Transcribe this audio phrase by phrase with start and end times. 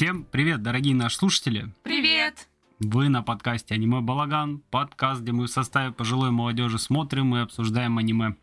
[0.00, 1.74] Всем привет, дорогие наши слушатели!
[1.82, 2.48] Привет!
[2.78, 7.98] Вы на подкасте «Аниме Балаган», подкаст, где мы в составе пожилой молодежи смотрим и обсуждаем
[7.98, 8.36] аниме.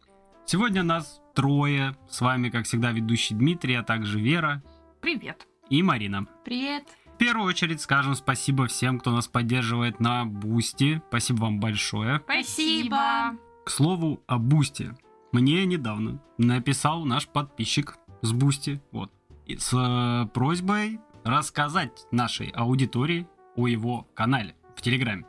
[0.46, 4.62] Сегодня нас трое, с вами, как всегда, ведущий Дмитрий, а также Вера
[5.02, 5.48] Привет!
[5.70, 6.28] и Марина.
[6.46, 6.84] Привет!
[7.18, 11.02] В первую очередь скажем спасибо всем, кто нас поддерживает на Boosty.
[11.08, 12.22] Спасибо вам большое.
[12.24, 13.36] Спасибо!
[13.66, 14.94] К слову о Boosty.
[15.32, 19.12] Мне недавно написал наш подписчик с Boosty, вот,
[19.48, 25.26] с э, просьбой рассказать нашей аудитории о его канале в Телеграме.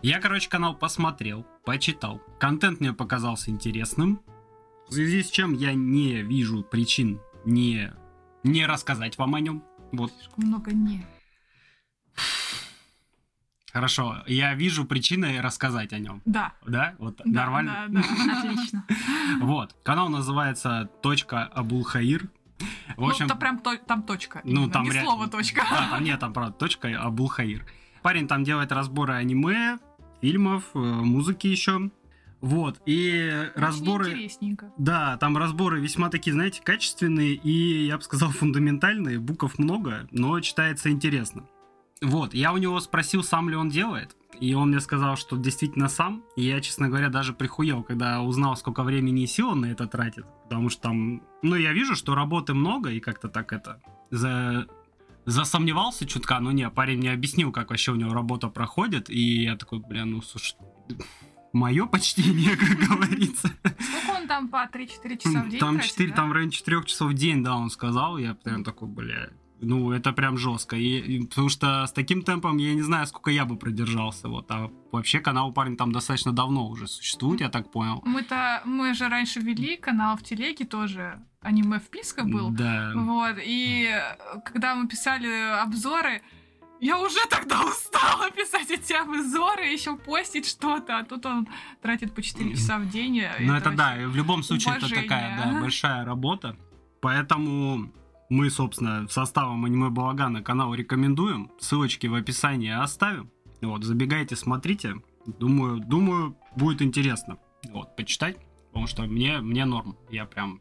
[0.00, 2.22] Я, короче, канал посмотрел, почитал.
[2.40, 4.22] Контент мне показался интересным,
[4.88, 7.92] в связи с чем я не вижу причин не,
[8.44, 9.62] не рассказать вам о нем.
[9.92, 11.04] Вот, Слишком много не.
[13.72, 14.22] хорошо.
[14.26, 16.22] Я вижу причины рассказать о нем.
[16.24, 16.52] Да.
[16.66, 16.94] Да?
[16.98, 17.86] Вот Да, нормально?
[17.88, 18.84] Да, да, отлично.
[19.40, 19.74] Вот.
[19.82, 22.28] Канал называется точка Абулхаир.
[22.96, 24.40] В общем, ну, то прям то- там точка.
[24.44, 25.62] Ну, там не ре- слово точка.
[25.68, 27.64] Да, там нет, там правда точка Абулхаир.
[28.02, 29.78] Парень там делает разборы аниме,
[30.20, 31.90] фильмов, э, музыки еще.
[32.42, 32.82] Вот.
[32.86, 34.10] И Очень разборы...
[34.10, 34.72] Интересненько.
[34.76, 39.18] Да, там разборы весьма такие, знаете, качественные и, я бы сказал, фундаментальные.
[39.18, 41.46] Букв много, но читается интересно.
[42.02, 44.16] Вот, я у него спросил, сам ли он делает.
[44.40, 46.24] И он мне сказал, что действительно сам.
[46.34, 49.86] И я, честно говоря, даже прихуел, когда узнал, сколько времени и сил он на это
[49.86, 50.26] тратит.
[50.44, 51.22] Потому что там...
[51.42, 53.80] Ну, я вижу, что работы много, и как-то так это...
[54.10, 54.66] За...
[55.26, 59.08] Засомневался чутка, но не, парень мне объяснил, как вообще у него работа проходит.
[59.08, 60.56] И я такой, бля, ну, слушай...
[61.52, 63.50] Мое почтение, как говорится.
[63.64, 66.16] Сколько он там по 3-4 часа в день Там, тратит, 4, да?
[66.16, 68.18] там в районе 4 часов в день, да, он сказал.
[68.18, 69.28] Я прям такой, бля,
[69.62, 70.76] ну, это прям жестко.
[70.76, 74.28] И, и потому что с таким темпом я не знаю, сколько я бы продержался.
[74.28, 74.50] Вот.
[74.50, 78.02] А вообще канал у парня там достаточно давно уже существует, я так понял.
[78.04, 82.50] Мы-то, мы же раньше вели канал в телеге тоже, аниме вписка был.
[82.50, 82.92] Да.
[82.94, 83.90] Вот, и
[84.44, 86.22] когда мы писали обзоры,
[86.82, 91.48] я уже тогда устала писать эти обзоры, еще постить что-то, а тут он
[91.80, 93.16] тратит по 4 часа в день.
[93.16, 95.08] и Ну, это да, вообще- и в любом случае это уважение.
[95.08, 96.56] такая, да, большая работа.
[97.00, 97.90] Поэтому
[98.30, 101.50] мы, собственно, составом аниме Балагана канал рекомендуем.
[101.58, 103.30] Ссылочки в описании оставим.
[103.60, 104.96] Вот, забегайте, смотрите.
[105.26, 107.38] Думаю, думаю, будет интересно.
[107.70, 108.36] Вот, почитать.
[108.68, 109.96] Потому что мне, мне норм.
[110.10, 110.60] Я прям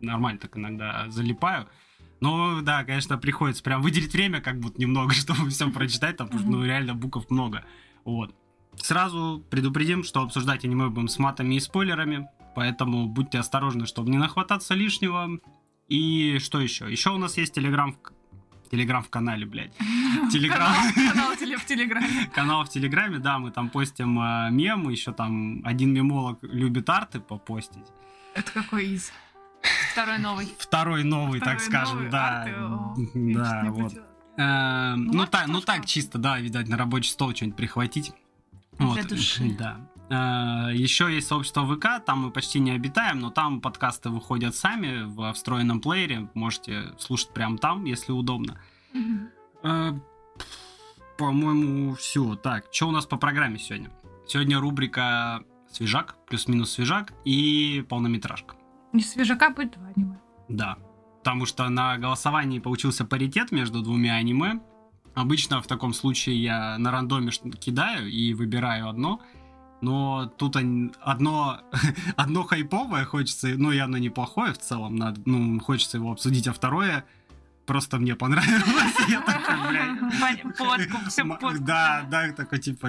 [0.00, 1.66] нормально так иногда залипаю.
[2.26, 6.42] Но да, конечно, приходится прям выделить время, как будто немного, чтобы все прочитать, там, потому
[6.42, 7.64] что, ну, реально букв много.
[8.04, 8.34] Вот.
[8.74, 14.18] Сразу предупредим, что обсуждать аниме будем с матами и спойлерами, поэтому будьте осторожны, чтобы не
[14.18, 15.38] нахвататься лишнего.
[15.86, 16.90] И что еще?
[16.90, 18.70] Еще у нас есть телеграм в...
[18.72, 19.72] Телеграм в канале, блядь.
[20.32, 20.74] Телеграм.
[20.94, 22.30] Канал, канал в Телеграме.
[22.34, 27.20] Канал в Телеграме, да, мы там постим э, мемы, еще там один мемолог любит арты
[27.20, 27.86] попостить.
[28.34, 29.12] Это какой из?
[29.96, 30.48] Второй новый.
[30.58, 32.42] Второй новый, так скажем, новый, да.
[32.42, 33.82] арты, о, Да, вот.
[33.84, 34.04] хотела.
[34.36, 38.12] Э, Ну, Ну, ладно, так, ну так чисто, да, видать, на рабочий стол что-нибудь прихватить.
[38.78, 39.56] Для души.
[39.58, 40.70] Да.
[40.70, 45.32] Еще есть сообщество ВК, там мы почти не обитаем, но там подкасты выходят сами в
[45.32, 46.28] встроенном плеере.
[46.34, 48.60] Можете слушать прямо там, если удобно.
[49.62, 49.92] Э,
[51.16, 52.34] По-моему, все.
[52.36, 53.90] Так, что у нас по программе сегодня?
[54.28, 55.42] Сегодня рубрика
[55.72, 58.55] свежак, плюс-минус свежак и полнометражка.
[58.96, 60.18] Не свежака будет два аниме.
[60.48, 60.78] Да.
[61.18, 64.60] Потому что на голосовании получился паритет между двумя аниме.
[65.14, 69.20] Обычно в таком случае я на рандоме кидаю и выбираю одно.
[69.82, 71.60] Но тут одно,
[72.16, 76.54] одно хайповое хочется, ну и оно неплохое в целом, надо, ну, хочется его обсудить, а
[76.54, 77.04] второе
[77.66, 78.94] просто мне понравилось.
[79.08, 79.56] Я такой,
[80.20, 81.58] Ваня, подкуп, всё М- подкуп.
[81.58, 82.86] Да, да, такой типа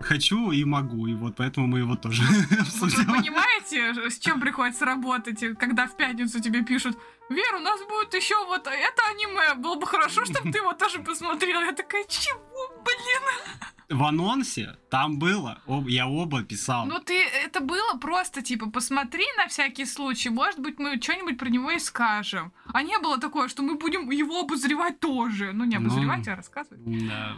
[0.00, 3.06] хочу и могу, и вот поэтому мы его тоже вы обсудим.
[3.06, 6.96] понимаете, с чем приходится работать, когда в пятницу тебе пишут,
[7.30, 11.00] Вер, у нас будет еще вот это аниме, было бы хорошо, чтобы ты его тоже
[11.00, 11.60] посмотрела.
[11.62, 13.98] Я такая, чего, блин?
[13.98, 16.86] В анонсе там было, об- я оба писал.
[16.86, 21.48] Ну ты, это было просто, типа, посмотри на всякий случай, может быть, мы что-нибудь про
[21.50, 22.52] него и скажем.
[22.72, 25.52] А не было такое, что мы будем его обозревать тоже.
[25.52, 25.86] Ну, не Ну.
[25.86, 26.80] обозревать, а рассказывать.
[27.08, 27.34] Да.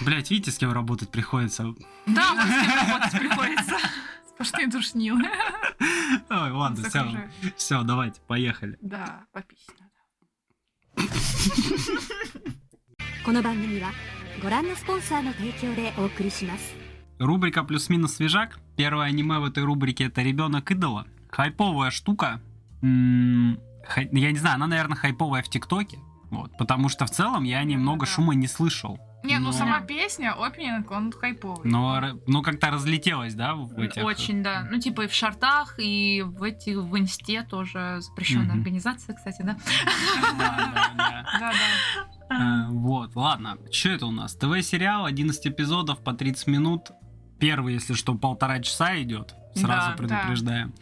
[0.00, 1.74] Блять, видите, с кем работать приходится?
[2.06, 3.76] Да, вот с кем работать приходится.
[4.28, 5.22] Сплошные душнилы.
[6.30, 7.30] Ой, ладно, все, Загружаю.
[7.56, 8.78] все, давайте, поехали.
[8.80, 9.90] Да, попись надо.
[13.24, 13.90] この番組は
[14.42, 16.74] ご覧のスポンサーの提供でお送りします
[17.18, 18.58] Рубрика плюс-минус свежак.
[18.76, 21.06] Первое аниме в этой рубрике это ребенок идола.
[21.30, 22.40] Хайповая штука.
[22.82, 25.98] М, хай- Я не знаю, она, наверное, хайповая в ТикТоке.
[26.30, 28.12] Вот, потому что в целом я немного Да.
[28.12, 28.98] шума не слышал.
[29.25, 31.69] Не, ну Но- сама песня, опенинг, он хайповый.
[31.69, 34.03] Но, р- ну, как-то разлетелось, да, в этих...
[34.03, 34.67] Очень, да.
[34.71, 38.59] Ну, типа и в шартах, и в этих в инсте тоже запрещенная Мгм.
[38.59, 39.57] организация, кстати, да.
[40.37, 40.71] Да,
[41.39, 41.51] да.
[42.29, 43.57] Э, Вот, ладно.
[43.71, 44.35] Что это у нас?
[44.35, 46.91] ТВ-сериал, 11 эпизодов по 30 минут.
[47.39, 49.35] Первый, если что, полтора часа идет.
[49.55, 50.73] Сразу Да, предупреждаем.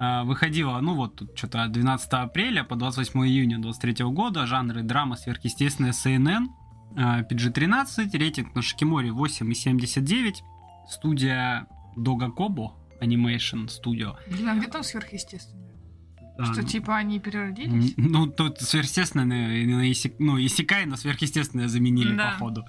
[0.00, 4.46] А, Выходила, ну вот тут что-то от 12 апреля по 28 июня 23 года.
[4.46, 6.46] Жанры драма, сверхъестественное, CNN.
[6.98, 10.42] А, PG-13, рейтинг на Шикиморе 8,79.
[10.88, 11.66] Студия
[11.96, 14.16] Дога Кобо Animation Studio.
[14.30, 15.68] Блин, а где там сверхъестественное?
[16.38, 17.94] А, Что, ну, типа, они переродились?
[17.96, 22.30] Ну, тут сверхъестественное, на- на исек- ну, Исекай на сверхъестественное заменили, Да.
[22.32, 22.64] походу.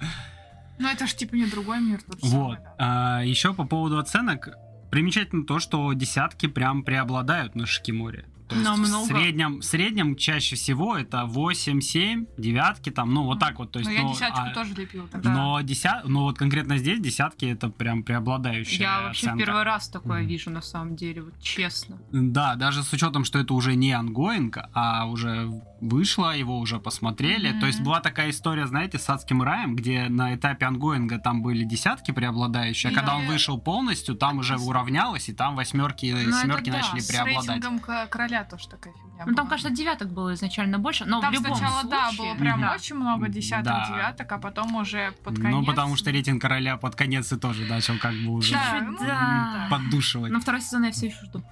[0.78, 2.00] Ну, это ж, типа, не другой мир.
[2.02, 2.30] тот Вот.
[2.30, 3.20] самый, да.
[3.22, 4.48] еще по поводу оценок.
[4.90, 8.24] Примечательно то, что десятки прям преобладают на Шикиморе.
[8.50, 13.38] То есть в среднем, в среднем чаще всего это 8, 7, девятки там, ну вот
[13.38, 13.70] так вот.
[13.72, 15.30] То есть, Но я ну, десяточку а- тоже лепила тогда.
[15.32, 16.02] Но, деся...
[16.04, 19.44] но вот конкретно здесь десятки это прям преобладающая Я вообще оценка.
[19.46, 20.28] первый раз такое Мгм.
[20.28, 21.98] вижу, на самом деле, вот честно.
[22.12, 25.48] Да, даже с учетом, что это уже не ongoing, а уже
[25.80, 27.50] вышло, его уже посмотрели.
[27.50, 27.60] Мгм.
[27.60, 31.64] То есть была такая история, знаете, с адским раем, где на этапе онгоинга там были
[31.64, 36.06] десятки преобладающие, а И когда он я- вышел полностью, там уже уравнялось, и там восьмерки
[36.06, 37.48] и Ну, семерки начали С преобладать.
[37.48, 38.06] рейтингом к-
[38.40, 41.56] короля тоже такая фигня Ну, там, кажется, девяток было изначально больше, но Там в любом
[41.56, 42.32] сначала, да, случае...
[42.34, 42.70] было прям Мгм.
[42.74, 43.86] очень много десяток, Да.
[43.88, 45.52] девяток, а потом уже под конец...
[45.54, 48.98] Ну, потому что рейтинг короля под конец и тоже начал как бы уже Да, ну,
[48.98, 49.66] да.
[49.70, 50.32] поддушивать.
[50.32, 51.42] На второй сезон я все еще жду.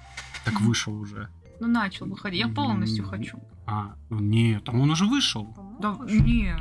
[0.44, 1.28] Так вышел уже.
[1.60, 2.40] Ну, начал выходить.
[2.40, 3.38] Я полностью хочу.
[3.66, 5.54] А, ну нет, там он уже вышел.
[5.80, 6.56] Да, не.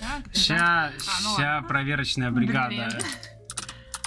[0.00, 0.32] Да.
[0.34, 0.56] Ща,
[0.86, 0.90] А,
[1.22, 2.68] ну ща проверочная бригада.
[2.68, 2.90] Блин.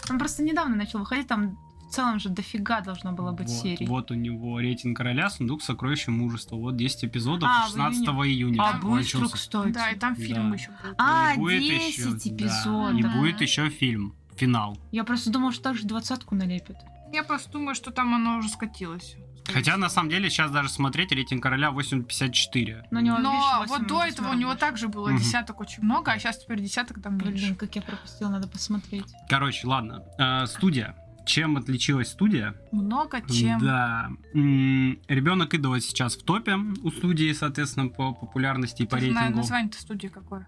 [0.09, 1.57] Он просто недавно начал выходить, там
[1.93, 3.85] целом же дофига должно было быть Вот, серий.
[3.85, 6.55] вот у него рейтинг короля, сундук сокровища мужества.
[6.55, 8.61] Вот 10 эпизодов А, в 16 июня.
[8.61, 9.35] А Да, быстро, закончился.
[9.35, 9.71] кстати.
[9.73, 10.55] Да, и там фильм Да.
[10.55, 10.95] еще был.
[10.97, 12.99] А, И будет 10 ещё, да, эпизодов.
[12.99, 14.15] и будет еще фильм.
[14.35, 14.77] Финал.
[14.91, 16.77] Я просто думала, что так же двадцатку налепят.
[17.13, 19.15] Я просто думаю, что там оно уже скатилось.
[19.53, 22.83] Хотя на самом деле сейчас даже смотреть рейтинг короля 8,54.
[22.91, 23.31] Но, него, Но
[23.61, 24.59] видишь, вот до этого у него больше.
[24.59, 25.17] также было Мгм.
[25.19, 27.55] десяток очень много, а сейчас теперь десяток там Блин, меньше.
[27.55, 29.05] как я пропустила, надо посмотреть.
[29.29, 30.03] Короче, ладно.
[30.17, 30.95] Э, студия.
[31.25, 32.55] Чем отличилась студия?
[32.71, 33.59] Много чем.
[33.59, 34.09] Да.
[34.33, 39.37] Ребенок идола сейчас в топе у студии, соответственно, по популярности и по рейтингу.
[39.37, 40.47] название-то студии какое?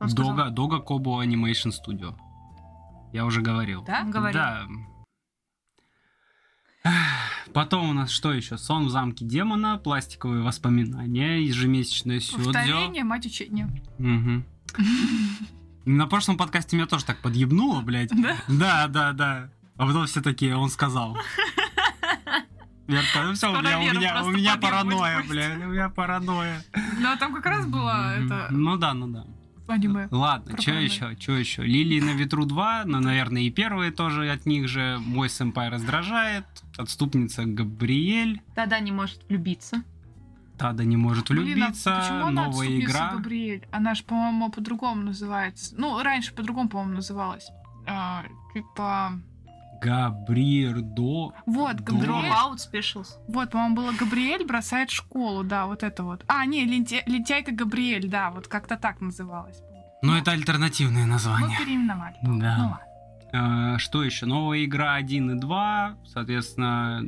[0.00, 2.16] Дога, Дога Кобо Animation Studio.
[3.12, 3.82] Я уже говорил.
[3.84, 4.04] Да?
[4.04, 4.40] Говорил.
[4.40, 4.66] Да.
[7.52, 8.56] Потом у нас что еще?
[8.56, 12.44] Сон в замке демона, пластиковые воспоминания, ежемесячное сюдзё.
[12.44, 13.68] Повторение, мать учения.
[13.98, 14.44] Мгм.
[15.84, 18.10] На прошлом подкасте меня тоже так подъебнуло, блядь.
[18.10, 18.36] Да?
[18.48, 19.50] Да, да, да.
[19.80, 21.16] А потом все такие, он сказал.
[22.86, 26.62] Я ну все, у меня, у меня, у меня паранойя, блядь, у меня паранойя.
[26.98, 29.24] Ну, там как раз было это Ну да, ну да.
[29.68, 30.06] аниме.
[30.10, 31.62] Ладно, что еще, что еще?
[31.62, 34.98] Лилии на ветру 2, ну, наверное, и первые тоже от них же.
[34.98, 36.44] Мой сэмпай раздражает.
[36.76, 38.42] Отступница Габриэль.
[38.54, 39.82] Тогда не может влюбиться.
[40.58, 42.00] Тада не может Блин, а влюбиться.
[42.02, 43.12] почему она Новая игра.
[43.14, 43.66] Габриэль?
[43.72, 45.74] Она же, по-моему, по-другому называется.
[45.78, 47.48] Ну, раньше по-другому, по-моему, называлась.
[47.86, 49.22] А, типа...
[49.80, 51.32] Габриэрдо.
[51.46, 51.80] Вот.
[51.80, 52.30] Габриэль.
[52.30, 53.08] Dropout Specials.
[53.28, 56.24] Вот, по-моему, было Габриэль бросает школу, да, вот это вот.
[56.28, 59.60] А, не, лентя- лентяйка Габриэль, да, вот как-то так называлась.
[60.02, 61.58] Ну, это альтернативное Ну, название.
[61.58, 62.16] переименовали.
[62.22, 62.28] Да.
[62.28, 62.80] Ну, ладно.
[63.32, 64.26] А, что еще?
[64.26, 65.96] Новая игра 1 и 2.
[66.06, 67.02] Соответственно,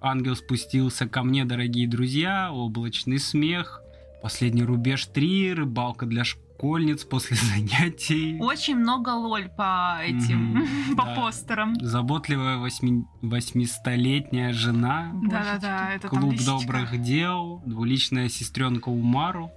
[0.00, 2.50] Ангел спустился ко мне, дорогие друзья.
[2.52, 3.80] Облачный смех.
[4.22, 5.52] Последний рубеж 3.
[5.54, 6.24] Рыбалка для
[6.62, 8.38] школьниц после занятий.
[8.40, 11.14] Очень много лоль по этим, Мгм, по да.
[11.16, 11.74] постерам.
[11.80, 13.04] Заботливая восьми...
[13.22, 15.10] 800-летняя жена.
[15.28, 17.62] Да-да-да, это Клуб добрых дел.
[17.66, 19.50] Двуличная сестренка Умару.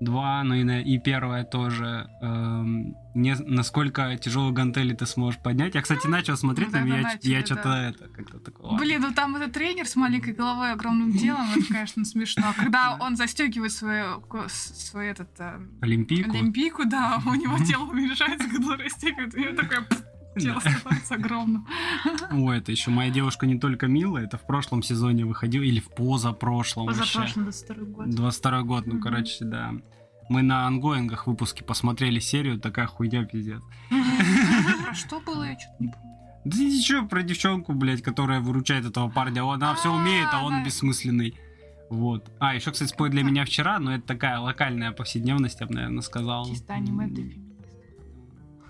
[0.00, 2.08] Два, ну и, первая тоже.
[2.22, 5.74] эм, не, насколько тяжелую гантели ты сможешь поднять.
[5.74, 7.46] Я, кстати, начал смотреть, да, но да, я, начали, я да.
[7.46, 8.78] что-то это как-то такое.
[8.78, 12.54] Блин, ну там этот тренер с маленькой головой и огромным телом, это, конечно, смешно.
[12.56, 16.30] Когда он застегивает свою, свой этот э, Олимпийку.
[16.30, 19.86] олимпийку, да, у него тело уменьшается, когда растягивает, у него такое
[20.38, 21.66] тело становится огромным.
[22.30, 25.88] Ой, это еще моя девушка не только милая, это в прошлом сезоне выходил, или в
[25.88, 28.10] позапрошлом до второй год.
[28.10, 29.72] 22 год, ну, короче, да.
[30.28, 33.60] Мы на ангоингах выпуске посмотрели серию, такая хуйня пиздец.
[34.84, 36.10] Про что было, я что-то не помню.
[36.44, 39.42] Да ничего, про девчонку, блядь, которая выручает этого парня.
[39.42, 41.36] Она все А, умеет, а он бессмысленный.
[41.90, 42.30] Вот.
[42.38, 46.02] А, еще, кстати, спой для меня вчера, но это такая локальная повседневность, я бы, наверное,
[46.02, 46.46] сказал.
[46.46, 47.24] Чисто аниме для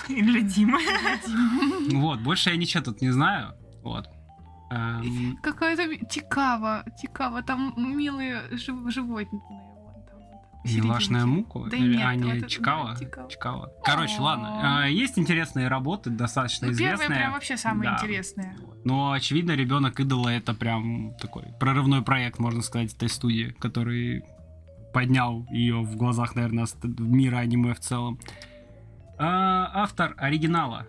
[0.02, 0.10] феминистов.
[0.10, 0.78] И для Димы.
[2.00, 3.54] Вот, больше я ничего тут не знаю.
[3.82, 4.08] Вот.
[4.70, 9.40] Эм, Какая-то Тикава, Тикава, там милые жив- животные.
[9.42, 10.18] вон там
[10.64, 10.70] вот.
[10.72, 11.66] Милашная муку?
[11.68, 12.92] Да Или нет, а, не, вот Чикава?
[12.92, 13.30] да, Чикава.
[13.30, 13.72] Чикава.
[13.84, 14.22] Короче, О.
[14.22, 14.82] ладно.
[14.82, 17.18] а, Есть интересные работы, достаточно Ну, первые известные.
[17.18, 17.96] прям вообще самые Да.
[17.96, 18.56] интересные.
[18.84, 24.22] Но, очевидно, ребенок идола это прям такой прорывной проект, можно сказать, этой студии, который
[24.94, 26.66] поднял ее в глазах, наверное,
[26.98, 28.18] мира аниме в целом.
[29.22, 30.86] А, автор оригинала.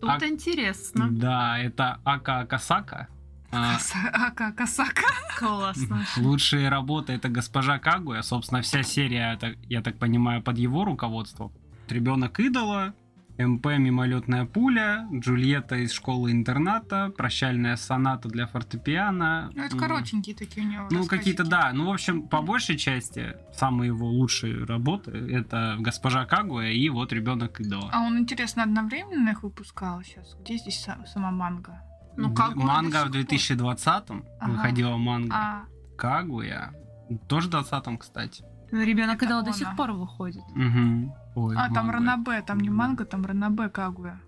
[0.00, 1.08] Тут А- интересно.
[1.10, 3.08] Да, это Ака Акасака.
[3.50, 3.78] А,
[4.12, 5.06] Ака Касака.
[5.38, 6.04] Классно.
[6.18, 8.20] Лучшие работы это госпожа Кагуя.
[8.22, 11.52] Собственно, вся серия, это, я так понимаю, под его руководством.
[11.88, 12.94] Ребенок идола,
[13.38, 19.50] МП мимолетная пуля, Джульетта из школы-интерната, прощальная соната для фортепиано.
[19.54, 21.70] Ну, это коротенькие такие у него Ну, какие-то, да.
[21.72, 27.12] Ну, в общем, по большей части, самые его лучшие работы это госпожа Кагуя и вот
[27.12, 27.88] ребенок идола.
[27.92, 30.36] А он, интересно, одновременно их выпускал сейчас?
[30.44, 31.80] Где здесь са- сама манга?
[32.16, 33.10] Ну, Кагуя Манга в сих пор.
[33.12, 34.10] 2020
[34.40, 34.50] Ага.
[34.52, 35.34] выходила манга.
[35.34, 35.62] А,
[35.96, 36.72] Кагуя.
[37.28, 38.44] Тоже в 20 кстати.
[38.70, 40.42] Ну, Ребенок Это идола до сих пор выходит.
[40.54, 41.16] Угу.
[41.34, 41.92] Ой, а там манга.
[41.92, 44.20] Ранабе, там не манга, там Ранабе Кагуя.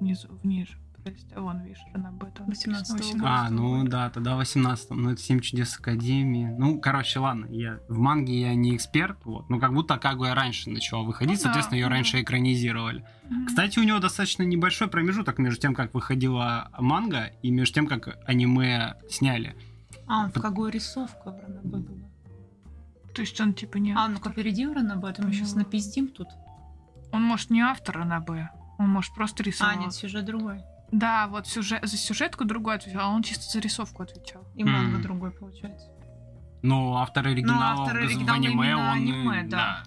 [0.00, 0.76] Внизу, вниже.
[1.04, 2.26] Прости, а вон, видишь, Ранабе.
[2.34, 3.34] там 18-го написано, года.
[3.46, 6.52] А, ну да, тогда 18 Ну, это 7 чудес Академии.
[6.58, 9.48] Ну, короче, ладно, я в манге я не эксперт, вот.
[9.48, 11.90] Ну, как будто Кагуя раньше начала выходить, Ну да, соответственно, ее ну.
[11.92, 13.04] раньше экранизировали.
[13.30, 13.46] Мгм.
[13.46, 18.18] Кстати, у него достаточно небольшой промежуток между тем, как выходила манга, и между тем, как
[18.26, 19.54] аниме сняли.
[20.08, 22.08] А, в какую рисовка в Ранабе была?
[23.14, 23.92] То есть он типа не...
[23.96, 25.60] А, ну-ка, перейди в Ранабе, а то мы сейчас Ну.
[25.60, 26.28] напиздим тут.
[27.12, 28.50] Он, может, не автор Ранабе.
[28.78, 29.78] Он, может, просто А, рисовал.
[29.78, 30.60] нет, сюжет другой.
[30.92, 34.44] Да, вот сюжет, за сюжетку другой отвечал, а он чисто за рисовку отвечал.
[34.54, 35.02] И манга М.
[35.02, 35.86] другой, получается.
[36.62, 38.82] Но автор оригинала автор в- аниме, он...
[38.88, 39.82] аниме, э, да.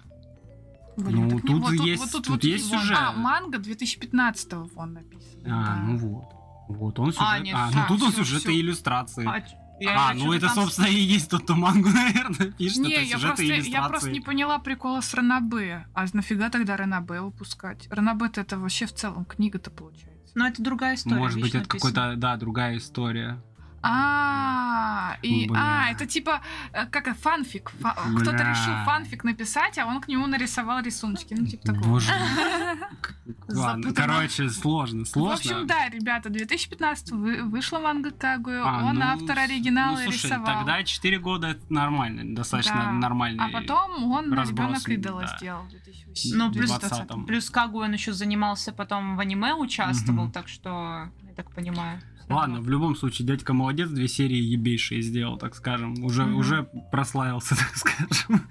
[0.96, 2.80] Блин, Ну, так не- тут есть- тут есть вон.
[2.80, 2.98] сюжет.
[3.00, 5.42] А, манга 2015-го вон написано.
[5.46, 5.76] А, да.
[5.76, 6.24] ну вот.
[6.68, 7.22] Вот он сюжет.
[7.28, 8.50] А, А, нет, ну всё, тут он всё, сюжет всё.
[8.50, 9.26] и иллюстрации.
[9.26, 9.42] А,
[9.80, 12.78] я- А, ну это, там- собственно, и есть тот, кто мангу, наверное, пишет.
[12.78, 15.86] Не, это я просто, я просто не поняла прикола с Ранабе.
[15.94, 17.86] А нафига тогда Ранабе выпускать?
[17.90, 20.10] Ранабе это вообще в целом книга-то получается.
[20.34, 21.16] Но это другая история.
[21.18, 23.42] Может быть, это какая-то, да, другая история.
[23.82, 25.58] А, и, Бля.
[25.60, 26.40] а, это типа,
[26.72, 27.70] э, как фанфик.
[27.80, 28.50] Фа- Кто-то Бля.
[28.50, 31.34] решил фанфик написать, а он к нему нарисовал рисуночки.
[31.38, 31.84] Ну, типа такого.
[31.88, 32.12] Боже.
[33.48, 35.34] Ладно, короче, сложно, В сложно.
[35.34, 40.26] общем, да, ребята, 2015 вы- вышла манга Кагуя, А, он ну, автор оригинала ну, слушай,
[40.26, 40.46] рисовал.
[40.46, 42.92] тогда 4 года это нормально, достаточно Да.
[42.92, 43.44] нормальный.
[43.44, 45.36] А потом он разброс, ребенок идола да.
[45.36, 46.34] сделал в 2018.
[46.34, 47.26] Ну, в плюс- 20-м.
[47.26, 50.32] Плюс Кагу он еще занимался потом в аниме, участвовал, Мгм.
[50.32, 52.00] так что, я так понимаю.
[52.30, 56.02] Ладно, в любом случае, дядька молодец, две серии ебейшие сделал, так скажем.
[56.04, 56.36] Уже, Мгм.
[56.36, 58.42] уже прославился, так скажем.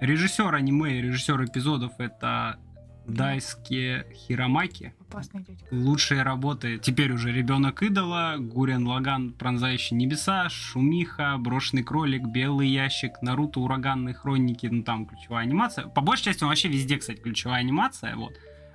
[0.00, 2.58] Режиссер аниме и режиссер эпизодов это
[3.06, 4.92] Дайске Хиромаки.
[5.08, 5.64] Опасный дядька.
[5.70, 6.78] Лучшие работы.
[6.78, 14.14] Теперь уже ребенок идола, Гурен Лаган, пронзающий небеса, Шумиха, брошенный кролик, белый ящик, Наруто, ураганные
[14.14, 15.86] хроники, ну там ключевая анимация.
[15.86, 18.32] По большей части он вообще везде, кстати, ключевая анимация, вот.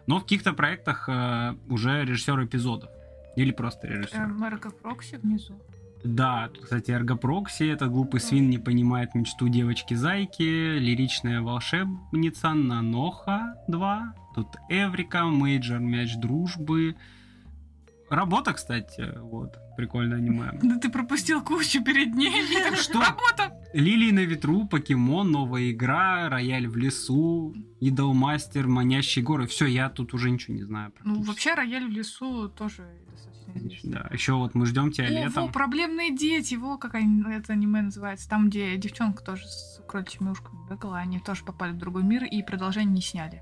[0.08, 2.90] Но в каких-то проектах э, уже режиссер эпизодов.
[3.36, 4.20] Или просто режиссер.
[4.20, 5.60] Эм, Эрго Прокси внизу.
[6.04, 13.56] Да, тут, кстати, Эрго Прокси, это глупый свин не понимает мечту девочки-зайки, лиричная волшебница Наноха
[13.68, 16.96] 2, тут Эврика, Мейджор, мяч дружбы.
[18.10, 20.52] Работа, кстати, вот, прикольное аниме.
[20.62, 22.32] Да ты пропустил кучу перед ней.
[22.76, 23.00] Что?
[23.00, 23.61] Работа!
[23.74, 29.48] Лилии на ветру, покемон, новая игра, рояль в лесу, идолмастер, манящие горы.
[29.48, 30.92] Все, я тут уже ничего не знаю.
[31.04, 33.92] Ну, вообще, рояль в лесу тоже достаточно известный.
[33.92, 35.52] Да, еще вот мы ждем тебя О, во, летом.
[35.52, 38.30] проблемные дети, во, как это аниме называется.
[38.30, 42.44] Там, где девчонка тоже с кроличьими ушками бегала, они тоже попали в другой мир и
[42.44, 43.42] продолжение не сняли.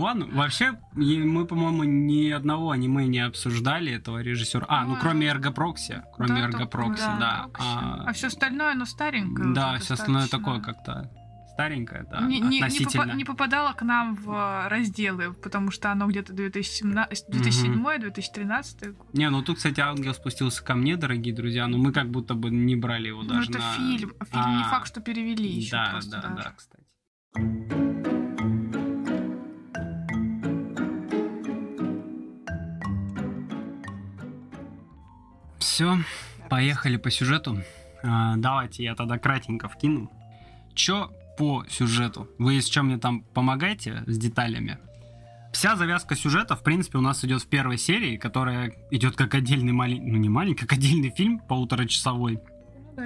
[0.00, 4.64] Ладно, вообще, мы, по-моему, ни одного аниме не обсуждали этого режиссера.
[4.68, 4.98] А, ну А.
[4.98, 6.02] кроме Эргопрокси.
[6.14, 7.40] Кроме Да, Эргопрокси, да.
[7.42, 7.66] Эргопрокси.
[7.68, 9.52] А, А все остальное, оно старенькое.
[9.54, 10.52] да, все остальное достаточно.
[10.54, 11.10] такое как-то
[11.52, 13.02] старенькое, да, не, не- не относительно.
[13.06, 19.12] попа- не попадало к нам в э, разделы, потому что оно где-то 2017, 2007-2013 год.
[19.12, 22.50] Не, ну тут, кстати, ангел спустился ко мне, дорогие друзья, но мы как будто бы
[22.50, 23.72] не брали его Ну, даже это на...
[23.72, 24.12] фильм.
[24.20, 26.36] а Фильм не А, факт, что перевели еще Да, да, даже.
[26.36, 28.17] да, кстати.
[35.78, 35.96] Все,
[36.50, 37.62] поехали по сюжету.
[38.02, 40.10] А, давайте я тогда кратенько вкину.
[40.74, 42.28] Чё по сюжету?
[42.36, 44.78] Вы если чем мне там помогаете с деталями?
[45.52, 49.70] Вся завязка сюжета, в принципе, у нас идет в первой серии, которая идет как отдельный
[49.70, 52.40] маленький, ну не маленький, как отдельный фильм, полуторачасовой.
[52.96, 53.04] Ну.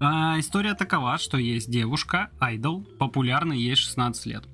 [0.00, 4.44] А, история такова, что есть девушка, айдол, популярный, ей 16 лет.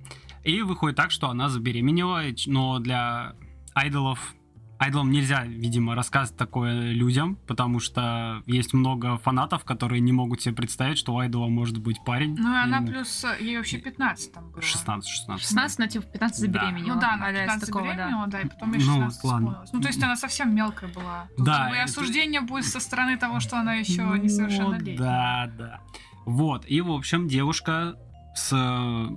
[0.42, 3.36] И выходит так, что она забеременела, но для
[3.72, 4.34] айдолов
[4.78, 10.54] Айдолам нельзя, видимо, рассказывать такое людям, потому что есть много фанатов, которые не могут себе
[10.54, 12.36] представить, что у Айдола может быть парень.
[12.38, 13.24] Ну, и она плюс...
[13.40, 14.60] Ей вообще 15 там было.
[14.60, 15.42] 16, 16.
[15.46, 16.60] 16, но типа в 15 Да.
[16.60, 16.94] забеременела.
[16.94, 17.92] Ну да, она а-ля из 15 такого, да.
[17.94, 19.44] беременела, да, и потом ей Ну, 16 ладно.
[19.46, 19.72] исполнилось.
[19.72, 21.28] Ну, то есть она совсем мелкая была.
[21.36, 24.98] Тут Да, и это- осуждение будет со стороны того, что она еще Ну, несовершеннолетняя.
[24.98, 25.80] Да, да.
[26.26, 27.94] Вот, и, в общем, девушка
[28.34, 28.50] с...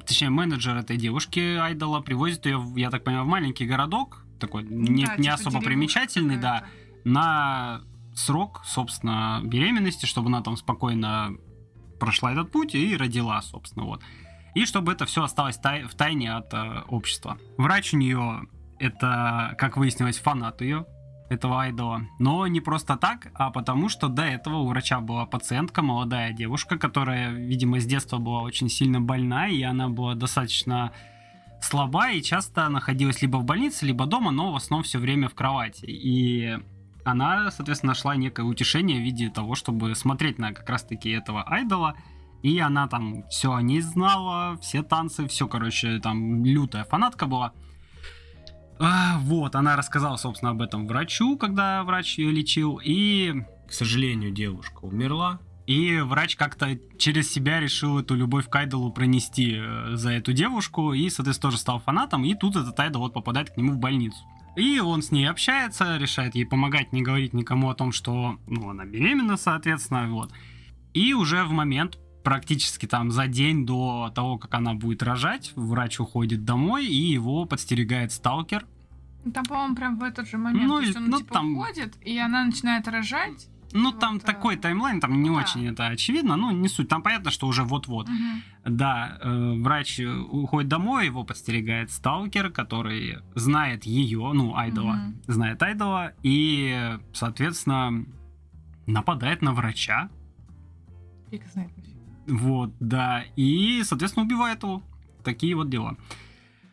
[0.07, 5.05] Точнее, менеджер этой девушки, Айдола, привозит ее, я так понимаю, в маленький городок, такой не,
[5.05, 6.63] Да, не типа особо примечательный, да,
[7.03, 7.81] на
[8.15, 11.35] срок, собственно, беременности, чтобы она там спокойно
[11.99, 14.01] прошла этот путь и родила, собственно, вот.
[14.55, 17.37] И чтобы это все осталось тай- в тайне от э, общества.
[17.57, 18.47] Врач у нее
[18.79, 20.85] это, как выяснилось, фанат ее,
[21.29, 22.07] этого айдола.
[22.17, 26.77] Но не просто так, а потому что до этого у врача была пациентка, молодая девушка,
[26.77, 30.91] которая, видимо, с детства была очень сильно больна, и она была достаточно
[31.61, 35.35] слаба и часто находилась либо в больнице, либо дома, но в основном все время в
[35.35, 35.85] кровати.
[35.85, 36.57] И
[37.03, 41.95] она, соответственно, нашла некое утешение в виде того, чтобы смотреть на как раз-таки этого айдола.
[42.41, 47.51] И она там все о ней знала, все танцы, все, короче, там лютая фанатка была.
[48.79, 54.31] А, вот, она рассказала, собственно, об этом врачу, когда врач ее лечил, и, К сожалению,
[54.31, 55.39] девушка умерла.
[55.69, 60.93] И врач как-то через себя решил эту любовь к Айдолу пронести э, за эту девушку,
[60.93, 64.17] и, соответственно, тоже стал фанатом, и тут этот Айдол вот попадает к нему в больницу.
[64.55, 68.71] И он с ней общается, решает ей помогать, не говорить никому о том, что ну,
[68.71, 70.31] она беременна, соответственно, вот.
[70.95, 75.99] И уже в момент, практически там за день до того, как она будет рожать, врач
[75.99, 78.65] уходит домой, и его подстерегает сталкер,
[79.35, 80.67] Там, по-моему, прям в этот же момент.
[80.67, 83.49] Ну, то есть он, ну, типа, там- уходит, и она начинает рожать.
[83.71, 85.35] Ну, Вот, там э, такой таймлайн, там не да.
[85.35, 86.87] очень это очевидно, ну, не суть.
[86.87, 88.07] Там понятно, что уже вот-вот.
[88.09, 88.43] Мгм.
[88.65, 95.21] Да, э, врач уходит домой, его подстерегает сталкер, который знает ее, ну, Айдола, Мгм.
[95.27, 98.05] знает Айдола, и, соответственно,
[98.87, 100.09] нападает на врача.
[101.29, 101.69] Фиг знает.
[102.27, 104.83] Вот, да, и, соответственно, убивает его.
[105.23, 105.95] Такие вот дела.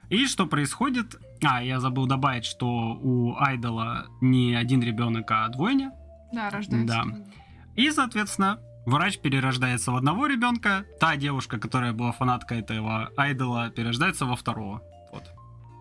[0.09, 1.17] И что происходит?
[1.43, 5.93] А, я забыл добавить, что у Айдола не один ребенок, а двойня.
[6.33, 6.87] Да, рождается.
[6.87, 7.05] Да.
[7.75, 14.25] И, соответственно, врач перерождается в одного ребенка, та девушка, которая была фанаткой этого айдола, перерождается
[14.25, 14.83] во второго.
[15.13, 15.25] Вот.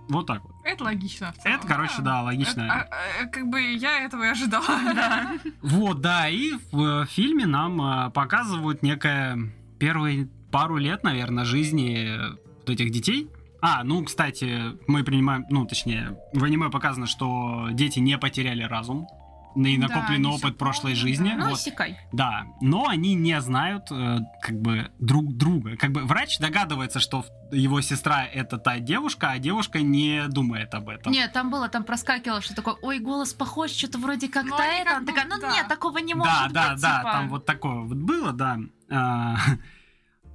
[0.10, 0.54] Вот так вот.
[0.64, 1.34] Это логично.
[1.42, 2.64] целом, Это, короче, да, логично.
[2.64, 4.66] Это, а, а, как бы я этого и ожидала.
[5.62, 9.38] Вот, да, и в э, фильме нам э, показывают некое
[9.80, 13.30] первые пару лет, наверное, жизни э, вот этих детей.
[13.62, 19.08] А, ну, кстати, мы принимаем, ну, точнее, в аниме показано, что дети не потеряли разум
[19.56, 21.30] и Да, накопленный всё опыт прошлой помнят, жизни.
[21.30, 21.36] да.
[21.38, 21.60] Ну, вот.
[21.60, 21.98] иссякай.
[22.12, 25.78] Да, но они не знают э, как бы друг друга.
[25.78, 30.90] Как бы врач догадывается, что его сестра это та девушка, а девушка не думает об
[30.90, 31.14] этом.
[31.14, 34.84] Нет, там было, там проскакивало, что такое, ой, голос похож, что-то вроде как Ну, это.
[34.86, 35.54] как Она такая, ну да.
[35.54, 37.12] нет, такого не может да, да, быть, да, типа.
[37.12, 38.58] там вот такое вот было, да.
[38.92, 39.36] А,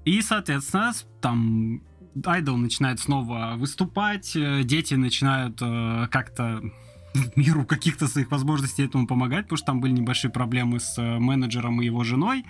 [0.04, 1.82] И, соответственно, там
[2.24, 6.62] Айдол начинает снова выступать, э, дети начинают э, как-то
[7.14, 11.18] в меру каких-то своих возможностей этому помогать, потому что там были небольшие проблемы с э,
[11.18, 12.44] менеджером и его женой.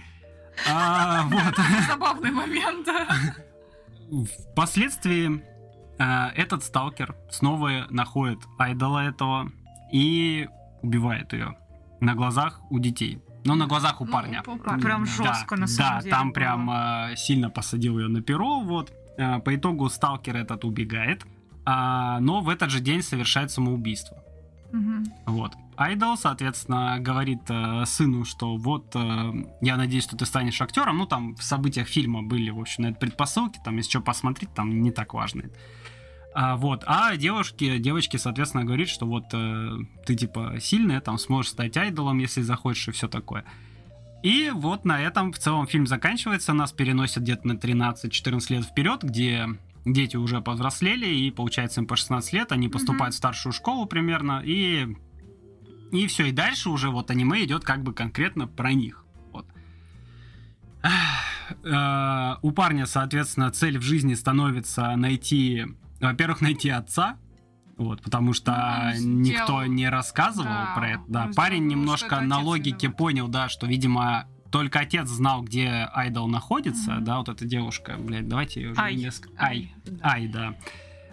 [0.69, 1.55] А, вот.
[1.89, 2.87] Забавный момент.
[2.87, 3.07] да.
[4.53, 5.43] Впоследствии
[5.99, 9.51] э, этот сталкер снова находит айдола этого
[9.93, 10.49] и
[10.83, 11.57] убивает ее
[12.01, 13.21] на глазах у детей.
[13.45, 14.43] Ну, на глазах у Ну, парня.
[14.83, 15.11] Прям да.
[15.11, 16.35] жестко, да, на самом да, деле, там было.
[16.35, 18.93] прям э, сильно посадил ее на перо, вот.
[19.17, 21.25] Э, по итогу сталкер этот убегает,
[21.65, 24.23] а, но в этот же день совершает самоубийство.
[24.73, 25.05] Мгм.
[25.27, 25.53] Вот.
[25.77, 30.99] Айдол, соответственно, говорит э, сыну, что вот, э, я надеюсь, что ты станешь актером.
[30.99, 34.53] Ну, там в событиях фильма были, в общем, на это предпосылки, там, если что посмотреть,
[34.55, 35.45] там не так важно.
[36.35, 36.85] А, вот.
[36.87, 42.19] А девушке, девочке, соответственно, говорит, что вот э, ты, типа, сильная, там, сможешь стать айдолом,
[42.19, 43.45] если захочешь, и все такое.
[44.23, 49.03] И вот на этом в целом фильм заканчивается, нас переносят где-то на 13-14 лет вперед,
[49.03, 49.49] где
[49.85, 54.43] дети уже повзрослели, и получается им по 16 лет, они поступают в старшую школу примерно,
[54.45, 54.97] и
[55.93, 59.05] и все, и дальше уже вот аниме идет как бы конкретно про них.
[59.33, 59.47] Вот.
[61.65, 65.65] Э, У парня, соответственно, цель в жизни становится найти,
[66.01, 67.17] во-первых, найти отца,
[67.77, 71.03] вот, потому что Ну, никто сделал- не рассказывал да, про это.
[71.09, 76.29] Да, он парень немножко на логике понял, да, что, видимо, только отец знал, где Айдол
[76.29, 77.05] находится, Мгм.
[77.05, 78.95] да, вот эта девушка, блядь, давайте ее уже Ай.
[78.97, 79.43] несколько...
[79.45, 79.75] Ай.
[79.85, 79.93] да.
[80.11, 80.55] Ай, да.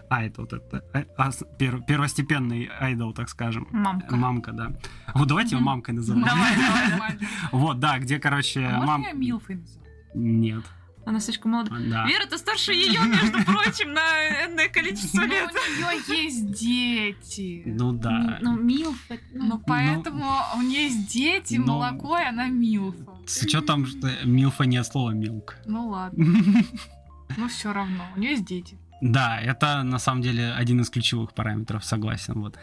[0.10, 3.68] Ай, это вот это, э, ас- пер- первостепенный айдол, так скажем.
[3.72, 4.16] Мамка.
[4.16, 4.72] Мамка, да.
[5.14, 5.66] Вот давайте его Мгм.
[5.66, 6.24] мамкой назовем.
[6.24, 7.20] Давай, давай, нормально.
[7.52, 9.02] Вот, да, где, короче, А мам...
[9.02, 9.86] Можно я Милфой назову?
[10.16, 10.64] Нет.
[11.08, 11.72] Она слишком молода.
[11.80, 12.06] Да.
[12.06, 14.02] Вера, ты старше ее, между прочим, на
[14.46, 15.50] энное количество Ну, лет.
[15.54, 17.64] у нее есть дети.
[17.66, 18.40] Ну да.
[18.42, 20.26] Ну, Милф, это- ну, Ну, поэтому
[20.58, 23.06] у нее есть дети, Но- молоко, и она милфа.
[23.26, 25.56] С учетом, что Милфа не от слова милк.
[25.66, 26.26] Ну ладно,
[27.38, 28.78] но все равно, у нее есть дети.
[29.02, 32.34] Да, это на самом деле один из ключевых параметров, согласен.
[32.42, 32.58] Вот.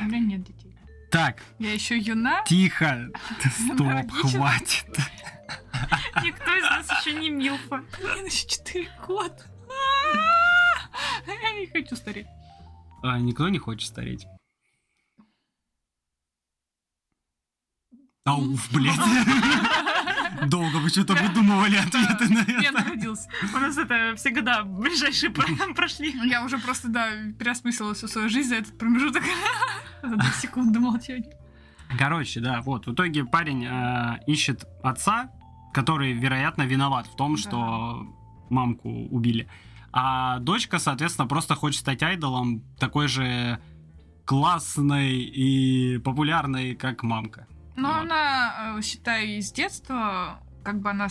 [0.00, 0.74] У меня нет детей.
[1.10, 2.42] Так, Я еще юна.
[2.46, 3.08] тихо.
[3.74, 4.86] Стоп, хватит.
[6.24, 7.76] Никто из нас еще не Милфа.
[8.00, 9.44] Мне еще 4 года.
[11.26, 12.26] Я не хочу стареть.
[13.02, 14.26] А, никто не хочет стареть.
[18.24, 18.98] Ауф, блядь.
[20.48, 22.84] Долго вы что-то выдумывали ответы на Я это.
[22.84, 23.28] родился.
[23.54, 26.14] У нас это все года ближайшие про- прошли.
[26.28, 29.22] Я уже просто, да, переосмыслила всю свою жизнь за этот промежуток.
[30.02, 31.36] За две секунды молчания.
[31.98, 35.30] Короче, да, вот, в итоге парень э, ищет отца,
[35.72, 37.40] который, вероятно, виноват в том, Да.
[37.40, 38.06] что
[38.50, 39.48] мамку убили.
[39.92, 43.60] А дочка, соответственно, просто хочет стать айдолом такой же
[44.24, 47.46] классной и популярной, как мамка.
[47.76, 48.02] Но Вот.
[48.02, 51.08] она, э, считай, из детства, как бы она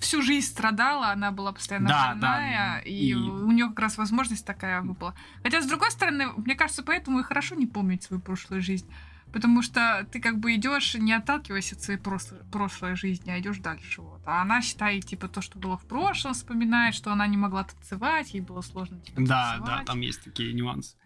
[0.00, 3.98] всю жизнь страдала, она была постоянно Да, больная, да, и, и- у нее как раз
[3.98, 5.14] возможность такая выпала.
[5.42, 8.90] Хотя, с другой стороны, мне кажется, поэтому и хорошо не помнить свою прошлую жизнь.
[9.32, 13.58] Потому что ты как бы идешь, не отталкиваясь от своей прошлой, прошлой жизни, а идешь
[13.58, 14.00] дальше.
[14.00, 14.22] Вот.
[14.24, 18.32] А она, считай, типа то, что было в прошлом, вспоминает, что она не могла танцевать,
[18.32, 19.80] ей было сложно типа, Да, танцевать.
[19.80, 20.96] да, там есть такие нюансы.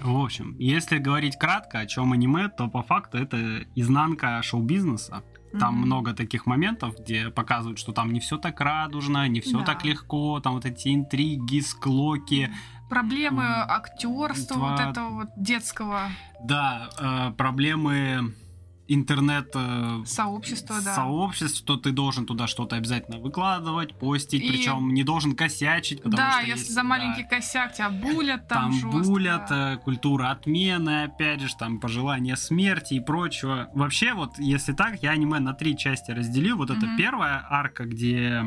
[0.00, 5.22] В общем, если говорить кратко, о чем аниме, то по факту это изнанка шоу-бизнеса.
[5.58, 5.86] Там Мгм.
[5.86, 9.64] много таких моментов, где показывают, что там не все так радужно, не все Да.
[9.64, 12.52] так легко, там вот эти интриги, склоки.
[12.90, 16.10] Проблемы актерства, вот два- этого вот детского
[16.42, 18.34] Да, э, проблемы
[18.88, 20.94] интернет э, сообщества, да.
[20.94, 26.16] сообществ, что ты должен туда что-то обязательно выкладывать, постить, И- причем не должен косячить, потому
[26.16, 29.10] да, что если есть, за да, маленький косяк тебя булят там, там жестко.
[29.10, 33.68] булят, э, культура отмены, опять же, там пожелания смерти и прочего.
[33.74, 36.56] Вообще, вот если так, я аниме на три части разделил.
[36.56, 36.96] Вот это Мгм.
[36.96, 38.42] первая арка, где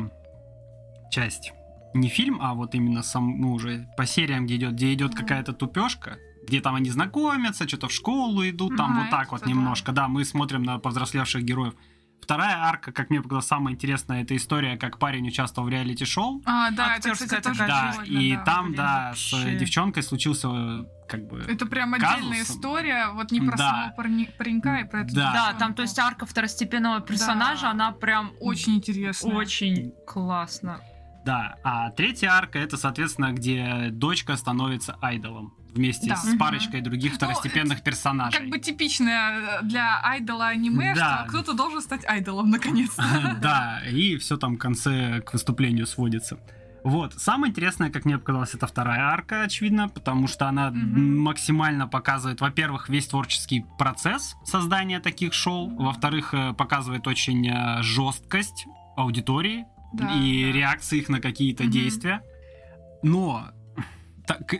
[1.10, 1.52] часть
[1.94, 5.20] не фильм, а вот именно сам, ну, уже по сериям, где идет, где идет Мгм.
[5.20, 9.30] какая-то тупешка, где там они знакомятся, что-то в школу идут, там Ага, вот так это
[9.32, 9.92] вот немножко.
[9.92, 11.74] Да, мы смотрим на повзрослевших героев.
[12.20, 16.40] Вторая арка, как мне показалось, самая интересная, это история, как парень участвовал в реалити-шоу.
[16.44, 18.42] А, да, это, Актерская кстати, тоже Да, прикольно, и да.
[18.44, 19.36] там, блин, да, вообще.
[19.56, 21.40] с девчонкой случился как бы...
[21.48, 22.56] Это прям отдельная казусом.
[22.56, 23.70] история, вот не про Да.
[23.70, 23.92] самого
[24.38, 25.32] паренька и про эту Да.
[25.32, 27.70] Да, там, то есть, арка второстепенного персонажа, Да.
[27.72, 29.34] она прям Очень интересно.
[29.34, 30.80] очень классно.
[31.26, 36.16] Да, а третья арка это, соответственно, где дочка становится айдолом вместе Да.
[36.16, 38.38] с парочкой других второстепенных персонажей.
[38.40, 41.24] Как бы типичное э, для айдола аниме, Да.
[41.28, 43.02] что кто-то должен стать айдолом наконец-то.
[43.42, 46.38] Да, и все там в конце к выступлению сводится.
[46.84, 47.14] Вот.
[47.14, 51.18] Самое интересное, как мне показалось, это вторая арка, очевидно, потому что она Мгм.
[51.20, 58.66] максимально показывает, во-первых, весь творческий процесс создания таких шоу, во-вторых, э, показывает очень э, жесткость
[58.96, 60.52] аудитории Да, и да.
[60.58, 61.72] реакции их на какие-то Мгм.
[61.72, 62.20] действия.
[63.04, 63.48] Но,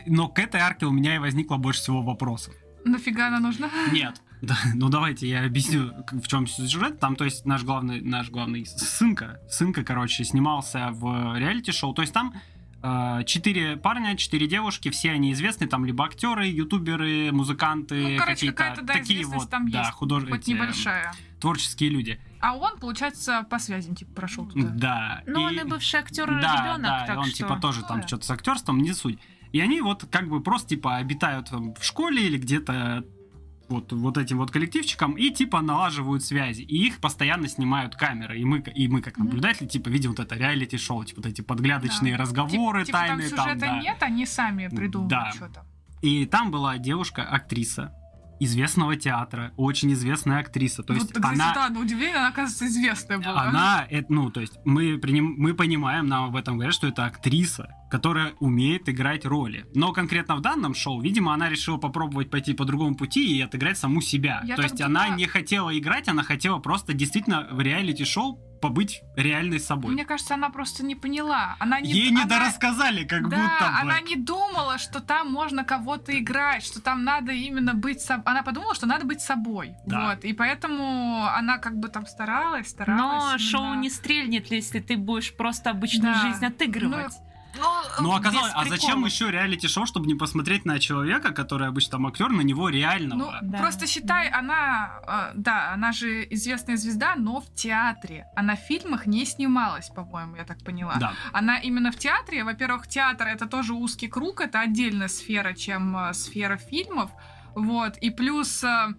[0.06, 2.54] но к этой арке у меня и возникло больше всего вопросов.
[2.84, 3.70] Нафига она нужна?
[3.92, 4.20] Нет.
[4.40, 6.98] Да, ну давайте я объясню, в чем сюжет.
[6.98, 11.94] Там, то есть, наш главный, наш главный сынка, сынка, короче, снимался в реалити-шоу.
[11.94, 12.34] То есть там
[12.82, 18.34] э, четыре парня, четыре девушки, все они известны, там либо актеры, ютуберы, музыканты, Ну, короче,
[18.34, 21.12] какие-то какая-то, да, такие известность вот, там да, есть, худож- Хоть эти, небольшая.
[21.40, 22.20] творческие люди.
[22.40, 24.68] А он, получается, по связям, типа, прошел туда.
[24.70, 25.22] Да.
[25.28, 27.36] Ну, он и- и бывший актер и да, ребенок, да, так и он что...
[27.36, 28.08] типа тоже там Да.
[28.08, 29.20] что-то с актерством, не суть.
[29.52, 33.04] И они вот как бы просто типа обитают там в школе или где-то
[33.68, 36.62] вот, вот этим вот коллективчиком и типа налаживают связи.
[36.62, 38.38] И их постоянно снимают камеры.
[38.38, 42.16] И мы, и мы как наблюдатели, типа, видим вот это реалити-шоу, типа вот эти подглядочные
[42.16, 42.22] Да.
[42.22, 43.80] разговоры Типа, тайные там там, сюжета да.
[43.80, 45.32] нет, они сами придумывают Да.
[45.32, 45.66] что-то.
[46.02, 47.94] И там была девушка, актриса
[48.44, 50.82] известного театра, очень известная актриса.
[50.82, 51.54] То вот, есть кстати, она...
[51.54, 53.42] да, на удивление, она, оказывается, известная была.
[53.42, 57.04] Она, это, ну, то есть мы, приним, мы понимаем, нам об этом говорят, что это
[57.04, 59.66] актриса, которая умеет играть роли.
[59.74, 63.78] Но конкретно в данном шоу, видимо, она решила попробовать пойти по другому пути и отыграть
[63.78, 64.42] саму себя.
[64.44, 69.02] Я то есть она думала- не хотела играть, она хотела просто действительно в реалити-шоу побыть
[69.16, 69.92] реальной собой.
[69.92, 71.56] Мне кажется, она просто не поняла.
[71.58, 73.80] Она не, Ей она- недорассказали, как да, будто бы.
[73.80, 78.22] она не думала, что там можно кого-то играть, что там надо именно быть собой.
[78.24, 79.74] Она подумала, что надо быть собой.
[79.84, 80.00] Да.
[80.14, 80.24] Вот.
[80.24, 83.02] И поэтому она как бы там старалась, старалась.
[83.02, 83.38] Но именно.
[83.38, 86.20] шоу не стрельнет, если ты будешь просто обычную Да.
[86.20, 87.12] жизнь отыгрывать.
[87.18, 87.31] Ну,
[88.00, 89.12] Ну, оказалось, а зачем приколов.
[89.12, 93.38] еще реалити-шоу, чтобы не посмотреть на человека, который обычно там актер, на него Ну, реального?
[93.42, 93.58] Да.
[93.58, 98.26] просто считай, она, э, да, она же известная звезда, но в театре.
[98.36, 100.96] Она в фильмах не снималась, по-моему, я так поняла.
[100.98, 101.12] Да.
[101.32, 102.44] Она именно в театре.
[102.44, 107.10] Во-первых, театр это тоже узкий круг, это отдельная сфера, чем э, сфера фильмов.
[107.54, 107.98] Вот.
[107.98, 108.94] И плюс э,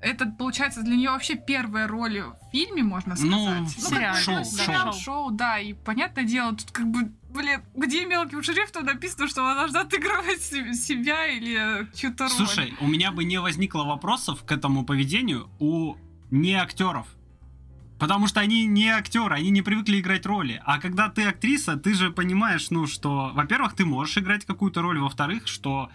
[0.00, 3.30] это, получается, для нее вообще первая роль в фильме, можно сказать.
[3.30, 5.00] Ну, как сериал, бы, шоу, ну, сериал, шоу.
[5.02, 5.58] шоу, да.
[5.58, 10.40] И понятное дело, тут как бы, блин, где мелким шрифтом написано, что она должна отыгрывать
[10.42, 12.32] се- себя или чью-то роль.
[12.32, 15.96] Слушай, у меня бы не возникло вопросов к этому поведению у
[16.30, 17.06] не актеров.
[17.98, 20.62] Потому что они не актеры, они не привыкли играть роли.
[20.64, 25.00] А когда ты актриса, ты же понимаешь, ну, что, во-первых, ты можешь играть какую-то роль,
[25.00, 25.90] во-вторых, что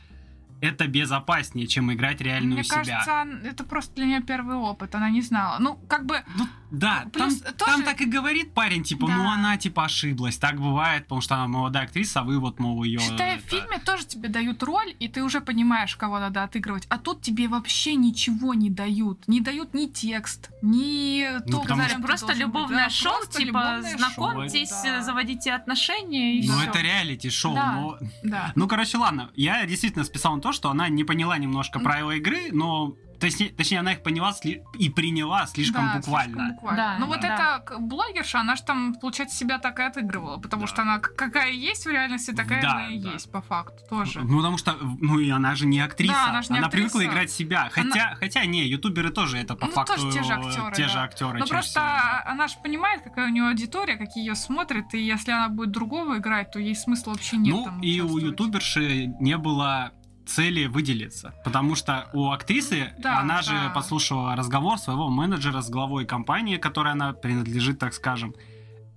[0.64, 2.76] это безопаснее, чем играть реальную Мне себя.
[2.78, 5.58] кажется, ан- это просто для нее первый опыт, она не знала.
[5.60, 9.24] Ну, как бы, Ну, да, Плюс там, тоже- там так и говорит парень, типа, ну
[9.24, 9.34] Да.
[9.36, 10.38] она типа ошиблась.
[10.38, 13.00] Так бывает, потому что она молодая актриса, а вы вот, мол, ее.
[13.00, 16.86] считай, в фильме тоже тебе дают роль, и ты уже понимаешь, кого надо отыгрывать.
[16.90, 19.28] А тут тебе вообще ничего не дают.
[19.28, 23.82] Не дают ни текст, ни то, потому что- Просто любовное Да, шоу, просто типа, любовное
[23.92, 25.00] шоу, знакомьтесь, да.
[25.00, 26.70] э, заводите отношения и Ну, всё.
[26.70, 27.72] это реалити-шоу, Да.
[27.74, 28.52] но Да.
[28.56, 29.30] Ну, короче, ладно.
[29.36, 32.96] Я действительно списал на то, что она не поняла немножко правила игры, но
[33.30, 36.34] точнее, точнее она их поняла сли- и приняла слишком Да, буквально.
[36.36, 36.78] слишком буквально.
[36.78, 37.28] Да, ну вот да.
[37.66, 40.68] эта блогерша, она же там, получается, себя так и отыгрывала, потому Да.
[40.68, 43.12] что она какая есть в реальности, такая Да, она и да.
[43.14, 44.22] есть по факту тоже.
[44.22, 46.14] Ну, потому что, ну, и она же не актриса.
[46.14, 47.06] Да, она же не привыкла актриса.
[47.06, 47.70] играть себя.
[47.72, 50.90] Хотя, хотя, не, ютуберы тоже это по Ну, факту тоже те же актеры, те да.
[50.90, 51.34] же актеры.
[51.34, 52.24] Ну чаще просто всего, да.
[52.28, 56.18] она же понимает, какая у нее аудитория, какие ее смотрят, и если она будет другого
[56.18, 57.54] играть, то ей смысла вообще нет.
[57.56, 59.92] Ну, там и у ютуберши не было
[60.26, 61.34] цели выделиться.
[61.44, 63.70] Потому что у актрисы, Да, она же да.
[63.70, 68.34] послушала разговор своего менеджера с главой компании, которой она принадлежит, так скажем.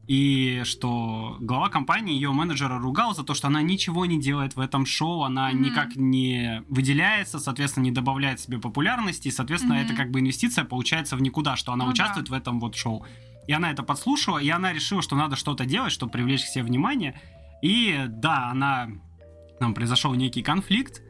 [0.07, 4.61] И что глава компании ее менеджера ругал за то, что она ничего не делает в
[4.61, 5.63] этом шоу, она Мгм.
[5.63, 9.85] никак не выделяется, соответственно, не добавляет себе популярности, и, соответственно, Мгм.
[9.85, 11.95] это как бы инвестиция получается в никуда, что она Ну да.
[11.95, 13.05] участвует в этом вот шоу.
[13.49, 16.63] И она это подслушала, и она решила, что надо что-то делать, чтобы привлечь к себе
[16.65, 17.21] внимание.
[17.63, 18.89] И да, она...
[19.59, 21.01] Там произошел некий конфликт,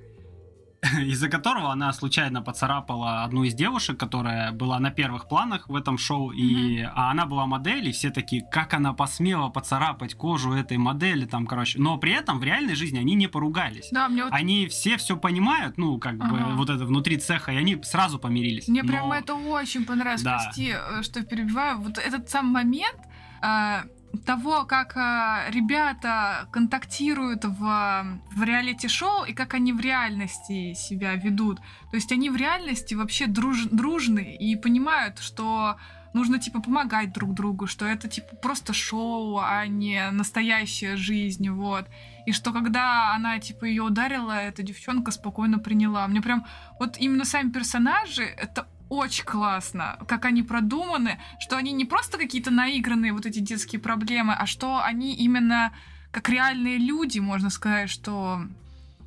[1.01, 5.99] из-за которого она случайно поцарапала одну из девушек, которая была на первых планах в этом
[5.99, 10.77] шоу, и а она была модель, и все такие, как она посмела поцарапать кожу этой
[10.77, 11.79] модели, там, короче.
[11.79, 13.89] Но при этом в реальной жизни они не поругались.
[13.91, 16.55] Да, мне вот Они все все понимают, ну, как бы, Ага.
[16.55, 18.69] вот это внутри цеха, и они сразу помирились.
[18.69, 20.23] Мне Но- прям это очень понравилось.
[20.23, 20.41] Да.
[20.43, 21.79] Прости, э, что перебиваю.
[21.81, 22.99] Вот этот сам момент
[23.43, 23.83] э,
[24.16, 31.59] того, как э, ребята контактируют в, в реалити-шоу и как они в реальности себя ведут.
[31.90, 35.76] То есть они в реальности вообще друж- дружны и понимают, что
[36.16, 41.87] нужно типа помогать друг другу, что это типа просто шоу, а не настоящая жизнь, вот.
[42.26, 46.09] И что когда она типа ее ударила, эта девчонка спокойно приняла.
[46.09, 46.46] Мне прям
[46.81, 52.51] вот именно сами персонажи, это очень классно, как они продуманы, что они не просто какие-то
[52.51, 55.72] наигранные вот эти детские проблемы, а что они именно
[56.11, 58.42] как реальные люди, можно сказать, что,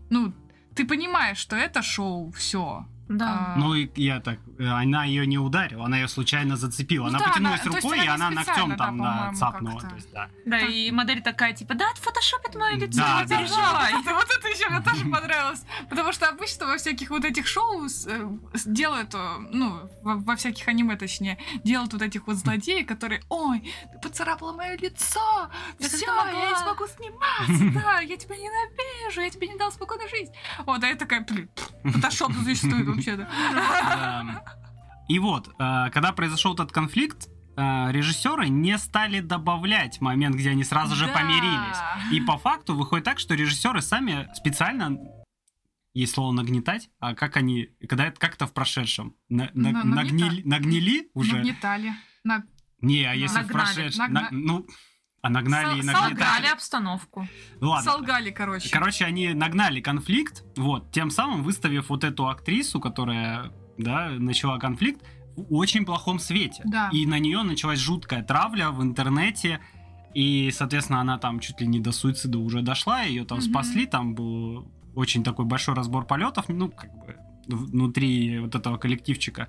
[0.09, 0.33] ну,
[0.75, 2.85] ты понимаешь, что это шоу, все.
[3.09, 3.55] Да.
[3.57, 7.05] Ну, и я так, она ее не ударила, она ее случайно зацепила.
[7.05, 9.81] Ну она да, потянулась она- есть рукой, она и она ногтем там да, да, цапнула.
[9.81, 10.29] То есть, да.
[10.45, 13.93] Да, и модель такая, типа, да, отфотошопит мое лицо, Да, не да, переживай.
[13.93, 15.63] Вот это, вот это еще мне тоже понравилось.
[15.89, 18.29] Потому что обычно во всяких вот этих шоу э,
[18.65, 23.99] делают, э, ну, во, всяких аниме, точнее, делают вот этих вот злодеев, которые, ой, ты
[24.07, 26.41] поцарапала мое лицо, все, как могла».
[26.43, 30.29] я не смогу сниматься, да, я тебя ненавижу, я тебе не дал спокойно жить.
[30.65, 31.49] Вот, а я такая, блин,
[31.83, 34.43] фотошоп существует вообще-то.
[35.07, 40.63] И вот, э, когда произошел этот конфликт, э, режиссеры не стали добавлять момент, где они
[40.63, 41.13] сразу же Да.
[41.13, 41.77] помирились.
[42.11, 44.97] И по факту выходит так, что режиссеры сами специально
[45.95, 50.43] есть слово нагнетать, а как они, когда это как-то в прошедшем, На- на- На- нагнили,
[50.43, 51.37] нагнили уже?
[51.37, 51.93] Нагнетали.
[52.23, 52.43] На-
[52.81, 54.67] Не, а если в Нагнали, прошедшем, нагна- на- ну,
[55.21, 56.15] а нагнали и Сол- нагнетали.
[56.15, 57.27] Солгали обстановку.
[57.59, 57.91] Ну ладно.
[57.91, 58.69] Солгали, короче.
[58.69, 65.03] Короче, они нагнали конфликт, вот, тем самым выставив вот эту актрису, которая, да, начала конфликт,
[65.35, 66.61] в очень плохом свете.
[66.65, 66.89] Да.
[66.91, 69.59] И на нее началась жуткая травля в интернете,
[70.13, 73.47] и, соответственно, она там чуть ли не до суицида уже дошла, ее там Мгм.
[73.49, 77.15] спасли, там был очень такой большой разбор полетов, ну, как бы,
[77.47, 79.47] внутри вот этого коллективчика.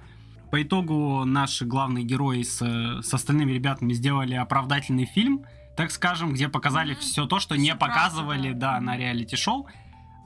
[0.50, 2.58] По итогу наши главные герои с,
[3.02, 5.44] с остальными ребятами сделали оправдательный фильм,
[5.80, 7.00] так скажем, где показали Мгм.
[7.00, 8.74] все то, что не Всю правду, показывали, да.
[8.74, 9.66] да, на реалити-шоу.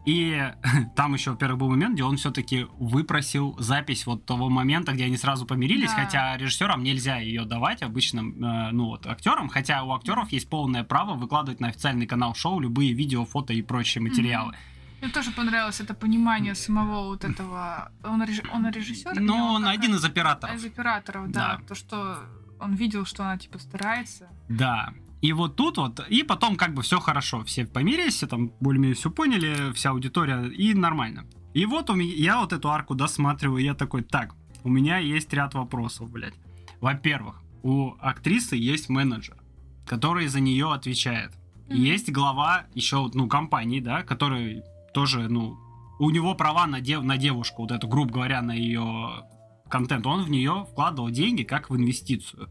[0.06, 0.52] И
[0.96, 5.16] там еще, во-первых, был момент, где он все-таки выпросил запись вот того момента, где они
[5.16, 6.04] сразу помирились, Да.
[6.04, 10.84] хотя режиссерам нельзя ее давать обычным, э, ну вот, актерам, хотя у актеров есть полное
[10.84, 14.54] право выкладывать на официальный канал шоу любые видео, фото и прочие материалы.
[15.00, 17.90] Мне тоже понравилось это понимание самого вот этого...
[18.02, 19.20] Он, реж- он режиссер?
[19.20, 20.56] Но он один из операторов.
[20.56, 21.58] Из операторов, да.
[21.58, 21.66] Да.
[21.68, 22.18] То, что
[22.60, 24.28] он видел, что она типа старается.
[24.48, 24.92] Да.
[25.24, 28.94] И вот тут вот, и потом как бы все хорошо, все помирились, все там более-менее
[28.94, 31.24] все поняли, вся аудитория, и нормально.
[31.54, 34.34] И вот у меня, я вот эту арку досматриваю, я такой, так,
[34.64, 36.34] у меня есть ряд вопросов, блядь.
[36.82, 39.38] Во-первых, у актрисы есть менеджер,
[39.86, 41.32] который за нее отвечает.
[41.68, 41.76] Мгм.
[41.76, 45.56] есть глава еще, ну, компании, да, который тоже, ну,
[46.00, 49.24] у него права на, дев- на девушку, вот эту, грубо говоря, на ее
[49.70, 50.06] контент.
[50.06, 52.50] Он в нее вкладывал деньги как в инвестицию.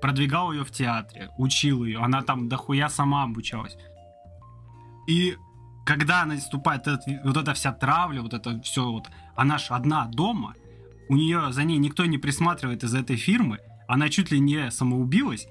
[0.00, 1.98] Продвигал ее в театре, учил ее.
[1.98, 3.76] Она там дохуя сама обучалась.
[5.08, 5.36] И
[5.84, 10.54] когда наступает этот- вот эта вся травля, вот это все вот, она ж одна дома,
[11.08, 13.58] у нее за ней никто не присматривает из этой фирмы,
[13.88, 15.48] она чуть ли не самоубилась.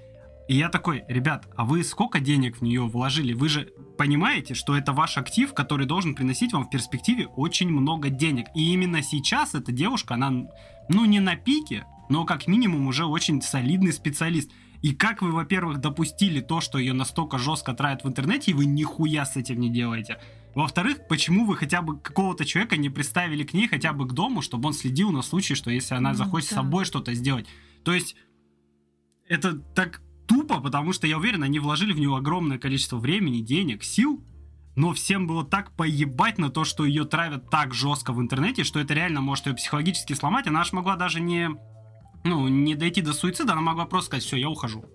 [0.48, 3.34] И я такой, ребят, а вы сколько денег в нее вложили?
[3.34, 8.10] Вы же понимаете, что это ваш актив, который должен приносить вам в перспективе очень много
[8.10, 8.46] денег.
[8.56, 10.30] И именно сейчас эта девушка, она,
[10.88, 14.52] ну, не на пике, но как минимум уже очень солидный специалист.
[14.82, 18.66] И как вы, во-первых, допустили то, что ее настолько жестко травят в интернете, и вы
[18.66, 20.20] нихуя с этим не делаете?
[20.54, 24.42] Во-вторых, почему вы хотя бы какого-то человека не представили к ней, хотя бы к дому,
[24.42, 26.58] чтобы он следил на случай, что если она Ну захочет с да.
[26.58, 27.48] собой что-то сделать?
[27.84, 28.16] То есть,
[29.28, 33.84] это так тупо, потому что я уверен, они вложили в нее огромное количество времени, денег,
[33.84, 34.24] сил,
[34.76, 38.80] но всем было так поебать на то, что ее травят так жестко в интернете, что
[38.80, 40.48] это реально может ее психологически сломать.
[40.48, 41.50] Она аж могла даже не,
[42.24, 44.86] ну, не дойти до суицида, она могла просто сказать, все, я ухожу.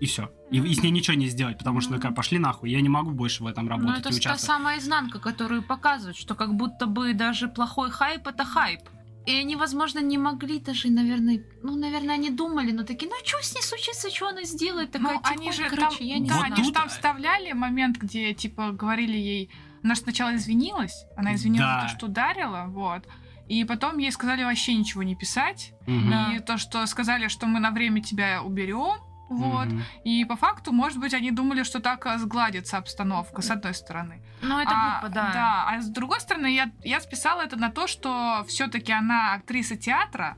[0.00, 0.30] И все.
[0.50, 3.12] И, и с ней ничего не сделать, потому что такая, пошли нахуй, я не могу
[3.12, 4.40] больше в этом Ну, работать это и ж та участвовать.
[4.58, 8.80] самая изнанка, которую показывают, что как будто бы даже плохой хайп это хайп.
[9.26, 13.40] И они, возможно, не могли даже, наверное, ну, наверное, они думали, но такие, ну, что
[13.40, 14.90] с ней случится, что она сделает?
[14.90, 16.64] Такая, Ну, они же короче, там, я не да, Вот они знаю.
[16.66, 19.50] же там вставляли момент, где, типа, говорили ей...
[19.84, 21.80] Она же сначала извинилась, она извинилась Да.
[21.82, 23.04] за то, что ударила, вот.
[23.48, 25.72] И потом ей сказали вообще ничего не писать.
[25.86, 26.32] Да.
[26.32, 28.96] И то, что сказали, что мы на время тебя уберем,
[29.28, 29.66] вот.
[29.66, 29.82] Мгм.
[30.04, 34.22] И по факту, может быть, они думали, что так а, сгладится обстановка, с одной стороны.
[34.42, 35.64] Ну, это а, глупо, да.
[35.68, 40.36] А с другой стороны, я, я списала это на то, что все-таки она актриса театра.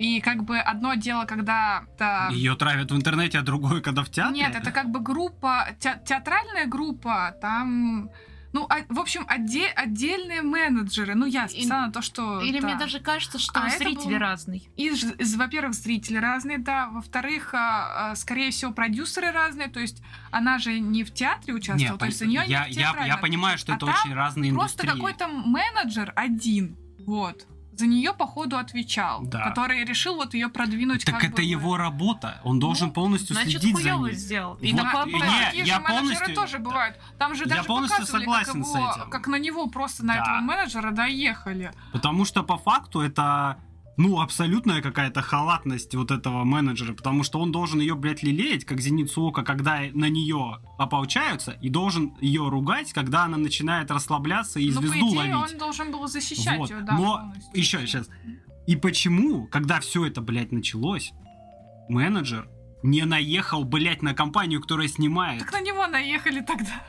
[0.00, 1.84] И как бы одно дело, когда...
[1.94, 4.42] это- Ее травят в интернете, а другое, когда в театре.
[4.42, 8.10] Нет, это как бы группа, те- театральная группа, там...
[8.56, 11.14] Ну, а- в общем, отде- отдельные менеджеры.
[11.14, 12.40] Ну, я списала на то, что...
[12.40, 12.68] Или да.
[12.68, 14.62] мне даже кажется, что А зрители был- разные.
[14.76, 14.90] И,
[15.36, 16.88] во-первых, зрители разные, да.
[16.88, 19.68] Во-вторых, а, а, скорее всего, продюсеры разные.
[19.68, 22.94] То есть она же не в театре участвовала, Не, то есть за нее я, я,
[23.04, 25.00] я понимаю, что А это там очень разные Просто индустрии.
[25.02, 27.46] какой-то менеджер один, вот,
[27.78, 29.40] за нее походу отвечал, Да.
[29.44, 31.04] который решил вот ее продвинуть.
[31.04, 32.40] Так это бы, его работа.
[32.44, 34.12] Он должен Ну, полностью Значит, следить за ней.
[34.14, 34.50] сделал.
[34.54, 34.62] Вот.
[34.62, 36.96] И И ну, не, я же менеджеры полностью- тоже бывают.
[37.18, 39.10] Там же Я даже полностью согласен как, с его- этим.
[39.10, 40.22] как на него просто на Да.
[40.22, 41.72] этого менеджера доехали.
[41.92, 43.58] Потому что по факту это,
[43.96, 48.80] ну, абсолютная какая-то халатность вот этого менеджера, потому что он должен ее, блядь, лелеять, как
[48.80, 54.70] зеницу ока, когда на нее ополчаются, и должен ее ругать, когда она начинает расслабляться и
[54.70, 55.52] ну, по звезду идее, ловить.
[55.52, 56.70] он должен был защищать Вот.
[56.70, 57.50] ее, да, Но полностью.
[57.54, 58.08] еще сейчас.
[58.66, 61.12] И почему, когда все это, блядь, началось,
[61.88, 62.48] менеджер
[62.82, 65.40] не наехал, блядь, на компанию, которая снимает?
[65.40, 66.82] Так на него наехали тогда.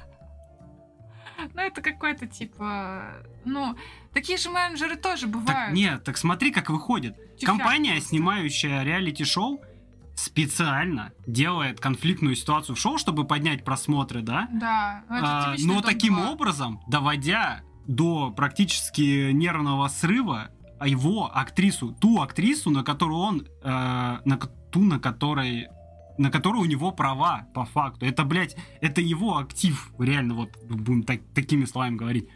[1.53, 3.23] Ну, это какой-то типа...
[3.45, 3.75] Ну,
[4.13, 5.47] такие же менеджеры тоже бывают.
[5.47, 7.15] Так нет, так смотри, как выходит.
[7.37, 8.09] Тюфяк Компания, просто.
[8.09, 9.61] снимающая реалити-шоу,
[10.15, 14.47] специально делает конфликтную ситуацию в шоу, чтобы поднять просмотры, да?
[14.51, 16.31] Да, ну, это А, но Дом таким 2.
[16.31, 24.19] образом, доводя до практически нервного срыва а его актрису, ту актрису, на которую он, э,
[24.23, 24.37] на
[24.71, 25.69] ту, на которой,
[26.17, 28.05] на которую у него права, по факту.
[28.05, 32.27] Это, блядь, это его актив, реально, вот, будем так- такими словами говорить.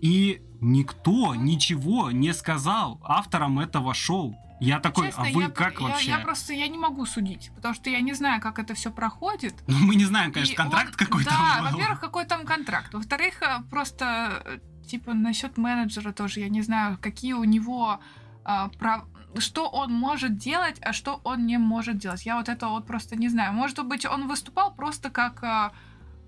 [0.00, 4.36] И никто ничего не сказал авторам этого шоу.
[4.60, 6.08] Я такой, Честно, а вы я, как я- вообще?
[6.10, 9.54] Я, просто я не могу судить, потому что я не знаю, как это все проходит.
[9.66, 11.70] Ну, мы не знаем, конечно, И контракт он- какой-то Да, был.
[11.72, 12.94] во-первых, какой там контракт.
[12.94, 17.98] Во-вторых, э, просто э, типа насчет менеджера тоже, я не знаю, какие у него
[18.46, 19.06] а, прав-
[19.38, 22.24] что он может делать, а что он не может делать.
[22.26, 23.52] Я вот это вот просто не знаю.
[23.52, 25.72] Может быть, он выступал просто как а,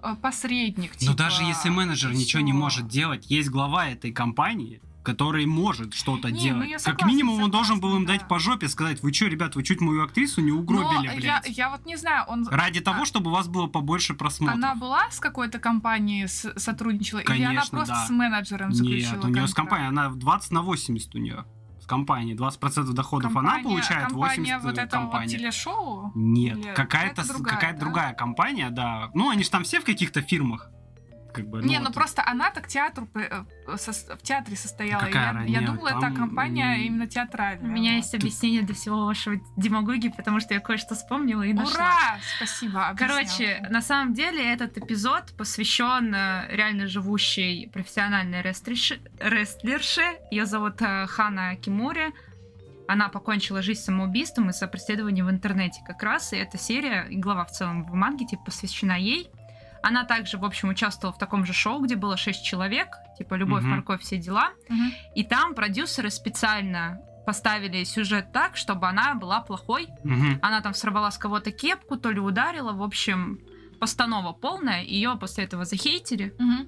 [0.02, 0.92] а, посредник.
[0.92, 5.46] Но типа, даже если менеджер и ничего не может делать, есть глава этой компании, который
[5.46, 6.68] может что-то ну делать.
[6.68, 8.26] я как согласна, минимум он должен был им согласна, дать да.
[8.26, 11.56] по жопе, сказать, вы что, ребят, вы чуть мою актрису не угробили, Но я, блядь.
[11.56, 12.46] я вот не знаю, он...
[12.48, 14.56] Ради того, чтобы у вас было побольше просмотров.
[14.56, 17.20] Она была с какой-то компанией с- сотрудничала?
[17.20, 18.06] или она Конечно, просто да.
[18.06, 19.54] с менеджером заключила Нет, у нее с контракт?
[19.54, 21.44] компанией, она в 20 на 80 у нее.
[21.86, 22.34] С компанией.
[22.36, 25.28] 20% доходов она Компания- получает, 80% Компания вот этого вот компания.
[25.38, 26.10] телешоу?
[26.16, 27.84] Нет, какая-то какая-то с- другая, какая-то да?
[27.84, 29.10] другая компания, да.
[29.14, 30.68] Ну, они же там все в каких-то фирмах.
[31.36, 31.94] Как бы, не, ну, ну вот.
[31.94, 35.04] просто она-то к театру э, в театре состояла.
[35.04, 37.68] Какая я, я думала, Там, это компания именно театральная.
[37.68, 37.96] У меня вот.
[37.98, 41.74] есть объяснение для всего вашего демагогии, потому что я кое-что вспомнила и нашла.
[41.74, 42.18] Ура!
[42.36, 42.88] Спасибо.
[42.88, 43.20] объясняла.
[43.20, 49.00] Короче, на самом деле этот эпизод посвящен э, реально живущей профессиональной рестлерше.
[49.20, 50.02] рестлерше.
[50.30, 52.12] Ее зовут э, Хана Кимури.
[52.88, 56.32] Она покончила жизнь самоубийством из-за преследования в интернете как раз.
[56.32, 59.28] И эта серия, и глава в целом в манге, типа, посвящена ей.
[59.88, 62.88] Она также, в общем, участвовала в таком же шоу, где было шесть человек.
[63.18, 63.70] Типа «Любовь, Мгм.
[63.70, 64.50] морковь, все дела».
[64.68, 64.92] Мгм.
[65.14, 70.38] И там продюсеры специально поставили сюжет так, чтобы она была плохой, Мгм.
[70.42, 72.72] она там сорвала с кого-то кепку, то ли ударила.
[72.72, 73.38] В общем,
[73.80, 74.82] постанова полная.
[74.82, 76.66] Ее после этого захейтили, Мгм.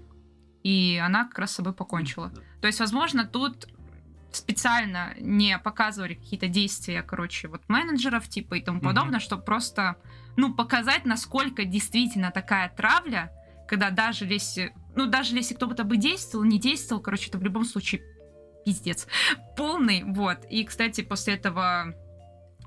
[0.62, 2.30] и она как раз с собой покончила.
[2.60, 3.66] То есть, возможно, тут
[4.32, 9.96] специально не показывали какие-то действия, короче, вот менеджеров типа и тому подобное, чтобы просто,
[10.36, 13.32] ну, показать, насколько действительно такая травля,
[13.66, 17.64] когда даже если, ну, даже если кто-то бы действовал, не действовал, короче, это в любом
[17.64, 18.02] случае
[18.64, 19.06] пиздец
[19.56, 20.44] полный, вот.
[20.50, 21.94] И, кстати, после этого,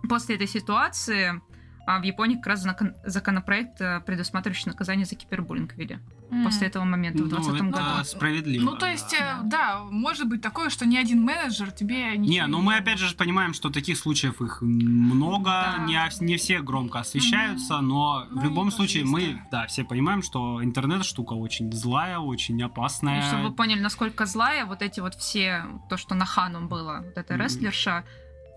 [0.09, 1.41] после этой ситуации
[1.85, 5.99] а, в Японии как раз закон- законопроект, э, предусматривающий наказание за кибербуллинг ввели.
[6.31, 6.43] М.
[6.45, 8.03] После этого момента в Ну, 2020 это году.
[8.05, 8.63] справедливо.
[8.63, 9.39] Ну, то есть, да.
[9.43, 12.99] э, да, может быть такое, что ни один менеджер тебе ничего Не, ну мы опять
[12.99, 15.83] же понимаем, что таких случаев их много, Да.
[15.85, 20.21] не, не все громко освещаются, но Ну, в любом случае есть, мы, да, все понимаем,
[20.21, 23.21] что интернет штука очень злая, очень И опасная.
[23.23, 27.17] чтобы вы поняли, насколько злая, вот эти вот все, то, что на Хану было, вот
[27.17, 27.43] эта Мгм.
[27.43, 28.03] рестлерша,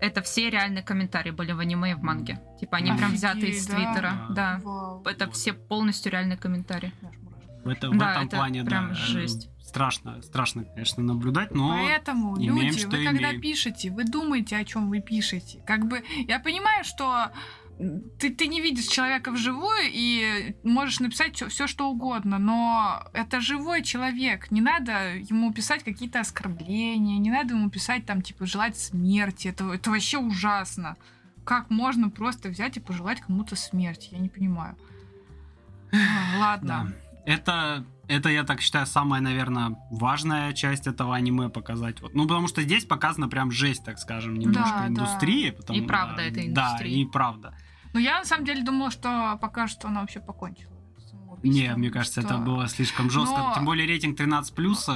[0.01, 2.39] это все реальные комментарии были в аниме и в манге.
[2.59, 3.75] Типа они прям взяты из Офигеть, да?
[3.75, 4.27] Твиттера.
[4.29, 4.59] Да.
[4.63, 5.01] Вау.
[5.05, 6.91] Это все полностью реальные комментарии.
[7.65, 9.49] В, это- в Да, этом это плане, прям да, э, жесть.
[9.61, 13.41] страшно, страшно, конечно, наблюдать, но Поэтому, имеем, люди, вы когда имеем.
[13.41, 15.61] пишете, вы думаете, о чем вы пишете.
[15.65, 17.31] Как бы, я понимаю, что
[18.19, 23.83] ты, ты не видишь человека вживую и можешь написать все, что угодно, но это живой
[23.83, 24.49] человек.
[24.51, 29.49] Не надо ему писать какие-то оскорбления, не надо ему писать там, типа, желать смерти.
[29.49, 30.95] Это, это вообще ужасно.
[31.43, 34.09] Как можно просто взять и пожелать кому-то смерти?
[34.11, 34.77] Я не понимаю.
[36.39, 36.87] Ладно.
[36.89, 36.95] Да.
[37.25, 42.01] Это, это, я так считаю, самая, наверное, важная часть этого аниме показать.
[42.01, 42.13] Вот.
[42.13, 45.49] Ну, потому что здесь показана прям жесть, так скажем, немножко Да, индустрии.
[45.51, 47.01] Потому, И правда да, этой Да, индустрии.
[47.01, 47.53] и правда.
[47.93, 50.71] Но я на самом деле думала, что пока что она вообще покончила.
[51.43, 53.37] Не, мне кажется, что- это было слишком жестко.
[53.37, 54.55] Но- Тем более рейтинг 13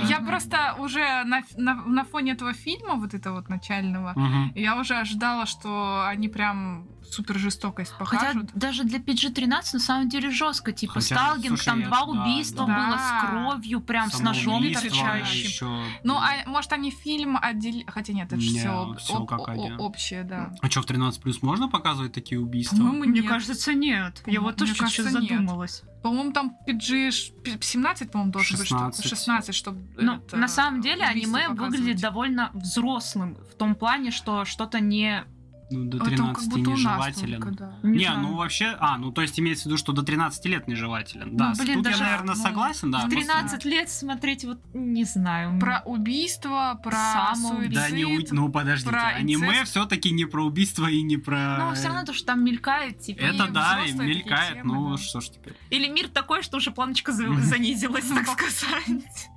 [0.10, 4.54] Я просто уже на, на, на фоне этого фильма, вот этого вот начального, Мгм.
[4.56, 8.50] я уже ожидала, что они прям супер жестокость Хотя покажут.
[8.54, 10.72] даже для PG-13 на самом деле жестко.
[10.72, 12.74] Типа Хотя, сталкинг, слушай, там я- два убийства да.
[12.76, 12.98] было Да.
[12.98, 15.44] с кровью, прям с ножом торчащим.
[15.44, 17.84] ещё- Ну, а может, они фильм отдели...
[17.88, 19.80] Хотя нет, это же Не, все, всё как один.
[19.80, 20.54] общее, да.
[20.62, 22.76] А что, в 13 плюс можно показывать такие убийства?
[22.78, 23.30] По-моему, Мне нет.
[23.30, 24.22] кажется, нет.
[24.26, 24.92] Я вот тоже нет.
[25.12, 25.84] задумалась.
[26.02, 28.68] По-моему, там PG ш- п- 17, по-моему, должен быть.
[28.68, 29.06] 16.
[29.06, 29.16] Что...
[29.16, 29.82] 16, чтобы...
[29.98, 31.60] Ну, на самом деле аниме показывать.
[31.80, 35.24] выглядит довольно взрослым в том плане, что что-то не...
[35.72, 37.42] Ну, до Это как 13 будто у нас нежелателен.
[37.42, 37.74] только, да.
[37.84, 38.20] Не Не, знаю.
[38.22, 41.38] ну вообще, а, ну то есть имеется в виду, что до 13 лет нежелателен.
[41.38, 43.00] Да, блин, тут даже, я, наверное, ну, согласен, да.
[43.00, 45.60] в просто- 13 лет смотреть вот не знаю.
[45.60, 46.98] Про убийство, про
[47.36, 47.82] Самоубийство.
[47.90, 49.72] Да, не у- ну подождите, про аниме инцест.
[49.72, 51.58] все-таки не про убийство и не про...
[51.60, 53.20] Но все равно то, что там мелькает, типа.
[53.22, 54.98] Это и да, и мелькает, темы, ну да.
[54.98, 55.54] что ж теперь.
[55.70, 59.30] Или мир такой, что уже планочка за- занизилась, так сказать.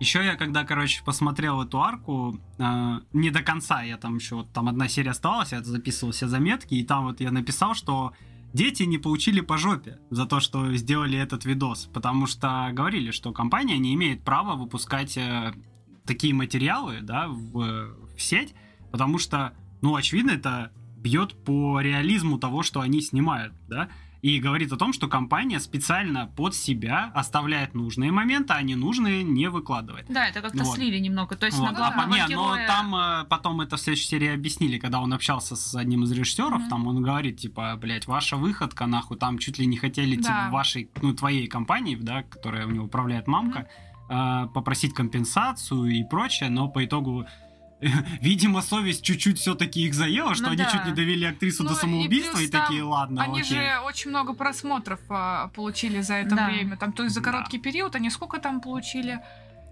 [0.00, 4.52] Еще я, когда, короче, посмотрел эту арку, э, не до конца, я там еще, вот
[4.52, 8.12] там одна серия оставалась, я записывал все заметки, и там вот я написал, что
[8.52, 13.32] дети не получили по жопе за то, что сделали этот видос, потому что говорили, что
[13.32, 15.54] компания не имеет права выпускать э,
[16.04, 18.54] такие материалы, да, в, в сеть,
[18.90, 23.88] потому что, ну, очевидно, это бьет по реализму того, что они снимают, да,
[24.24, 29.50] и говорит о том, что компания специально под себя оставляет нужные моменты, а ненужные не
[29.50, 30.06] выкладывает.
[30.08, 30.76] Да, это как-то Вот.
[30.76, 31.36] слили немного.
[31.36, 31.72] То есть Вот.
[31.72, 35.12] на главного Не, но героя- там э, потом это в следующей серии объяснили, когда он
[35.12, 36.68] общался с одним из режиссеров, Мгм.
[36.70, 40.22] там он говорит, типа, блядь, ваша выходка, нахуй, там чуть ли не хотели, Да.
[40.22, 43.68] типа, вашей, ну, твоей компании, да, которая у него управляет мамка,
[44.08, 47.26] э, попросить компенсацию и прочее, но по итогу
[48.20, 50.70] Видимо, совесть чуть-чуть все-таки их заела, что Ну они да.
[50.70, 53.56] чуть не довели актрису Ну до и самоубийства, и, там такие, ладно, Они окей.
[53.56, 56.46] же очень много просмотров а, получили за это Да.
[56.48, 56.76] время.
[56.76, 57.30] Там, то есть за Да.
[57.30, 59.20] короткий период они сколько там получили?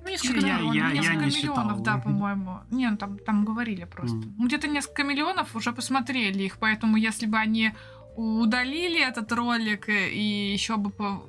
[0.05, 1.57] Ну, несколько Я- Миллион, я- я несколько не считал.
[1.65, 2.59] миллионов, да, по-моему.
[2.71, 4.17] Не, ну там, там говорили просто.
[4.39, 7.73] Ну, где-то несколько миллионов уже посмотрели их, поэтому если бы они
[8.17, 11.23] удалили этот ролик э, и еще бы по-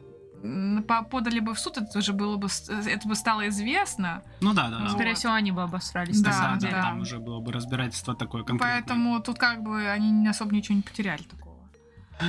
[1.10, 4.22] подали бы в суд, это уже было бы, с- это бы стало известно.
[4.42, 4.84] Ну да, да, да.
[4.84, 4.92] Вот.
[4.92, 6.22] Скорее всего, они бы обосрались.
[6.22, 6.82] Да, Да, да, да.
[6.82, 8.82] там уже было бы разбирательство такое конкретное.
[8.82, 11.60] Поэтому тут как бы они не особо ничего не потеряли такого.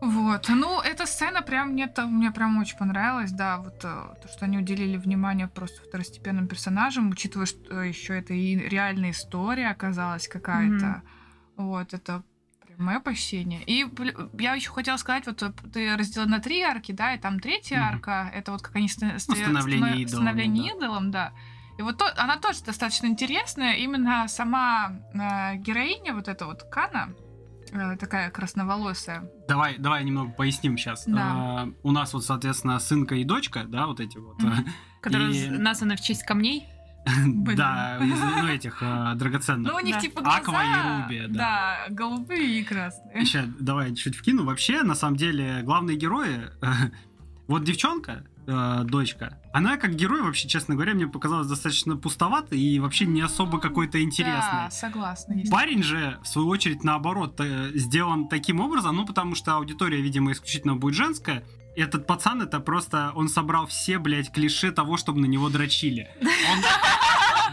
[0.00, 0.48] Вот.
[0.50, 4.44] Ну, эта сцена прям мне, то- мне прям очень понравилась, да, вот э, то, что
[4.44, 11.00] они уделили внимание просто второстепенным персонажам, учитывая, что еще это и реальная история оказалась какая-то.
[11.56, 12.22] Вот, это
[12.78, 13.62] мое почтение.
[13.64, 13.86] И
[14.38, 17.78] я еще хотела сказать, вот э, ты разделила на три арки, да, и там третья
[17.78, 17.86] Мгм.
[17.94, 20.78] арка, это вот как они ста- ста- становление станов- идолом, становление да.
[20.78, 21.32] идолом, да.
[21.78, 23.74] И вот то- она тоже достаточно интересная.
[23.74, 27.14] Именно сама э, героиня, вот эта вот Кана,
[27.72, 29.28] э, такая красноволосая.
[29.48, 31.04] Давай, давай немного поясним сейчас.
[31.06, 31.68] Да.
[31.82, 34.40] у нас вот, соответственно, сынка и дочка, да, вот эти вот.
[34.42, 34.66] Мгм.
[35.00, 36.66] Которые И- названы в честь камней.
[37.04, 39.72] Да, из ну, этих э, драгоценных.
[39.72, 40.00] Ну, у них Да.
[40.00, 40.38] типа глаза...
[40.38, 41.34] Аква и рубия, да.
[41.34, 43.24] Да, голубые и красные.
[43.24, 44.44] Сейчас, давай чуть вкину.
[44.44, 46.50] Вообще, на самом деле, главные герои...
[47.46, 52.80] вот девчонка, э, дочка, она как герой, вообще, честно говоря, мне показалась достаточно пустоватой и
[52.80, 54.64] вообще не особо какой-то интересной.
[54.64, 55.34] Да, согласна.
[55.34, 55.50] есть.
[55.50, 60.32] Парень же, в свою очередь, наоборот, э, сделан таким образом, ну, потому что аудитория, видимо,
[60.32, 61.44] исключительно будет женская.
[61.76, 66.08] Этот пацан, это просто, он собрал все, блядь, клише того, чтобы на него дрочили.
[66.20, 66.58] Он,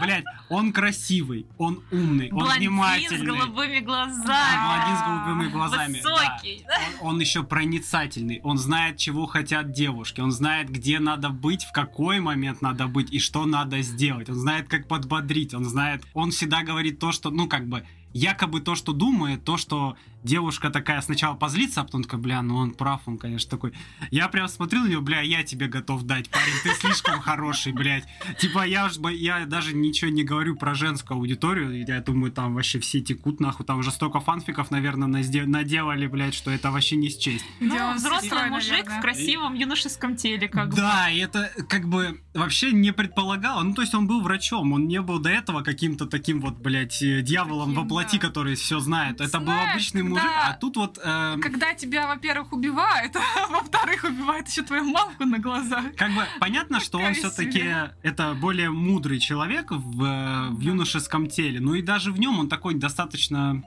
[0.00, 3.26] блядь, он красивый, он умный, он Блондин с внимательный.
[3.26, 4.26] голубыми глазами.
[4.26, 6.00] Да, блондин с голубыми глазами.
[6.02, 6.10] да.
[6.10, 6.64] Высокий.
[7.00, 11.72] Он, он еще проницательный, он знает, чего хотят девушки, он знает, где надо быть, в
[11.72, 14.28] какой момент надо быть и что надо сделать.
[14.28, 18.60] Он знает, как подбодрить, он знает, он всегда говорит то, что, ну, как бы, якобы
[18.60, 22.72] то, что думает, то, что девушка такая сначала позлится, а потом такая, бля, ну он
[22.72, 23.72] прав, он, конечно, такой.
[24.10, 28.04] Я прям смотрю на него, бля, я тебе готов дать, парень, ты слишком хороший, блядь.
[28.38, 33.00] Типа, я, я даже ничего не говорю про женскую аудиторию, я думаю, там вообще все
[33.00, 37.44] текут, нахуй, там уже столько фанфиков, наверное, наделали, блядь, что это вообще не счесть.
[37.60, 40.76] Где Ну, он взрослый мужик в красивом юношеском теле, как бы.
[40.76, 43.62] да, и это как бы вообще не предполагало.
[43.62, 47.02] Ну, то есть он был врачом, он не был до этого каким-то таким вот, блядь,
[47.02, 49.20] э, дьяволом во плоти, который все знает.
[49.20, 50.98] Это был обычный мужик, а тут вот...
[51.02, 55.94] э, Когда тебя, во-первых, убивают, а во-вторых, убивают еще твою мамку на глазах.
[55.96, 61.60] Как бы понятно, что он все-таки это более мудрый человек в, э, в юношеском теле.
[61.60, 63.62] Ну и даже в нем он такой достаточно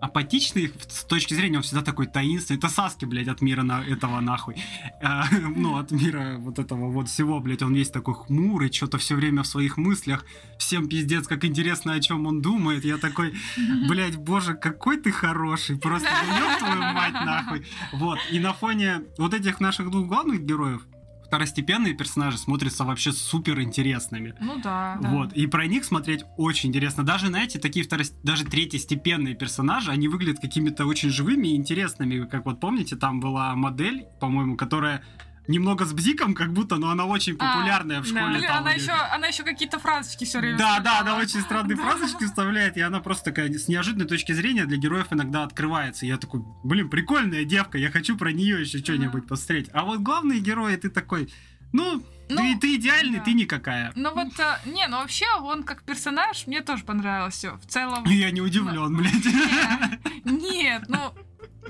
[0.00, 2.58] апатичный с точки зрения, он всегда такой таинственный.
[2.58, 4.56] Это Саски, блядь, от мира на, этого нахуй.
[5.00, 5.22] Э,
[5.56, 9.42] ну, от мира вот этого вот всего, блядь, он весь такой хмурый, что-то все время
[9.42, 10.24] в своих мыслях.
[10.58, 12.84] Всем пиздец, как интересно, о чем он думает.
[12.84, 13.34] Я такой,
[13.88, 15.78] блядь, боже, какой ты хороший.
[15.78, 17.66] Просто, ёб твою мать, нахуй.
[17.92, 18.18] Вот.
[18.30, 20.86] И на фоне вот этих наших двух главных героев
[21.28, 24.34] второстепенные персонажи смотрятся вообще супер интересными.
[24.40, 24.98] Ну да.
[25.00, 25.08] да.
[25.10, 27.04] Вот, и про них смотреть очень интересно.
[27.04, 28.14] Даже, знаете, такие второс...
[28.22, 32.24] даже третьестепенные персонажи, они выглядят какими-то очень живыми и интересными.
[32.24, 35.04] Как вот помните, там была модель, по-моему, которая
[35.48, 38.08] немного с бзиком, как будто, но она очень А, популярная в да.
[38.08, 38.38] школе.
[38.38, 40.58] Блин, там она еще, она еще какие-то фразочки все время.
[40.58, 41.82] Да, да, она очень странные Да.
[41.82, 46.06] фразочки вставляет, и она просто такая с неожиданной точки зрения для героев иногда открывается.
[46.06, 49.70] И я такой, блин, прикольная девка, я хочу про нее еще что-нибудь посмотреть.
[49.72, 51.28] А вот главные герои, ты такой,
[51.72, 53.24] ну, Ну, ты, ты идеальный, да.
[53.24, 53.92] ты никакая.
[53.96, 57.56] Ну вот, э, не, ну вообще он как персонаж мне тоже понравился.
[57.56, 58.04] В целом...
[58.06, 59.24] Я не удивлен, блядь.
[60.24, 61.12] Нет, ну,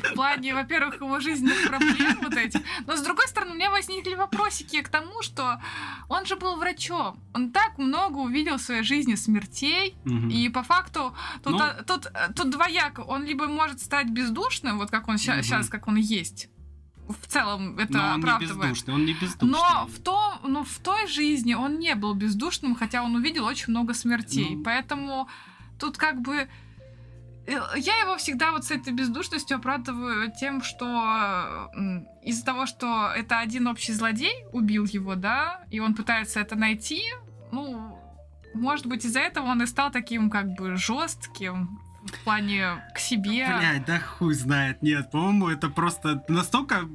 [0.02, 2.60] в плане, во-первых, его жизненных проблем вот этих.
[2.86, 5.60] Но, с другой стороны, у меня возникли вопросики к тому, что
[6.08, 7.18] он же был врачом.
[7.34, 9.94] Он так много увидел в своей жизни смертей.
[10.04, 10.28] Мгм.
[10.30, 11.58] И по факту тут, Ну.
[11.60, 13.00] а, тут, э, тут двояко.
[13.00, 15.68] Он либо может стать бездушным, вот как он сейчас, Мгм.
[15.70, 16.48] как он есть.
[17.08, 18.58] В целом это Но он не оправдывает.
[18.72, 19.48] бездушный, он не бездушный.
[19.50, 23.70] Но в, том, но в той жизни он не был бездушным, хотя он увидел очень
[23.70, 24.56] много смертей.
[24.56, 24.62] Ну.
[24.62, 25.28] Поэтому
[25.78, 26.48] тут как бы...
[27.48, 30.86] э, Я его всегда вот с этой бездушностью оправдываю тем, что
[31.74, 36.56] м, из-за того, что это один общий злодей убил его, да, и он пытается это
[36.56, 37.02] найти,
[37.52, 37.98] ну,
[38.54, 43.46] может быть, из-за этого он и стал таким как бы жестким в плане к себе.
[43.46, 44.82] Блядь, да хуй знает.
[44.82, 46.88] Нет, по-моему, это просто настолько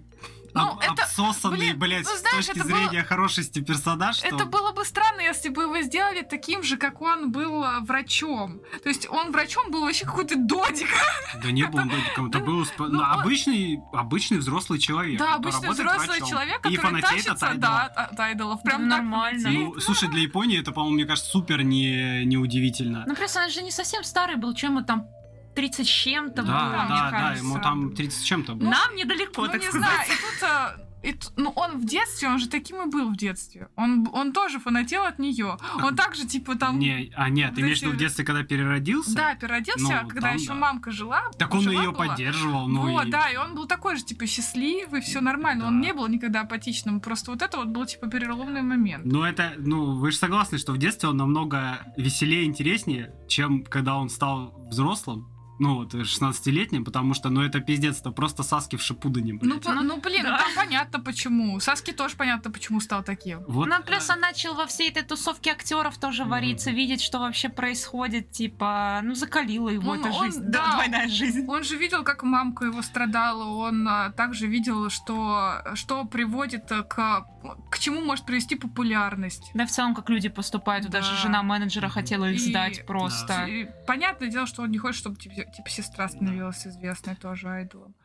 [0.53, 4.17] Ну, об- это- обсосанный, блин, блядь, ну, с знаешь, точки это было- зрения хорошести персонаж,
[4.17, 4.27] что...
[4.27, 8.61] Это было бы странно, если бы его сделали таким же, как он был э, врачом.
[8.83, 10.87] То есть он врачом был вообще какой-то додик.
[11.43, 15.19] Да не был он додиком, это ну, был ну, ну, обычный, обычный взрослый человек.
[15.19, 18.61] Да, обычный взрослый человек, который тащится, да, от, айдолов.
[18.63, 19.49] Прям нормально.
[19.49, 23.03] Ну, слушай, для Японии это, по-моему, мне кажется, супер не, неудивительно.
[23.07, 25.07] Ну, просто он же не совсем старый был, чем ему там
[25.55, 27.43] 30 с чем-то да, было, да, мне да, кажется.
[27.45, 28.69] ему там 30 с чем-то было.
[28.69, 29.87] Нам недалеко, Ну, так не сказать.
[29.87, 33.17] знаю, и тут, э, и ну, он в детстве, он же таким и был в
[33.17, 33.67] детстве.
[33.75, 35.57] Он, он тоже фанател от нее.
[35.83, 36.79] Он также, типа, там...
[36.79, 39.13] Не, а нет, вот ты имеешь в когда в детстве, когда переродился?
[39.13, 40.53] Да, переродился, Ну, когда там еще да.
[40.55, 41.23] мамка жила.
[41.37, 42.05] Так он жива ее была.
[42.07, 43.11] поддерживал, ну вот, и...
[43.11, 45.67] да, и он был такой же, типа, счастливый, все нормально.
[45.67, 45.87] Он Да.
[45.87, 47.01] не был никогда апатичным.
[47.01, 49.03] Просто вот это вот был, типа, переломный момент.
[49.05, 53.97] Ну, это, ну, вы же согласны, что в детстве он намного веселее, интереснее, чем когда
[53.97, 55.27] он стал взрослым,
[55.59, 59.63] ну, вот, 16-летним, потому что, ну, это пиздец, это просто Саски в Шипудане, Ну, блядь.
[59.63, 60.37] по- ну, блин, да.
[60.39, 61.59] там понятно почему.
[61.59, 63.39] Саски тоже понятно, почему стал таким.
[63.47, 66.31] вот, Ну, плюс э, он начал во всей этой тусовке актеров тоже Мгм.
[66.31, 70.59] вариться, видеть, что вообще происходит, типа, ну, закалила его Он- эта он- жизнь, да.
[70.65, 71.45] да, двойная жизнь.
[71.47, 76.83] Он же видел, как мамка его страдала, он а, также видел, что, что приводит а,
[76.83, 77.25] к,
[77.69, 79.51] к чему может привести популярность.
[79.53, 80.99] Да, в целом, как люди поступают, Да.
[80.99, 83.45] даже жена менеджера хотела их И- сдать просто.
[83.45, 87.95] И понятное дело, что он не хочет, чтобы типа, типа, сестра становилась известной тоже айдолом.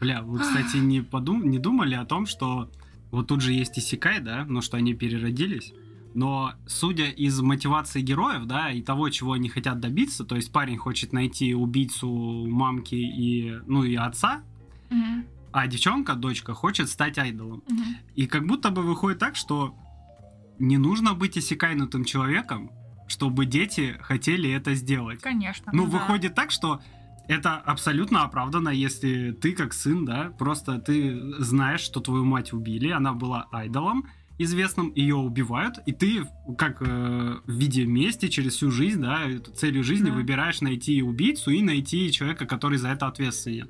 [0.00, 1.48] Бля, вы, кстати, не, подум...
[1.48, 2.70] не думали о том, что
[3.10, 5.72] вот тут же есть Исикай, да, ну, что они переродились,
[6.14, 10.76] но судя из мотивации героев, да, и того, чего они хотят добиться, то есть парень
[10.76, 12.08] хочет найти убийцу
[12.48, 14.42] мамки и, ну, и отца,
[15.52, 17.62] а девчонка, дочка, хочет стать айдолом.
[18.14, 19.74] И как будто бы выходит так, что
[20.58, 22.70] не нужно быть иссякайнутым человеком,
[23.08, 25.20] чтобы дети хотели это сделать.
[25.20, 25.70] Конечно.
[25.72, 25.98] Ну, да.
[25.98, 26.80] выходит так, что
[27.28, 32.90] это абсолютно оправдано, если ты как сын, да, просто ты знаешь, что твою мать убили,
[32.90, 34.06] она была айдолом
[34.38, 36.26] известным, ее убивают, и ты
[36.56, 39.20] как э, в виде мести через всю жизнь, да,
[39.54, 40.14] целью жизни Да.
[40.14, 43.68] выбираешь найти убийцу и найти человека, который за это ответственен.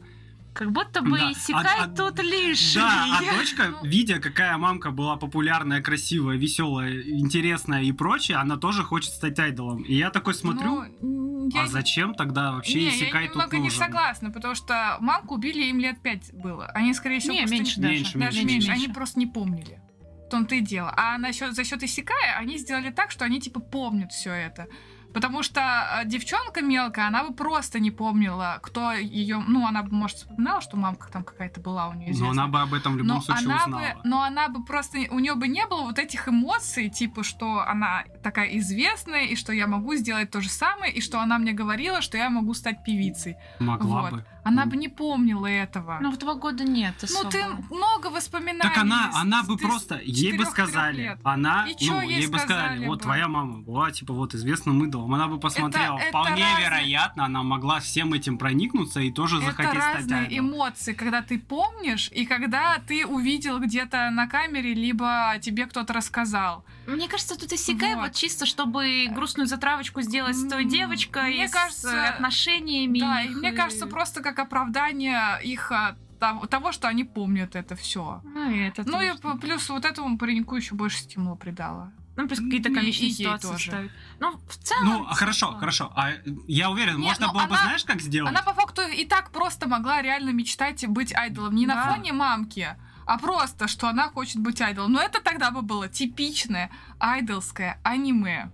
[0.60, 1.32] Как будто бы Да.
[1.32, 2.82] Исикай А- а- тут лишний.
[2.82, 8.82] Да, а дочка, видя, какая мамка была популярная, красивая, веселая, интересная и прочее, она тоже
[8.82, 9.82] хочет стать айдолом.
[9.84, 13.56] И я такой смотрю, Ну, я а зачем тогда вообще не, Исикай я тут немного
[13.56, 13.78] не нужен?
[13.78, 16.66] согласна, потому что мамку убили им лет пять было.
[16.74, 17.94] Они, скорее всего, Не, просто меньше не- даже.
[17.96, 18.68] Меньше, даже меньше, меньше.
[18.68, 18.84] меньше.
[18.84, 19.80] Они просто не помнили.
[20.26, 20.92] В том-то и дело.
[20.94, 24.66] А насчет, за счет Исикая они сделали так, что они типа помнят все это.
[25.12, 29.42] Потому что э, девчонка мелкая, она бы просто не помнила, кто ее.
[29.46, 32.14] Ну, она бы, может, вспоминала, что мамка там какая-то была у нее.
[32.18, 33.80] Но она бы об этом в любом но случае она узнала.
[33.80, 37.60] бы, но она бы просто, у нее бы не было вот этих эмоций, типа, что
[37.66, 41.52] она такая известная, и что я могу сделать то же самое, и что она мне
[41.52, 43.36] говорила, что я могу стать певицей.
[43.58, 44.10] Могла вот.
[44.12, 44.24] бы.
[44.44, 45.98] Она бы не помнила этого.
[46.00, 47.30] Ну, в два года нет Ну, особо.
[47.30, 48.60] ты много воспоминаний.
[48.62, 51.20] Так она, она бы просто, ей бы сказали, лет.
[51.24, 53.02] она, И чё ну, ей ей бы сказали, вот бы?
[53.02, 57.42] твоя мама была, типа, вот известным идолом, она бы посмотрела, это вполне разные- вероятно, она
[57.42, 62.24] могла всем этим проникнуться и тоже Это захотеть стать разные эмоции, когда ты помнишь, и
[62.26, 66.64] когда ты увидел где-то на камере, либо тебе кто-то рассказал.
[66.96, 68.02] Мне кажется, тут Исикай Вот.
[68.08, 73.00] вот чисто, чтобы грустную затравочку сделать с той девочкой, мне с кажется, отношениями.
[73.00, 77.56] Да, и их, мне кажется, просто как оправдание их а, того, того, что они помнят
[77.56, 78.20] это все.
[78.24, 81.92] Ну, и это Ну и плюс вот этому пареньку еще больше стимула придала.
[82.16, 83.70] Ну, плюс какие-то и- комичные и ситуации тоже.
[83.70, 83.90] ставить.
[84.18, 84.84] Ну, в целом...
[84.84, 85.58] Ну, а хорошо, да.
[85.58, 85.92] хорошо.
[85.96, 86.10] А
[86.46, 88.30] я уверен, Не, можно ну было бы, она- знаешь, как сделать?
[88.30, 91.54] Она по факту и так просто могла реально мечтать быть айдолом.
[91.54, 91.94] Не на Да.
[91.94, 92.76] фоне мамки,
[93.10, 94.92] а просто, что она хочет быть айдолом.
[94.92, 98.52] Но это тогда бы было типичное айдолское аниме.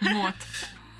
[0.00, 0.36] Вот.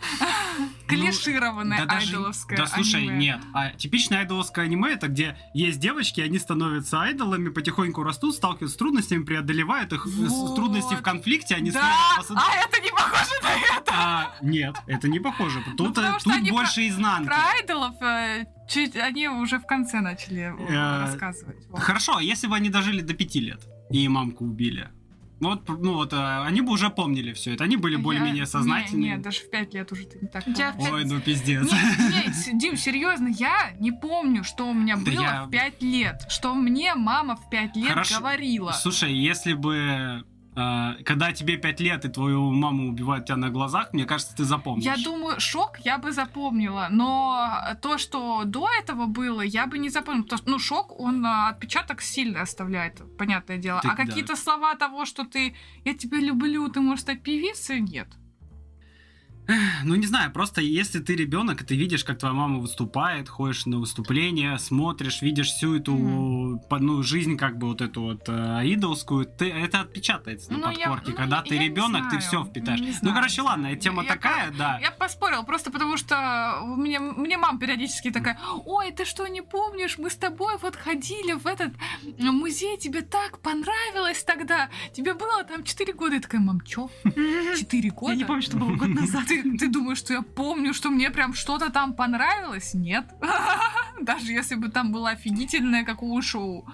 [0.86, 3.16] Клишированное Ну, Да даже- айдоловское Да слушай, аниме.
[3.18, 3.40] нет.
[3.54, 8.78] А типичное айдоловское аниме это где есть девочки, они становятся айдолами, потихоньку растут, сталкиваются с
[8.78, 10.06] трудностями, преодолевают их.
[10.06, 10.54] С- Вот.
[10.56, 11.80] Трудности в конфликте, они Да,
[12.22, 12.34] становятся...
[12.36, 13.92] а это не похоже на это.
[13.94, 15.62] А, нет, это не похоже.
[15.76, 17.26] Тут, Ну, потому э, что тут они больше изнанки.
[17.26, 21.66] Про айдолов э, чуть они уже в конце начали э, Э, рассказывать.
[21.68, 21.80] Вот.
[21.80, 24.88] Хорошо, а если бы они дожили до пяти лет и мамку убили.
[25.42, 28.46] Ну вот, ну вот, э, они бы уже помнили все это, они были Я- более-менее
[28.46, 29.10] сознательные.
[29.10, 30.92] Не, не, даже в пять лет уже ты не так в помнишь.
[30.92, 31.64] Ой, ну пиздец.
[31.64, 31.82] Нет,
[32.52, 36.22] нет, Дим, серьезно, я не помню, что у меня Да было я- в 5 лет,
[36.28, 38.18] что мне мама в 5 лет Хорошо.
[38.20, 38.70] говорила.
[38.70, 40.22] Слушай, если бы э,
[40.54, 44.84] когда тебе пять лет и твою маму убивают тебя на глазах, мне кажется, ты запомнишь.
[44.84, 47.48] Я думаю, шок я бы запомнила, но
[47.80, 50.24] то, что до этого было, я бы не запомнила.
[50.24, 53.80] Потому что, ну, шок, он а, отпечаток сильно оставляет, понятное дело.
[53.80, 54.04] Ты- а да.
[54.04, 58.08] какие-то слова того, что ты «я тебя люблю, ты можешь стать певицей»— нет.
[59.84, 63.66] Ну, не знаю, просто если ты ребенок, и ты видишь, как твоя мама выступает, ходишь
[63.66, 68.60] на выступления, смотришь, видишь всю эту по- ну, жизнь, как бы вот эту вот э,
[68.64, 71.10] идолскую, ты, это отпечатается на Ну, я- подкорке.
[71.10, 72.80] ну, Когда я- ты я ребенок, ты все впитаешь.
[72.80, 73.76] Не ну, короче, ладно, знаю.
[73.78, 74.78] тема Я такая, по- да.
[74.80, 79.42] Я поспорила, просто потому что у меня, мне мама периодически такая, ой, ты что, не
[79.42, 81.72] помнишь, мы с тобой вот ходили в этот
[82.18, 86.14] музей, тебе так понравилось тогда, тебе было там 4 года.
[86.14, 86.88] Я такая, мам, чё?
[87.58, 88.12] 4 года?
[88.12, 89.24] Я не помню, что было год назад.
[89.32, 92.74] Ты ты, думаешь, что я помню, что мне прям что-то там понравилось?
[92.74, 93.04] Нет.
[94.00, 96.66] Даже если бы там было офигительное, как у шоу.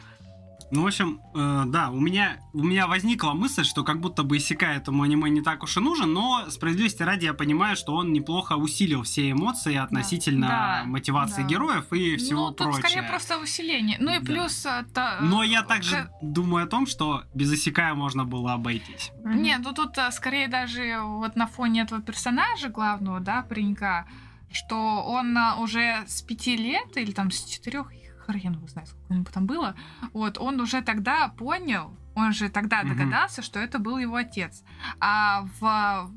[0.70, 4.36] Ну, в общем, э, да, у меня, у меня возникла мысль, что как будто бы
[4.36, 8.12] Исекай этому аниме не так уж и нужен, но справедливости ради я понимаю, что он
[8.12, 11.48] неплохо усилил все эмоции относительно Да, мотивации да.
[11.48, 12.82] героев и всего ну, тут прочее.
[12.90, 13.96] скорее просто усиление.
[13.98, 14.24] Ну и Да.
[14.26, 14.66] плюс...
[14.66, 18.52] э, та- Но я э, также к- думаю о том, что без Исекая можно было
[18.52, 19.10] обойтись.
[19.24, 24.06] Нет, ну тут э, скорее даже вот на фоне этого персонажа главного, да, паренька,
[24.52, 27.90] что он э, уже с пяти лет или там с четырех,
[28.28, 29.74] хрен его знает, сколько ему там было,
[30.12, 34.62] вот, он уже тогда понял, он же тогда догадался, что это был его отец.
[35.00, 36.10] А в,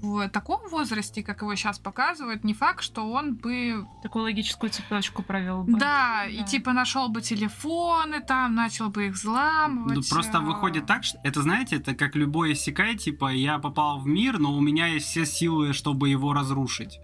[0.00, 5.22] в таком возрасте, как его сейчас показывают, не факт, что он бы Такую логическую цепочку
[5.22, 5.78] провел бы.
[5.78, 6.44] Да, и Да.
[6.44, 9.96] типа нашел бы телефоны там, начал бы их взламывать.
[9.96, 14.06] Ну, просто выходит так, что это, знаете, это как любой Исекай, типа, я попал в
[14.06, 17.00] мир, но у меня есть все силы, чтобы его разрушить.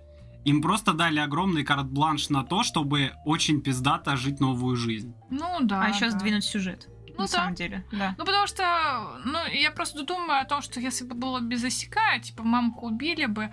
[0.46, 5.12] Им просто дали огромный карт-бланш на то, чтобы очень пиздато жить новую жизнь.
[5.28, 5.82] Ну да.
[5.82, 6.10] а еще да.
[6.12, 6.88] сдвинуть сюжет.
[7.08, 7.26] Ну на да.
[7.26, 8.14] самом деле, да.
[8.16, 12.20] Ну, потому что, ну, я просто думаю о том, что если бы было без осека,
[12.22, 13.52] типа, мамку убили бы,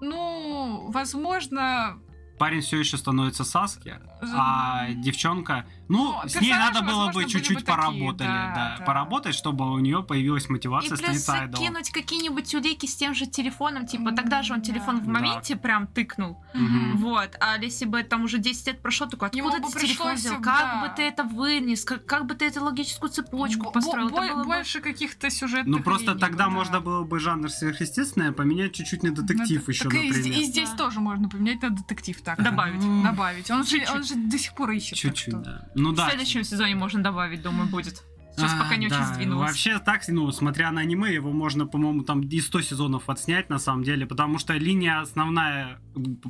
[0.00, 1.98] ну, возможно...
[2.40, 3.94] Парень все еще становится Саски,
[4.34, 8.76] а девчонка, ну, Ну, с ней надо было бы чуть-чуть бы такие, поработали, да, да,
[8.78, 8.84] да.
[8.84, 11.66] поработать, чтобы у нее появилась И мотивация плюс становиться айдолом.
[11.66, 15.12] кинуть какие-нибудь улики с тем же телефоном, типа, М, тогда же он телефон в да.
[15.12, 16.42] моменте прям тыкнул.
[16.54, 16.96] Мгм.
[16.98, 20.40] Вот, а если бы там уже 10 лет прошло, Ему откуда ты телефон взял?
[20.40, 20.40] да.
[20.40, 21.84] Как бы ты это вынес?
[21.84, 24.08] Как, как бы ты эту логическую цепочку бо- построил?
[24.10, 26.50] бо- Это было бы- Больше каких-то сюжетных Ну, просто линий тогда да.
[26.50, 30.38] можно было бы жанр сверхъестественное поменять чуть-чуть на детектив Ну, еще, так и, например.
[30.38, 30.76] и здесь Да.
[30.76, 32.42] тоже можно поменять на детектив так.
[32.42, 32.82] Добавить.
[32.82, 33.50] М, Добавить.
[33.50, 34.96] Он же, он же до сих пор ищет.
[34.98, 35.68] Чуть-чуть, да.
[35.76, 36.08] Ну В да.
[36.08, 38.02] следующем сезоне можно добавить, думаю, будет.
[38.34, 39.48] Сейчас А, пока не очень да, сдвинулось.
[39.48, 43.58] Вообще так, ну, смотря на аниме, его можно, по-моему, там и 100 сезонов отснять, на
[43.58, 45.80] самом деле, потому что линия основная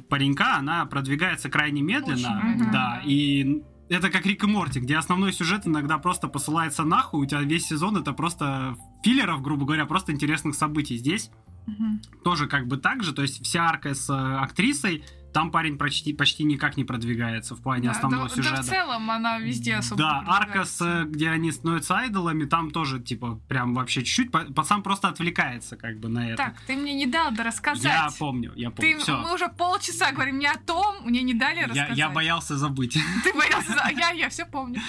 [0.09, 3.03] паренька, она продвигается крайне медленно, Очень да, да.
[3.05, 7.41] и это как Рик и Морти, где основной сюжет иногда просто посылается нахуй, у тебя
[7.43, 10.97] весь сезон это просто филлеров, грубо говоря, просто интересных событий.
[10.97, 11.31] Здесь
[11.67, 12.01] Мгм.
[12.23, 15.03] тоже как бы так же, то есть вся арка с э, актрисой,
[15.37, 18.57] там парень почти, почти никак не продвигается в плане Да, основного да, сюжета.
[18.57, 22.71] Да, в целом она везде особо Да, арка, с, э, где они становятся айдолами, там
[22.71, 24.31] тоже, типа, прям вообще чуть-чуть.
[24.33, 26.37] па- Пацан просто отвлекается, как бы, на это.
[26.37, 27.85] Так, ты мне не дал да рассказать.
[27.85, 28.99] я помню, я Ты, помню.
[29.01, 29.19] Все.
[29.19, 31.99] мы уже полчаса говорим не о том, мне не дали Я, рассказать.
[31.99, 32.97] я боялся забыть.
[33.25, 34.81] Ты боялся, я, я все помню.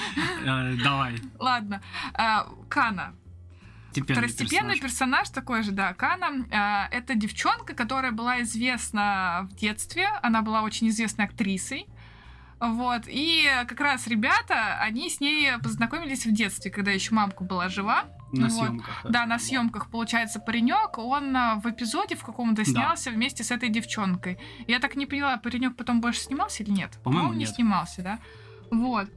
[0.45, 1.15] Э, Давай.
[1.39, 1.81] Ладно.
[2.13, 3.13] А, Кана.
[4.01, 6.45] Теперь Второстепенный персонаж такой же, да, Кана.
[6.51, 10.07] а, Это девчонка, которая была известна в детстве.
[10.21, 11.87] Она была очень известной актрисой.
[12.59, 13.03] Вот.
[13.07, 18.05] И как раз ребята, они с ней познакомились в детстве, когда еще мамка была жива.
[18.33, 18.51] На вот.
[18.51, 19.05] съемках.
[19.09, 22.71] Да, на съемках, получается, паренек, он а, в эпизоде в каком-то Да.
[22.71, 24.37] снялся вместе с этой девчонкой.
[24.67, 26.97] Я так не поняла, паренек потом больше снимался или нет?
[27.03, 27.49] По-моему, не нет.
[27.49, 28.19] снимался, да?
[28.71, 29.07] Вот.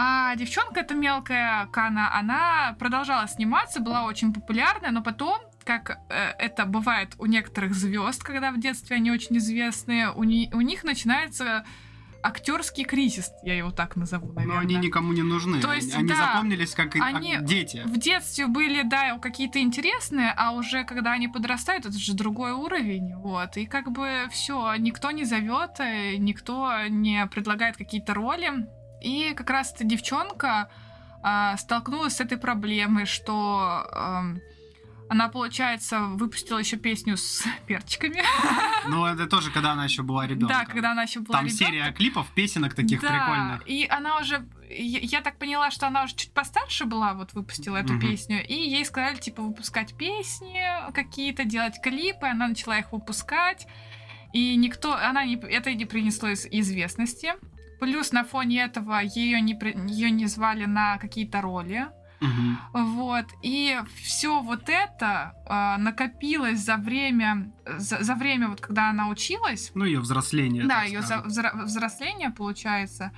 [0.00, 6.34] А девчонка, эта мелкая Кана, она продолжала сниматься, была очень популярная, но потом, как э,
[6.38, 10.84] это бывает у некоторых звезд, когда в детстве они очень известные, у, ни- у них
[10.84, 11.64] начинается
[12.22, 14.54] актерский кризис, я его так назову, наверное.
[14.54, 15.60] Но они никому не нужны.
[15.60, 17.82] То есть, они да, запомнились как и- они а, дети.
[17.84, 23.16] в детстве были, да, какие-то интересные, а уже когда они подрастают, это же другой уровень,
[23.16, 23.56] вот.
[23.56, 28.68] И как бы все, никто не зовет, э, никто не предлагает какие-то роли.
[29.02, 30.70] И как раз эта девчонка
[31.22, 34.38] а, столкнулась с этой проблемой, что ам,
[35.10, 38.22] она, получается, выпустила еще песню с перчиками.
[38.88, 40.48] Ну, это тоже, когда она еще была ребенком.
[40.48, 41.66] Да, когда она еще была Там ребенком.
[41.66, 43.62] серия клипов, песенок таких Да, прикольных.
[43.68, 47.76] И она уже, я, я так поняла, что она уже чуть постарше была, вот выпустила
[47.78, 48.00] эту Мгм.
[48.02, 53.66] песню, и ей сказали, типа, выпускать песни какие-то, делать клипы, она начала их выпускать,
[54.34, 57.32] и никто, она не, это не принесло из- известности.
[57.80, 59.58] Плюс на фоне этого ее не,
[59.88, 61.86] ее не звали на какие-то роли.
[62.20, 62.58] Мгм.
[62.72, 63.26] Вот.
[63.42, 69.70] И все вот это а, накопилось за время, за, за время, вот когда она училась,
[69.74, 70.64] Ну, ее взросление.
[70.66, 71.00] да, ее
[71.64, 73.12] взросление получается.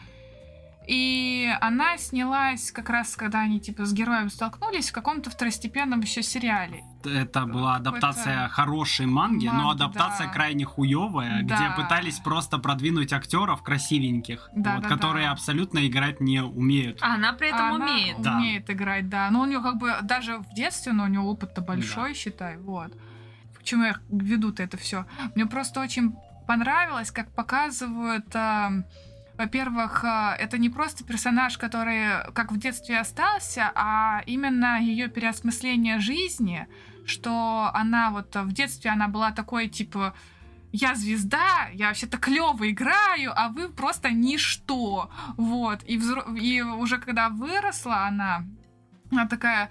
[0.92, 6.20] И она снялась как раз, когда они типа с героем столкнулись в каком-то второстепенном еще
[6.20, 6.82] сериале.
[7.04, 10.32] Это была адаптация хорошей манги, но Манги, адаптация да.
[10.32, 11.54] крайне хуевая, Да.
[11.54, 15.32] где пытались просто продвинуть актеров красивеньких, Да, вот, да, которые да.
[15.32, 16.98] абсолютно играть не умеют.
[17.02, 18.20] А она при этом Она умеет.
[18.20, 18.38] да.
[18.38, 19.30] умеет играть, да.
[19.30, 22.92] Но у нее как бы даже в детстве, но у нее опыт-то большой, считай, вот.
[23.56, 25.06] К чему я веду-то это все?
[25.36, 26.16] Мне просто очень
[26.48, 28.72] понравилось, как показывают а,
[29.40, 35.98] во-первых, а, это не просто персонаж, который как в детстве остался, а именно ее переосмысление
[35.98, 36.66] жизни,
[37.06, 40.12] что она вот в детстве она была такой типа
[40.72, 45.10] я звезда, я вообще-то клево играю, а вы просто ничто.
[45.38, 45.82] Вот.
[45.84, 46.22] И, взро...
[46.36, 48.44] и уже когда выросла она,
[49.10, 49.70] она такая,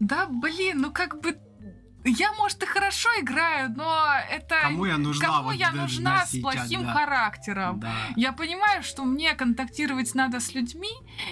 [0.00, 1.36] да блин, ну как бы
[2.04, 4.56] я, может, и хорошо играю, но это...
[4.62, 5.26] Кому я нужна?
[5.26, 6.92] Кому вот я нужна с сейчас, плохим да.
[6.92, 7.80] характером?
[7.80, 7.92] Да.
[8.16, 10.90] Я понимаю, что мне контактировать надо с людьми,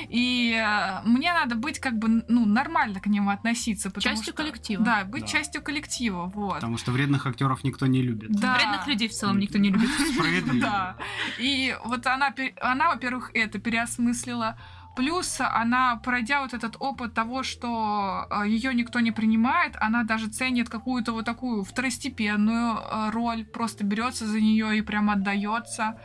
[0.08, 3.90] и э, мне надо быть как бы, ну, нормально к ним относиться.
[3.98, 4.84] Частью что- коллектива.
[4.84, 5.28] Да, быть Да.
[5.28, 6.54] частью коллектива, вот.
[6.54, 8.30] Потому что вредных актеров никто не любит.
[8.30, 8.54] Да.
[8.54, 9.88] Вредных людей в целом никто не любит.
[10.14, 10.60] Справедливо.
[10.60, 10.96] Да.
[11.38, 14.58] И вот она, она, во-первых, это переосмыслила.
[14.98, 20.68] Плюс она, пройдя вот этот опыт того, что ее никто не принимает, она даже ценит
[20.68, 26.00] какую-то вот такую второстепенную э, роль, просто берется за нее и прям отдается.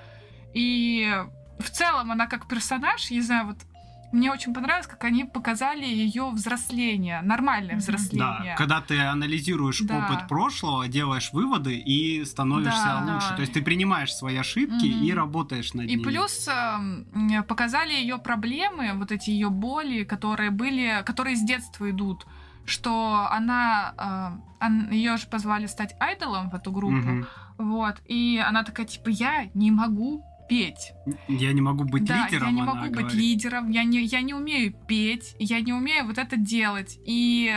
[0.53, 1.11] И
[1.57, 3.57] в целом она как персонаж, я не знаю, вот
[4.13, 8.51] мне очень понравилось, как они показали ее взросление, нормальное взросление.
[8.51, 9.97] Да, когда ты анализируешь Да.
[9.97, 13.29] опыт прошлого, делаешь выводы и становишься Да, лучше.
[13.31, 13.35] да.
[13.35, 15.03] То есть ты принимаешь свои ошибки Мгм.
[15.03, 16.03] и работаешь над И ними.
[16.03, 22.25] плюс эм, показали ее проблемы, вот эти ее боли, которые были, которые с детства идут,
[22.65, 24.39] что она,
[24.91, 27.27] ее же позвали стать айдолом в эту группу, Мгм.
[27.57, 30.23] вот, и она такая типа я не могу
[30.53, 30.93] петь,
[31.27, 33.13] Я не могу быть да, лидером, я не могу быть говорит.
[33.13, 36.99] лидером, я не, я не умею петь, я не умею вот это делать.
[37.05, 37.53] И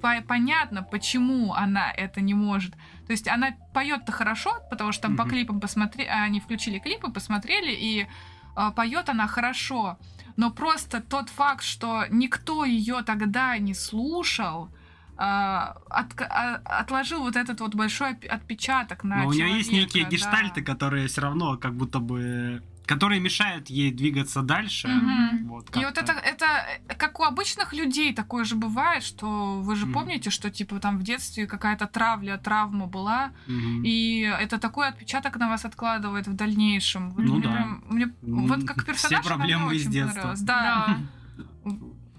[0.00, 2.72] по- понятно, почему она это не может.
[3.06, 5.30] То есть она поет-то хорошо, потому что там по Мгм.
[5.30, 8.06] клипам посмотрели, они включили клипы, посмотрели, и
[8.54, 9.98] а, поет она хорошо.
[10.36, 14.68] Но просто тот факт, что никто ее тогда не слушал,
[15.20, 20.04] а, отка- а, отложил вот этот вот большой отпечаток на Но у нее есть некие
[20.04, 20.10] да.
[20.10, 22.62] гештальты, которые все равно как будто бы...
[22.86, 24.86] которые мешают ей двигаться дальше.
[24.88, 25.48] Мгм.
[25.48, 26.46] Вот И вот это, это
[26.88, 29.92] э, как у обычных людей такое же бывает, что вы же Мгм.
[29.94, 33.82] помните, что типа там в детстве какая-то травля, травма была, Мгм.
[33.84, 37.10] и это такой отпечаток на вас откладывает в дальнейшем.
[37.10, 37.52] Вот Ну мне да.
[37.52, 40.34] прям- мне М, вот как все персонаж она мне проблемы из детства.
[40.42, 40.96] Да.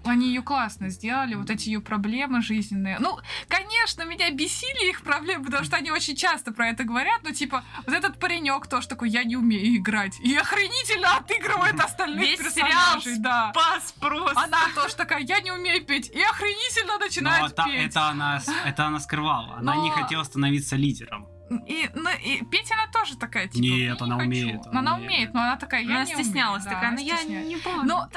[0.04, 2.98] Они ее классно сделали, вот эти ее проблемы жизненные.
[3.00, 7.32] Ну, конечно, меня бесили их проблемы, потому что они очень часто про это говорят, но
[7.32, 10.18] типа вот этот паренек тоже такой, я не умею играть.
[10.20, 13.52] И охренительно отыгрывает остальных Весь персонажей, сериал да.
[13.54, 14.40] Пас просто.
[14.40, 16.08] Она тоже такая, я не умею петь.
[16.08, 17.90] И охренительно Но начинает это, петь.
[17.90, 19.56] это она, это она скрывала.
[19.58, 21.28] Она Но- не хотела становиться лидером.
[21.66, 24.26] И, ну, и петь она тоже такая, типа, Нет, «Я она хочу».
[24.28, 25.10] умеет, она Она умеет.
[25.10, 26.76] умеет, но она такая, я Она не стеснялась умею.
[26.76, 27.82] такая, Да, ну я не помню.
[27.84, 28.08] Но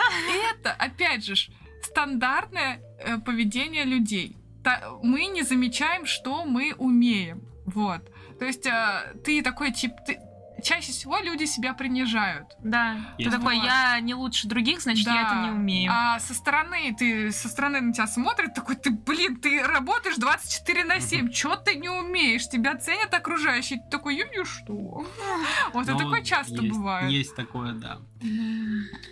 [0.51, 1.33] это, опять же,
[1.93, 4.35] стандартное э, поведение людей.
[4.63, 7.41] Та- мы не замечаем, что мы умеем.
[7.65, 8.01] Вот.
[8.39, 9.91] То есть э, ты такой тип...
[10.07, 10.19] Ты...
[10.63, 12.45] Чаще всего люди себя принижают.
[12.63, 12.95] Да.
[13.17, 13.35] Ты Есть.
[13.35, 15.21] такой, я не лучше других, значит, я Да.
[15.27, 15.91] это не умею.
[15.93, 20.85] А со стороны, ты со стороны на тебя смотрят, такой, ты, блин, ты работаешь 24
[20.85, 22.47] на 7, чё ты не умеешь?
[22.47, 23.79] Тебя ценят окружающие.
[23.79, 25.05] Ты такой, я не что.
[25.73, 27.11] Вот это Ну, такое часто бывает.
[27.11, 27.97] Есть такое, да.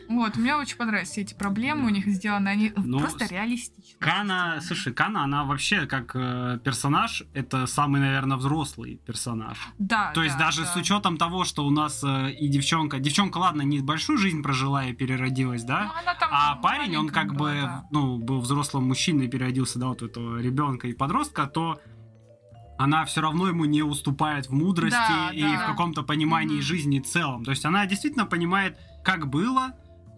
[0.07, 3.97] Вот, мне очень понравились все эти проблемы у них сделаны, они Ну, просто реалистичны.
[3.99, 9.57] Кана, слушай, Кана, она вообще как э, персонаж, это самый, наверное, взрослый персонаж.
[9.77, 10.67] Да, То есть да, даже да.
[10.67, 14.85] с учетом того, что у нас э, и девчонка, девчонка, ладно, не большую жизнь прожила
[14.85, 17.87] и переродилась, да, Ну, а парень, он как была, бы, да.
[17.91, 21.81] ну, был взрослым мужчиной, переродился, да, вот этого ребенка и подростка, то
[22.83, 25.63] она все равно ему не уступает в мудрости Да, и да.
[25.63, 26.63] в каком-то понимании Мгм.
[26.63, 27.43] жизни в целом.
[27.43, 29.73] То есть она действительно понимает, как было,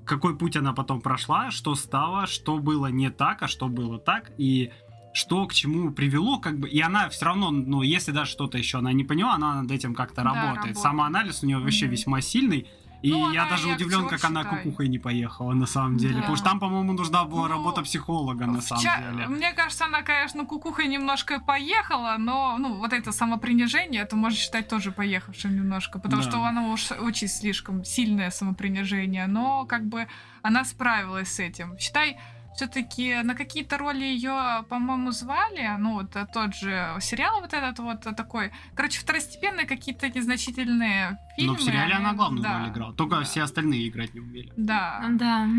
[0.06, 4.32] какой путь она потом прошла, что стало, что было не так, а что было так,
[4.38, 4.72] и
[5.14, 8.80] что к чему привело, как бы, и она все равно, ну, если даже что-то еще
[8.80, 10.56] она не поняла, она над этим как-то Да, работает.
[10.56, 10.78] работает.
[10.80, 11.92] Самоанализ у нее вообще Мгм.
[11.92, 12.68] весьма сильный.
[13.04, 14.58] И Ну, я она даже удивлен, как она считай.
[14.64, 16.14] кукухой не поехала на самом деле.
[16.14, 16.20] Да.
[16.22, 19.28] Потому что там, по-моему, нужна была Ну, работа психолога на самом ча- деле.
[19.28, 24.68] Мне кажется, она, конечно, кукухой немножко поехала, но ну вот это самопринижение, это можно считать
[24.70, 26.30] тоже поехавшим немножко, потому Да.
[26.30, 30.08] что оно уж очень слишком сильное самопринижение, но как бы
[30.42, 31.78] она справилась с этим.
[31.78, 32.18] Считай,
[32.56, 37.80] все-таки на какие-то роли ее, по-моему, звали, ну вот э, тот же сериал вот этот
[37.80, 41.54] вот такой, короче, второстепенные какие-то незначительные фильмы.
[41.54, 42.94] Но в сериале они- она главную да, роль играла.
[42.94, 43.24] Только да.
[43.24, 44.52] все остальные играть не умели.
[44.58, 45.04] Да.
[45.12, 45.48] Да.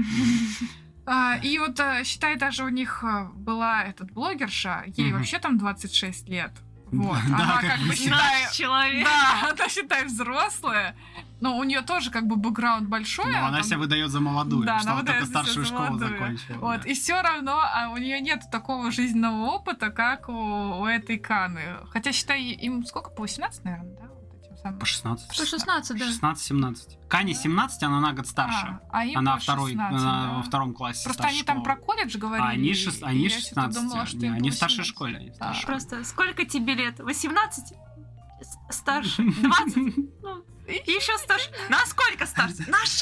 [1.07, 5.59] А, и вот, э, считай, даже у них э, была этот блогерша, ей вообще там
[5.59, 6.53] 26 лет.
[6.93, 7.19] Вот.
[7.29, 7.95] Да, Она как как бы.
[8.09, 9.05] Наш человек.
[9.09, 10.97] Да, она считай взрослая,
[11.45, 13.31] но у нее тоже как бы бэкграунд большой.
[13.31, 16.11] Но она там- себя выдает за молодую, Да, что она она только старшую школу молодую.
[16.19, 16.57] закончила.
[16.59, 16.89] Вот, да.
[16.89, 21.61] и все равно а у нее нет такого жизненного опыта, как у, у этой Каны.
[21.91, 23.11] Хотя, считай, им сколько?
[23.11, 24.09] По 18, наверное, да?
[24.43, 24.79] Этим самым.
[24.79, 25.33] По 16.
[25.35, 26.33] 116, да.
[26.33, 27.09] 16-17.
[27.09, 28.79] Кане 17, она на год старше.
[28.91, 30.33] А, а им она по второй, 16, она да.
[30.37, 31.65] во втором классе Просто они там школы.
[31.77, 32.47] про колледж говорили.
[32.47, 33.83] А они, шест- и они я что-то 16.
[33.83, 34.87] думала, что они по в старшей 18.
[34.95, 35.17] школе.
[35.19, 35.37] Они в Да.
[35.37, 35.77] старшей школе.
[35.79, 36.99] Просто сколько тебе лет?
[37.01, 37.75] 18?
[38.41, 39.23] с- старше.
[39.43, 39.77] 20.
[40.23, 41.51] Ну, еще старше.
[41.69, 42.65] На сколько старше?
[42.69, 43.01] На 6!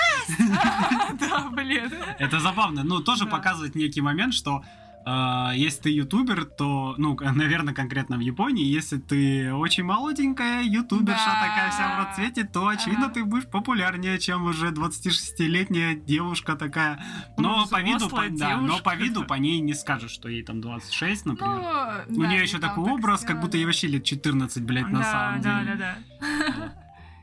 [1.28, 1.92] Да, блин.
[2.18, 2.82] Это забавно.
[2.84, 3.30] Ну, тоже Да.
[3.30, 4.62] показывает некий момент, что
[5.06, 11.26] э, если ты ютубер, то, ну, наверное, конкретно в Японии, если ты очень молоденькая ютуберша,
[11.26, 11.40] Да.
[11.48, 13.14] такая вся в расцвете, то, очевидно, Ага.
[13.14, 17.02] ты будешь популярнее, чем уже 26-летняя девушка такая.
[17.36, 20.42] Но Ну, по виду, по, да, но по виду по ней не скажешь, что ей
[20.44, 21.60] там 26, Ну, например.
[21.60, 24.88] да, У нее не еще такой так образ, как будто ей вообще лет 14, блядь,
[24.88, 25.74] на Да, самом да, деле.
[25.76, 26.72] да, да.
[26.78, 26.82] И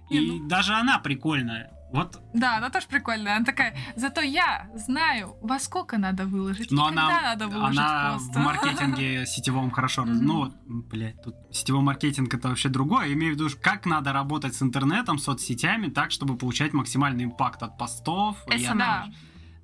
[0.09, 1.71] Не, ну- даже она прикольная.
[1.91, 3.37] Вот Да, она тоже прикольная.
[3.37, 7.79] Она такая, зато я знаю, во сколько надо выложить, Но и когда она, надо выложить
[7.79, 8.35] она пост.
[8.35, 10.25] в маркетинге сетевом хорошо Мгм.
[10.25, 13.07] Ну, блядь, тут сетевой маркетинг это вообще другое.
[13.07, 17.63] Я имею в виду, как надо работать с интернетом, соцсетями, так, чтобы получать максимальный импакт
[17.63, 18.37] от постов.
[18.47, 18.77] и SMM.
[18.77, 19.05] Да.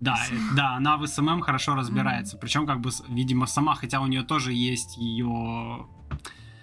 [0.02, 2.38] Да, э, да, она в SMM хорошо разбирается.
[2.38, 5.88] Причем, как бы, видимо, сама, хотя у нее тоже есть ее.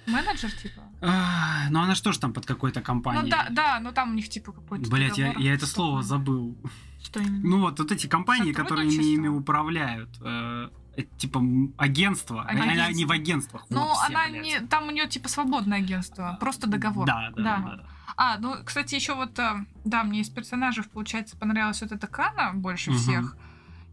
[0.06, 0.82] Менеджер, типа?
[1.02, 3.24] Но она же тоже там под какой-то компанией.
[3.24, 6.56] Ну да, да, но там у них типа какой-то Блять, я, я это слово забыл.
[7.02, 7.40] Что именно?
[7.48, 10.10] Ну вот, вот эти компании, которые ими, управляют.
[10.20, 12.42] э, это типа м, агентство.
[12.44, 12.86] Они, Агентство.
[12.86, 13.66] они в агентствах.
[13.70, 14.42] Ну, вот она блядь.
[14.42, 14.60] не...
[14.60, 17.06] Там у нее типа свободное агентство, просто договор.
[17.06, 17.56] Да, да, Да.
[17.58, 17.76] да.
[17.76, 17.84] да.
[18.16, 22.52] А, ну, кстати, еще вот, э, да, мне из персонажей, получается, понравилась вот эта Кана
[22.54, 22.98] больше Мгм.
[22.98, 23.36] всех.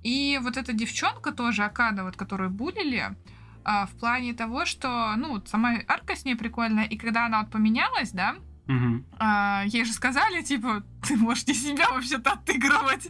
[0.03, 3.15] И вот эта девчонка тоже, Акана, вот, которую булили,
[3.71, 7.51] а, в плане того, что, ну, сама арка с ней прикольная, и когда она вот
[7.51, 9.05] поменялась, да, Мгм.
[9.19, 13.07] а, ей же сказали, типа, ты можешь не себя вообще-то отыгрывать.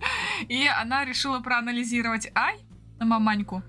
[0.50, 2.60] И она решила проанализировать Ай,
[3.00, 3.64] маманьку.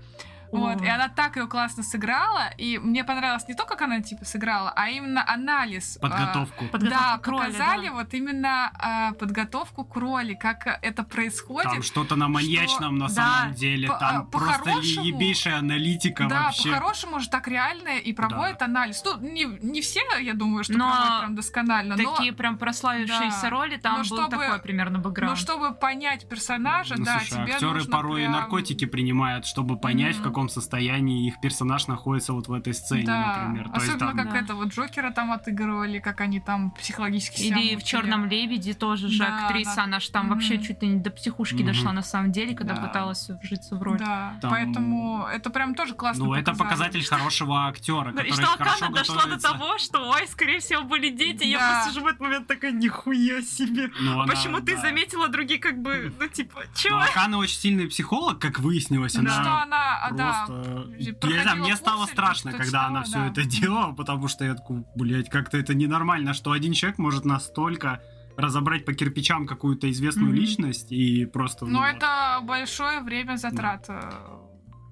[0.51, 4.25] Вот, и она так ее классно сыграла, и мне понравилось не то, как она типа
[4.25, 5.97] сыграла, а именно анализ.
[5.97, 6.65] а, Подготовку.
[6.79, 7.93] Да, показали да.
[7.93, 11.71] вот именно а, подготовку к роли, как это происходит.
[11.71, 13.87] Там что-то на маньячном на да, самом деле.
[13.87, 16.69] по- Там а, просто ебейшая аналитика да, вообще.
[16.69, 19.01] по-хорошему же так реально и проводит анализ.
[19.05, 23.41] Ну, не, не все, я думаю, что Но проводят прям досконально, но, Такие прям прославившиеся
[23.43, 23.49] Да.
[23.49, 25.37] роли, там Но был чтобы- такой примерно но бэкграунд.
[25.37, 29.77] чтобы понять персонажа, Ну, да, слушай, тебе актеры нужно порой и прям- наркотики принимают, чтобы
[29.77, 30.27] понять, в Мгм.
[30.41, 33.43] Каком состоянии их персонаж находится вот в этой сцене, да.
[33.45, 33.69] например.
[33.69, 34.39] То есть Особенно там- как Да.
[34.39, 37.83] это вот Джокера там отыгрывали, как они там психологически себя Или в.
[37.83, 39.83] Черном лебеде тоже же Да, актриса, да.
[39.83, 40.33] она же там Мгм.
[40.35, 41.65] вообще чуть ли не до психушки Мгм.
[41.67, 42.81] дошла на самом деле, когда Да.
[42.81, 43.97] пыталась вжиться в роль.
[43.99, 46.69] Да, Там- поэтому это прям тоже классно Ну, это показали.
[46.89, 50.83] показатель хорошего актера, И который что хорошо Акана дошла до того, что, ой, скорее всего,
[50.83, 51.43] были дети.
[51.43, 51.69] Я Да.
[51.83, 53.91] просто же в этот момент такая, нихуя себе.
[53.99, 54.81] Ну, Почему ты да.
[54.81, 56.97] заметила другие, как бы, ну, типа, Ну, чё?
[56.97, 59.13] Акана очень сильный психолог, как выяснилось.
[59.13, 59.19] Да.
[59.21, 61.37] Она Что она, а, да, просто...
[61.37, 63.27] Я знаю, мне стало курсы, страшно, когда читала, она все да.
[63.27, 68.01] это делала, потому что я такой, блядь, как-то это ненормально, что один человек может настолько
[68.37, 70.35] разобрать по кирпичам какую-то известную Мгм.
[70.35, 71.65] личность и просто...
[71.65, 73.85] Но ну, это большое время затрат.
[73.89, 74.11] э,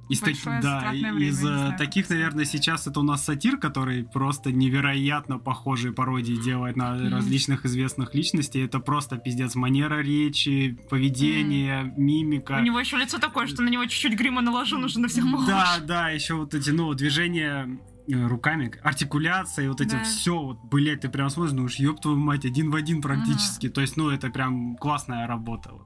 [0.10, 3.58] Из, таки- да, время, из э, знаю, таких, как наверное, сейчас это у нас сатир,
[3.58, 7.14] который просто невероятно похожие пародии делает на Мгм.
[7.14, 8.60] различных известных личностей.
[8.66, 9.54] Это просто пиздец.
[9.56, 12.58] Манера речи, поведение, мимика.
[12.60, 15.46] У него еще лицо такое, что на него чуть-чуть грима наложен уже на всех похож.
[15.48, 17.80] Да, да, еще вот эти, ну, движения
[18.12, 20.04] э, руками, артикуляция, вот эти Да.
[20.04, 23.70] все, вот, блядь, ты прям смотришь, думаешь, ёб твою мать, один в один практически.
[23.70, 25.70] То есть, ну, это прям классная работа.
[25.74, 25.86] вот.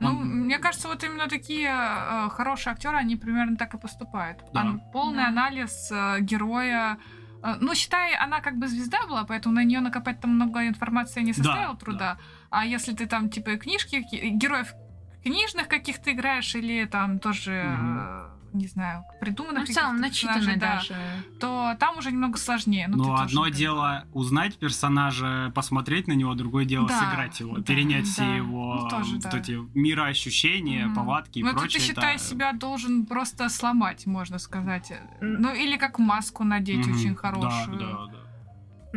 [0.00, 4.38] Ну, Он- мне кажется, вот именно такие э, хорошие актеры, они примерно так и поступают.
[4.52, 4.60] Да.
[4.60, 5.28] Ан- полный Да.
[5.28, 6.98] анализ э, героя.
[7.42, 11.22] Э, ну, считай, она как бы звезда была, поэтому на нее накопать там много информации
[11.22, 12.18] не составило Да, труда.
[12.50, 14.72] А если ты там, типа, книжки, ки- героев
[15.24, 18.35] книжных каких-то играешь, или там тоже, Мгм.
[18.56, 20.94] Не знаю, придуманных Ну, в целом, персонажей, да, даже.
[21.40, 22.86] то там уже немного сложнее.
[22.88, 26.98] Ну, Но ты тоже одно как дело узнать персонажа, посмотреть на него, другое дело Да,
[27.00, 28.34] сыграть его, да, перенять все да.
[28.36, 29.38] его Ну, тоже, вот да.
[29.38, 30.94] эти мироощущения, Мгм.
[30.94, 31.80] повадки и Ну, это прочее.
[31.80, 34.90] ты, считай, это- себя должен просто сломать, можно сказать.
[35.20, 35.40] М.
[35.42, 36.96] Ну, или как маску надеть Мгм.
[36.96, 37.78] очень Да, хорошую.
[37.78, 38.18] да, да.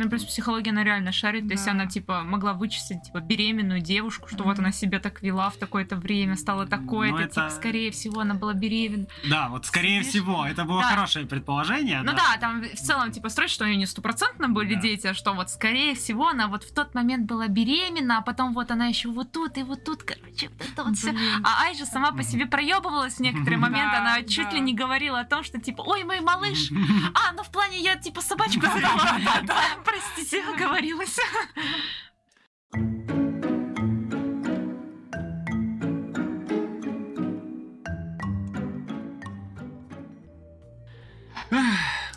[0.04, 1.46] Ну, плюс психология, она реально шарит.
[1.46, 1.72] То есть Да.
[1.72, 4.64] она, типа, могла вычислить, типа, беременную девушку, что вот Мгм.
[4.66, 8.34] она себя так вела в такое-то время, стала такое-то, Ну, типа, это- скорее всего, она
[8.34, 9.06] была беременна.
[9.28, 10.10] Да, вот скорее Видишь?
[10.12, 10.88] всего, это было Да.
[10.88, 12.02] хорошее предположение.
[12.02, 14.80] Ну да, там в целом, типа, строить, что у нее не стопроцентно были Да.
[14.80, 18.54] дети, а что вот, скорее всего, она вот в тот момент была беременна, а потом
[18.54, 21.10] вот она еще вот тут и вот тут, короче, вот это вот все.
[21.44, 24.56] А Ай же сама по себе проебывалась в некоторые моменты, Да, она чуть да.
[24.56, 26.70] ли не говорила о том, что типа, ой, мой малыш,
[27.14, 28.60] а, ну в плане я типа собачку.
[29.90, 31.18] Простите, оговорилась.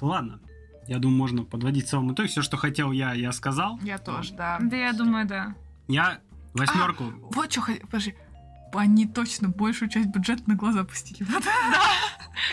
[0.02, 0.40] Ладно.
[0.88, 2.28] Я думаю, можно подводить целом итог.
[2.28, 3.80] Все, что хотел я, я сказал.
[3.82, 4.60] Я тоже, да.
[4.62, 5.56] Да, я думаю, да.
[5.88, 6.20] Я
[6.54, 7.06] восьмерку.
[7.34, 8.16] Вот что хотел, подожди.
[8.74, 11.26] Они точно большую часть бюджета на глаза пустили.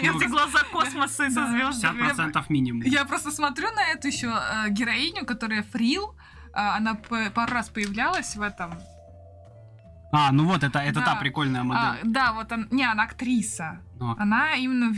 [0.01, 1.51] Эти глаза космоса со Да.
[1.73, 2.03] звездами.
[2.11, 2.83] 50% минимум.
[2.83, 4.29] Я просто смотрю на эту еще
[4.71, 6.15] героиню, которая Фрил.
[6.53, 8.79] а, Она пару раз появлялась в этом.
[10.13, 11.07] А, ну вот, это, это Да.
[11.07, 12.01] та прикольная А, модель.
[12.05, 13.81] да, вот он, не, она актриса.
[14.01, 14.95] Ну, Она именно,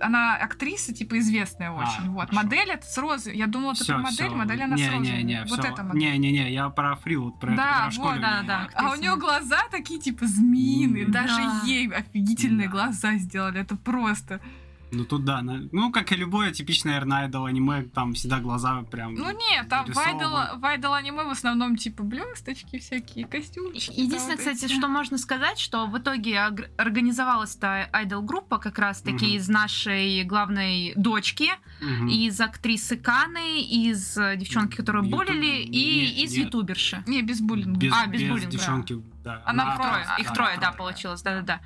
[0.00, 2.10] она актриса, типа, известная А, очень.
[2.10, 2.30] вот.
[2.30, 2.42] хорошо.
[2.42, 3.32] Модель это с розы.
[3.34, 4.36] Я думала, это про модель, всё.
[4.36, 5.06] модель она с не, розами.
[5.16, 5.68] не, не, вот всё.
[5.72, 6.00] это модель.
[6.00, 8.20] Не-не-не, я про Фрил, вот про Да, это, про вот, школе.
[8.20, 8.68] да, да.
[8.74, 11.04] А у нее глаза такие, типа, змеиные.
[11.04, 11.62] М, Даже да.
[11.66, 12.72] ей офигительные Да.
[12.72, 13.60] глаза сделали.
[13.60, 14.40] Это просто.
[14.94, 18.82] Ну тут да, на- ну как и любое типичное наверное, айдол аниме, там всегда глаза
[18.90, 19.14] прям...
[19.14, 23.90] Ну нет, там в айдол, в айдол аниме в основном, типа, блесточки всякие, костюмчики.
[24.00, 24.78] Единственное, да, вот кстати, эти.
[24.78, 29.36] что можно сказать, что в итоге ог- организовалась та айдол-группа как раз-таки Мгм.
[29.36, 32.08] из нашей главной дочки, Мгм.
[32.08, 36.46] из актрисы Каны, из девчонки, которые Ютуб- болели, и нет, из нет.
[36.46, 37.02] ютуберши.
[37.06, 37.78] Не, без буллинга.
[37.78, 38.50] без, А, без без буллинга.
[38.50, 39.42] девчонки, да.
[39.46, 40.76] Она На- трое, Трое, а, их да, трое, да, трое.
[40.76, 41.60] получилось, да-да-да.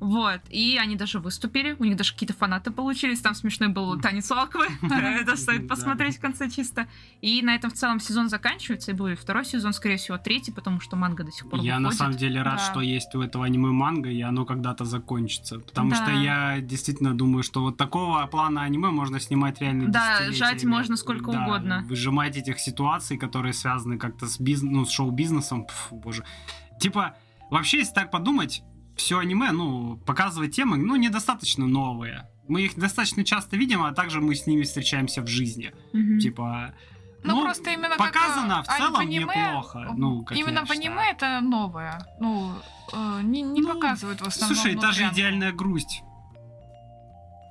[0.00, 4.30] Вот, и они даже выступили, у них даже какие-то фанаты получились, там смешной был танец
[4.30, 6.86] у Аквы, это стоит посмотреть в конце чисто.
[7.20, 10.80] И на этом в целом сезон заканчивается, и будет второй сезон, скорее всего, третий, потому
[10.80, 13.70] что манга до сих пор Я на самом деле рад, что есть у этого аниме
[13.70, 15.58] манга, и оно когда-то закончится.
[15.58, 20.64] Потому что я действительно думаю, что вот такого плана аниме можно снимать реально Да, жать
[20.64, 21.84] можно сколько угодно.
[21.88, 24.62] Выжимать этих ситуаций, которые связаны как-то с, биз...
[24.62, 25.66] ну, с шоу-бизнесом.
[25.90, 26.24] Боже.
[26.80, 27.16] Типа,
[27.50, 28.62] вообще, если так подумать,
[28.96, 32.28] все аниме, ну, показывает темы, ну, недостаточно новые.
[32.48, 35.72] Мы их достаточно часто видим, а также мы с ними встречаемся в жизни.
[35.92, 36.18] Мгм.
[36.18, 36.74] Типа,
[37.22, 39.94] Ну, просто именно как, показано э, в целом аниме, неплохо.
[39.96, 42.06] Ну, как именно в аниме это новое.
[42.20, 42.52] Ну,
[42.92, 44.56] э, не, не Ну, показывают в основном.
[44.56, 46.02] Слушай, та же идеальная грусть.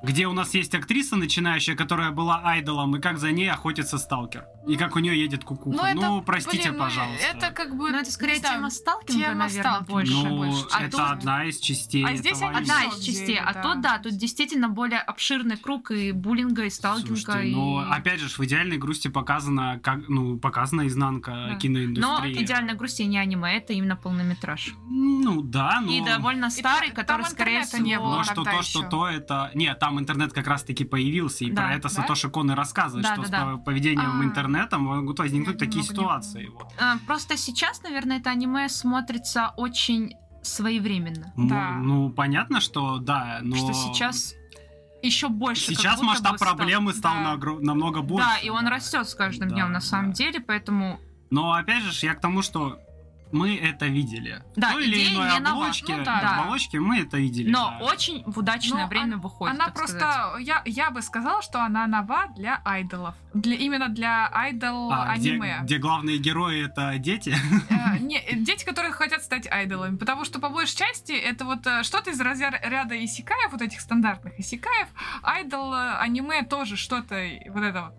[0.04, 4.46] Где у нас есть актриса начинающая, которая была айдолом, и как за ней охотится сталкер.
[4.68, 5.76] И как у нее едет кукуха.
[5.94, 7.26] Ну, Ну, это, простите, блин, ну, пожалуйста.
[7.26, 7.92] Это как бы...
[7.92, 9.92] Ну, это скорее знаю, тема сталкинга, тема наверное, сталкинга.
[9.92, 10.14] больше.
[10.14, 10.66] Ну, больше.
[10.72, 12.06] А это тут- одна из частей.
[12.06, 12.58] А здесь этого.
[12.58, 13.62] Одна из частей, а да.
[13.62, 17.56] то да, тут действительно более обширный круг и буллинга, и сталкинга, Слушайте, и...
[17.56, 21.48] ну, опять же, в идеальной грусти показана, как, ну, показана изнанка Да.
[21.54, 22.44] Но киноиндустрии.
[22.44, 24.74] идеальная грусть и не аниме, это именно полнометраж.
[24.90, 25.92] Ну, да, но...
[25.92, 27.86] И довольно старый, та- который, скорее интернета всего...
[27.88, 28.16] не было.
[28.18, 29.52] Но что то, что то, это...
[29.56, 31.64] Нет, там интернет как раз-таки появился, и Да.
[31.64, 31.90] про это Да?
[31.90, 34.24] Сатоши Кон и рассказывает, что с поведением А.
[34.54, 36.46] интернета могут возникнуть Я такие не ситуации.
[36.46, 36.60] помню.
[36.60, 36.74] Вот.
[36.80, 41.34] А, Просто сейчас, наверное, это аниме смотрится очень своевременно.
[41.38, 41.72] М, Да.
[41.82, 43.56] Ну, понятно, что да, но...
[43.56, 44.36] Что сейчас
[45.02, 45.66] еще больше.
[45.76, 47.36] Сейчас масштаб бы стал- проблемы стал Да.
[47.36, 48.28] нагро- намного больше.
[48.28, 50.16] Да, и он растет с каждым Да, днем на самом да.
[50.18, 51.00] деле, поэтому
[51.30, 52.78] Но опять же, я к тому, что
[53.34, 54.42] мы это видели.
[54.56, 57.50] Да, В той или идея иной не оболочке, Ну да, оболочке мы это видели.
[57.50, 57.86] Но да.
[57.86, 59.56] очень в удачное Ну, время он- выходит.
[59.56, 60.48] Она так просто, сказать.
[60.48, 63.16] я, я бы сказала, что она нова для айдолов.
[63.34, 65.60] Для, именно для айдол А, где, аниме.
[65.64, 67.36] где главные герои это дети.
[67.70, 69.98] Э, не, дети, которые хотят стать айдолами.
[69.98, 74.40] Потому что по большей части это вот э, что-то из разряда исикаев, вот этих стандартных
[74.40, 74.88] исикаев.
[75.24, 77.16] Айдол э, аниме тоже что-то
[77.50, 77.96] вот это вот.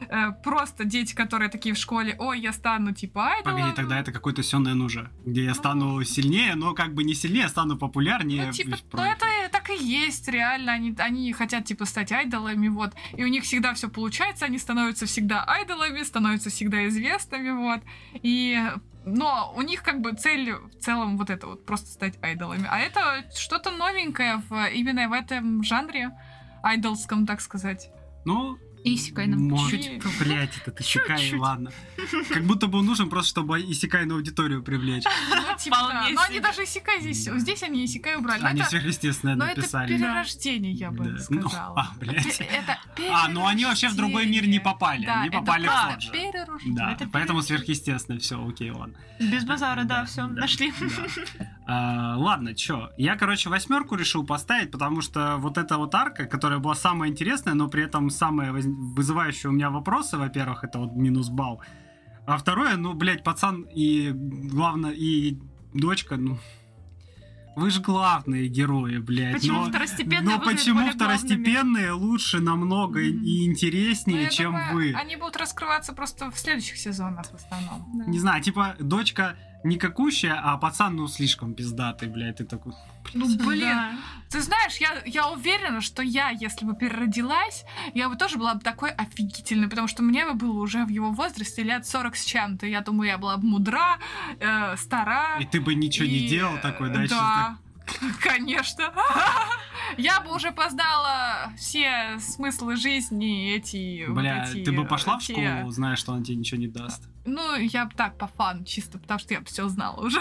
[0.00, 3.58] Э, Просто дети, которые такие в школе, ой, я стану типа айдолом.
[3.58, 7.46] Погоди, тогда это какой-то сёнэн уже, где я стану сильнее, но как бы не сильнее,
[7.46, 8.46] а стану популярнее.
[8.46, 10.72] Ну, типа, ну это и так и есть, реально.
[10.72, 12.92] Они, они хотят, типа, стать айдолами, вот.
[13.16, 17.80] И у них всегда все получается, они становятся всегда айдолами, становятся всегда известными, вот.
[18.22, 18.58] И...
[19.04, 22.66] Но у них как бы цель в целом вот это вот, просто стать айдолами.
[22.68, 26.10] А это что-то новенькое в, именно в этом жанре
[26.62, 27.90] айдолском, так сказать.
[28.26, 28.58] Ну,
[28.94, 30.18] Исикай нам может, чуть-чуть.
[30.18, 31.70] Блять, этот Исикай, ладно.
[32.30, 35.04] Как будто бы он нужен просто, чтобы Исикай на аудиторию привлечь.
[35.04, 36.08] Ну, типа, да.
[36.12, 36.40] Но они себе.
[36.40, 37.24] даже Исикай здесь...
[37.24, 38.42] Здесь они Исикай убрали.
[38.42, 39.88] Они это, сверхъестественное но это написали.
[39.96, 41.24] перерождение, я бы Да.
[41.30, 41.80] Ну, сказала.
[41.80, 42.40] а, блядь.
[42.40, 42.78] Это
[43.12, 45.04] А, ну они вообще в другой мир не попали.
[45.06, 46.10] Да, Они это попали в правда, тот же.
[46.12, 46.76] перерождение.
[46.76, 47.42] Да, Это поэтому перерождение.
[47.42, 48.18] сверхъестественно.
[48.18, 48.94] Все, окей, ладно.
[49.20, 50.72] Без базара, да, Да, все, да, нашли.
[50.80, 51.46] Да.
[51.66, 52.90] А, ладно, чё.
[52.96, 57.54] Я, короче, восьмерку решил поставить, потому что вот эта вот арка, которая была самая интересная,
[57.54, 61.60] но при этом самая воз- вызывающая у меня вопросы, во-первых, это вот минус балл.
[62.26, 65.38] А второе, ну, блядь, пацан и, главное, и
[65.74, 66.38] дочка, ну...
[67.56, 69.34] Вы же главные герои, блядь.
[69.34, 69.68] Почему но...
[69.68, 71.18] второстепенные Но почему более главными?
[71.18, 73.24] второстепенные лучше намного Мгм.
[73.24, 74.92] и Ну, интереснее, я чем думаю, вы?
[74.94, 77.84] Они будут раскрываться просто в следующих сезонах в основном.
[77.94, 78.04] Да.
[78.04, 79.34] Не знаю, типа, дочка
[79.64, 82.74] не какущая, а пацан, ну, слишком пиздатый, блядь, ты такой...
[83.14, 83.92] Ну, блин, Да.
[84.30, 87.64] ты знаешь, я, я уверена, что я, если бы переродилась,
[87.94, 91.10] я бы тоже была бы такой офигительной, потому что мне бы было уже в его
[91.10, 92.66] возрасте лет 40 с чем-то.
[92.66, 93.98] Я думаю, я была бы мудра,
[94.40, 95.38] э, стара.
[95.40, 97.00] И ты бы ничего не и, делал такой, да?
[97.00, 97.58] э, чисто Да,
[98.20, 98.92] конечно.
[99.96, 104.04] Я бы уже познала все смыслы жизни эти...
[104.06, 106.66] вот Бля, эти, ты бы пошла в те- школу, зная, что он тебе ничего не
[106.68, 107.08] даст.
[107.24, 110.20] Ну, я бы так, по фану, чисто потому что я все знала уже.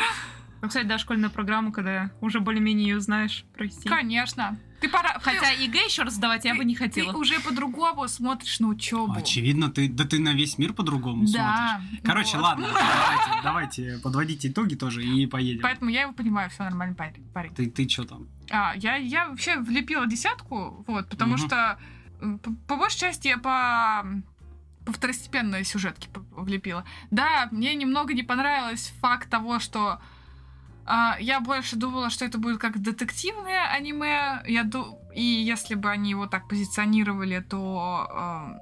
[0.61, 3.87] Ну, кстати, да, школьную программу, когда уже более-менее ее знаешь, пройти.
[3.87, 4.57] Конечно.
[4.79, 5.17] Ты пора...
[5.21, 7.11] Хотя ЕГЭ еще раз сдавать я бы не ты хотела.
[7.17, 9.11] уже по-другому смотришь на учебу.
[9.13, 11.79] Очевидно, ты, да ты на весь мир по-другому Да.
[11.79, 12.01] смотришь.
[12.03, 12.43] Короче, вот.
[12.43, 15.61] ладно, давайте, давайте подводите итоги тоже и поедем.
[15.63, 17.23] Поэтому я его понимаю, все нормальный парень.
[17.33, 17.53] парень.
[17.55, 18.27] Ты, ты что там?
[18.51, 21.47] А, я, я вообще влепила десятку, вот, потому Мгм.
[21.47, 21.79] что
[22.21, 24.05] м, по, по большей части я по,
[24.85, 26.83] по второстепенной сюжетке влепила.
[27.09, 29.99] Да, мне немного не понравилось факт того, что
[31.19, 34.41] я больше думала, что это будет как детективное аниме.
[34.47, 38.57] Я ду- И если бы они его так позиционировали, то а,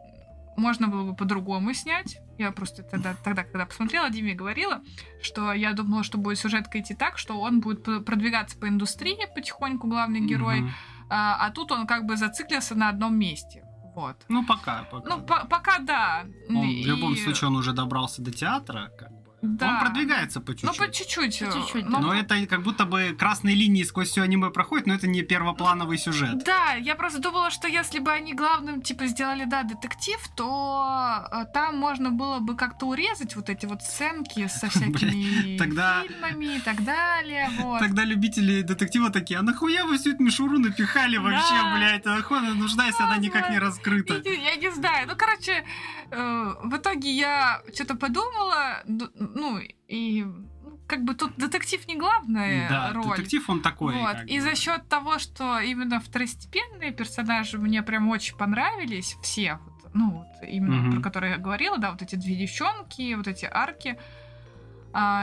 [0.58, 2.18] можно было бы по-другому снять.
[2.38, 4.82] Я просто тогда, тогда, когда посмотрела, Диме говорила,
[5.22, 9.88] что я думала, что будет сюжетка идти так, что он будет продвигаться по индустрии потихоньку,
[9.88, 10.72] главный герой, Мгм.
[11.10, 13.64] а, а тут он как бы зациклился на одном месте.
[13.96, 14.18] Вот.
[14.28, 15.10] Ну, пока, пока.
[15.16, 16.26] Ну, по- пока да.
[16.50, 19.10] Он, И- В любом случае, он уже добрался до театра, как.
[19.41, 19.70] Да.
[19.74, 20.78] Он продвигается по Ну, чуть-чуть.
[20.78, 21.40] по чуть-чуть.
[21.40, 24.94] По чуть-чуть, Но- Но это как будто бы красные линии сквозь все аниме проходят, но
[24.94, 26.44] это не первоплановый сюжет.
[26.45, 31.45] Да, я просто думала, что если бы они главным, типа, сделали, да, детектив, то э,
[31.53, 36.60] там можно было бы как-то урезать вот эти вот сценки со всякими тогда- фильмами и
[36.62, 37.80] так далее, вот.
[37.80, 41.76] Тогда любители детектива такие, а нахуя вы всю эту мишуру напихали вообще, Да.
[41.76, 42.06] блядь?
[42.07, 44.16] А она нужна, если она никак не раскрыта?
[44.26, 45.07] я не знаю.
[45.07, 45.64] Ну, короче,
[46.12, 51.95] э, в итоге я что-то подумала, д- ну, и ну, как бы тут детектив не
[51.95, 53.18] главная Да, роль.
[53.18, 53.94] детектив он такой.
[53.95, 54.18] Вот.
[54.26, 54.41] И бы.
[54.41, 60.49] за счет того, что именно второстепенные персонажи мне прям очень понравились, все, вот, ну, вот
[60.49, 60.91] именно Мгм.
[60.94, 63.98] про которые я говорила, да, вот эти две девчонки, вот эти арки,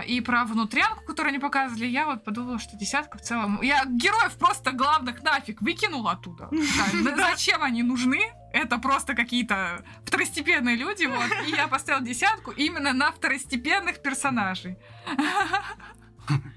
[0.07, 3.61] и про внутрянку, которую они показывали, я вот подумала, что десятка в целом...
[3.63, 6.49] Я героев просто главных нафиг выкинула оттуда.
[7.03, 8.21] Да, да Зачем они нужны?
[8.53, 11.31] Это просто какие-то второстепенные люди, вот.
[11.47, 14.77] И я поставила десятку именно на второстепенных персонажей.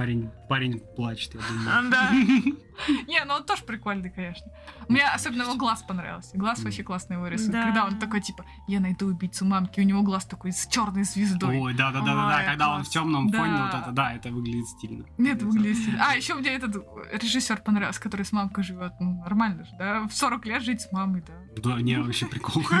[0.00, 1.90] Парень, парень плачет, я думаю.
[1.90, 2.10] Да.
[3.06, 4.46] Не, ну он тоже прикольный, конечно.
[4.88, 6.38] Мне особенно его глаз понравился.
[6.38, 7.50] Глаз вообще рисует.
[7.50, 7.64] Да.
[7.64, 11.58] Когда он такой, типа, я найду убийцу мамки, у него глаз такой с черной звездой.
[11.58, 14.30] Ой, да, да, да, да, да, когда он в темном фоне, вот это, да, это
[14.30, 15.04] выглядит стильно.
[15.18, 16.02] Нет, выглядит стильно.
[16.08, 16.82] А, еще мне этот
[17.12, 18.94] режиссер понравился, который с мамкой живет.
[19.00, 20.04] Ну, нормально же, да?
[20.08, 21.34] В 40 лет жить с мамой, да.
[21.62, 22.64] Да, не, вообще прикол.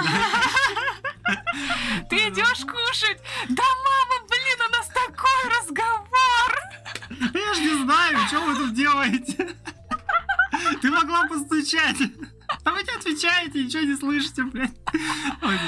[2.08, 3.20] Ты идешь кушать?
[3.50, 6.09] Да, мама, блин, у нас такой разговор!
[7.34, 9.56] Я ж не знаю, что вы тут делаете.
[10.80, 11.98] Ты могла постучать.
[12.64, 14.74] А вы не отвечаете, ничего не слышите, блядь.
[15.42, 15.58] Ой.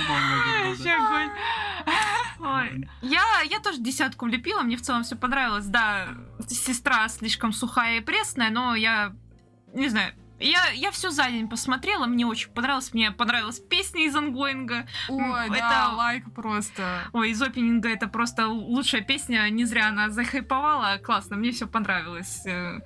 [2.41, 2.89] Ой.
[3.03, 5.67] Я, я тоже десятку влепила, мне в целом все понравилось.
[5.67, 6.09] Да,
[6.49, 9.15] сестра слишком сухая и пресная, но я
[9.75, 10.15] не знаю.
[10.41, 12.93] Я, я все за день посмотрела, мне очень понравилось.
[12.95, 14.87] Мне понравилась песня из ангоинга.
[15.09, 17.03] Ой, Это- да, лайк просто.
[17.13, 20.99] Ой, из опенинга это просто лучшая песня, не зря она захайповала.
[20.99, 22.45] Классно, мне все понравилось.
[22.47, 22.81] Э,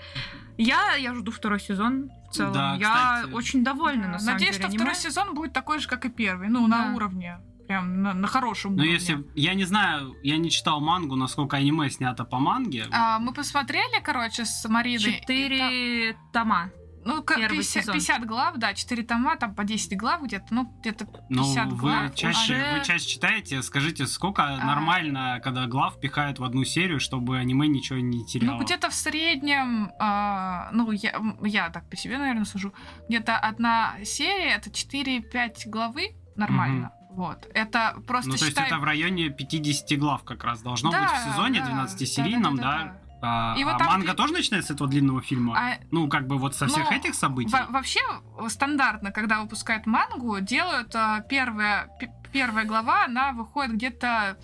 [0.58, 2.52] Я, я жду второй сезон в целом.
[2.52, 3.32] Да, я кстати.
[3.34, 4.62] очень довольна, на самом Надеюсь, деле.
[4.62, 4.78] что аниме.
[4.84, 6.48] второй сезон будет такой же, как и первый.
[6.48, 6.94] Ну, на Да.
[6.94, 7.38] уровне.
[7.68, 8.92] Прям на, на хорошем Ну, уровне.
[8.94, 9.24] если...
[9.34, 12.86] Я не знаю, я не читал мангу, насколько аниме снято по манге.
[12.92, 14.96] А, мы посмотрели, короче, с Мариной.
[14.98, 16.70] и там- Четыре тома.
[17.06, 17.94] Ну, к- первый 50, сезон.
[17.94, 21.76] 50 глав, да, 4 тома, там по 10 глав где-то, ну, где-то 50 Ну, вы
[21.78, 22.14] глав.
[22.14, 24.56] чаще, уже- вы чаще читаете, скажите, сколько А.
[24.64, 28.58] нормально, когда глав пихают в одну серию, чтобы аниме ничего не теряло?
[28.58, 32.74] Ну, где-то в среднем, а, ну, я, я так по себе, наверное, сужу,
[33.08, 36.90] где-то одна серия, это 4-5 главы, нормально.
[37.10, 37.48] Вот.
[37.54, 38.66] Это просто Ну, то есть считай...
[38.66, 42.62] это в районе 50 глав как раз должно Да, быть в сезоне да, 12-серийном, да?
[42.62, 43.05] да-да-да-да.
[43.26, 45.54] А, И вот а там манга пи- тоже начинается с этого длинного фильма?
[45.58, 47.50] А, Ну, как бы вот со всех Ну, этих событий?
[47.52, 48.00] Во- вообще
[48.38, 54.36] э, стандартно, когда выпускают мангу, делают а, первая, пи- первая глава, она выходит где-то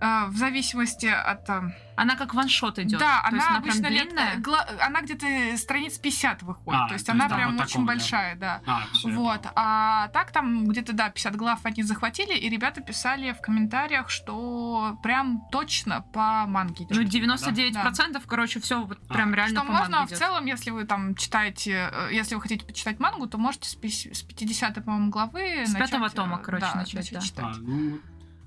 [0.00, 1.48] в зависимости от...
[1.50, 3.00] а, Она как ваншот идет.
[3.00, 4.36] Да, То она есть она обычно прям лет- длинная.
[4.36, 5.26] гла- она где-то
[5.58, 6.80] страниц 50 выходит.
[6.80, 7.92] А, то есть то она есть, да, прям вот очень такого, да.
[7.92, 8.60] большая, да.
[8.66, 13.40] А, Вот, а так там где-то, да, 50 глав они захватили, и ребята писали в
[13.40, 16.96] комментариях, что прям точно по манге идёт.
[16.96, 19.12] Ну, 99%, короче, все вот А.
[19.14, 22.40] прям реально Что по можно манге в целом, если вы там читаете, э, если вы
[22.40, 26.10] хотите почитать мангу, то можете с, пи- с 50 по-моему, главы С начать, пятого э,
[26.10, 27.20] тома, короче, да, начать, да.
[27.20, 27.44] читать.
[27.44, 27.98] А, ну,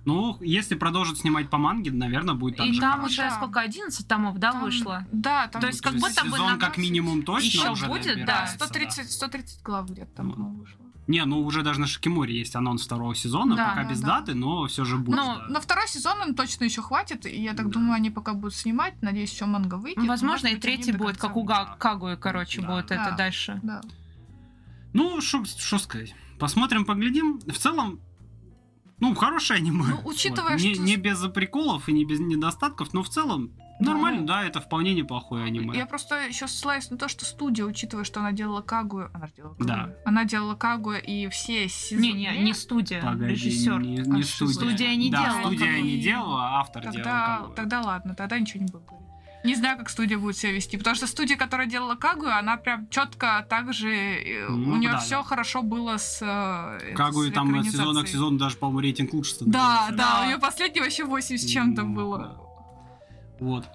[0.05, 3.07] ну, если продолжат снимать по манге, наверное, будет так И же там хорошо.
[3.07, 3.31] уже Да.
[3.35, 5.05] сколько, 11 томов, да, Там- вышло?
[5.11, 8.19] Да, там То есть как будто бы сезон как минимум точно Ещё уже будет, да,
[8.19, 10.77] набирается, 130, 130 глав где-то там Ну, вышло.
[11.07, 14.07] Не, ну уже даже на Шикиморе есть анонс второго сезона, Да, пока да, без да.
[14.19, 15.15] даты, но все же будет.
[15.17, 15.47] Ну, да.
[15.49, 17.71] на второй сезон он точно еще хватит, и я так Да.
[17.73, 18.93] думаю, они пока будут снимать.
[19.01, 19.97] Надеюсь, еще манга выйдет.
[19.97, 21.43] Ну, Возможно, и быть, третий будет, как у.
[21.43, 22.67] Га- Кагуи, короче, Да.
[22.75, 23.15] будет это Да.
[23.17, 23.59] дальше.
[23.63, 23.81] Да.
[24.93, 25.43] Ну, что
[25.79, 26.13] сказать.
[26.39, 27.39] Посмотрим, поглядим.
[27.39, 27.99] В целом,
[29.01, 29.83] ну, хорошее аниме.
[29.89, 34.27] Ну, учитывая, не, что- не без приколов и не без недостатков, но в целом Нормально,
[34.27, 35.75] да, это вполне неплохое аниме.
[35.75, 39.55] Я просто еще ссылаюсь на то, что студия, учитывая, что она делала Кагую, она делала
[39.55, 39.67] Кагую.
[39.67, 39.89] Да.
[40.05, 42.05] Она делала Кагую и все сезоны...
[42.05, 43.79] Не-не, не студия, Погоди, режиссер.
[43.79, 44.53] не, не А студия.
[44.53, 45.83] студия не да, делала студия Кагую.
[45.83, 47.55] не делала, а автор делал Тогда, Кагую.
[47.55, 48.91] тогда ладно, тогда ничего не говорить.
[49.43, 52.87] Не знаю, как студия будет себя вести, потому что студия, которая делала Кагую, она прям
[52.89, 55.23] четко так же, э, Ну у нее да, все да.
[55.23, 59.33] хорошо было с э, Кагую с там от сезона к сезону даже, по-моему, рейтинг лучше
[59.33, 59.59] становится.
[59.59, 60.21] Да, да, Да.
[60.23, 62.17] у нее последний вообще 8 с чем-то Ну, было.
[62.19, 62.37] да.
[63.39, 63.65] Вот.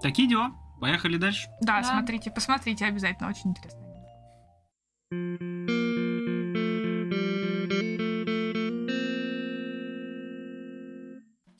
[0.00, 0.52] Такие дела.
[0.80, 1.48] Поехали дальше.
[1.60, 1.84] Да, Да.
[1.88, 3.80] смотрите, посмотрите обязательно, очень интересно.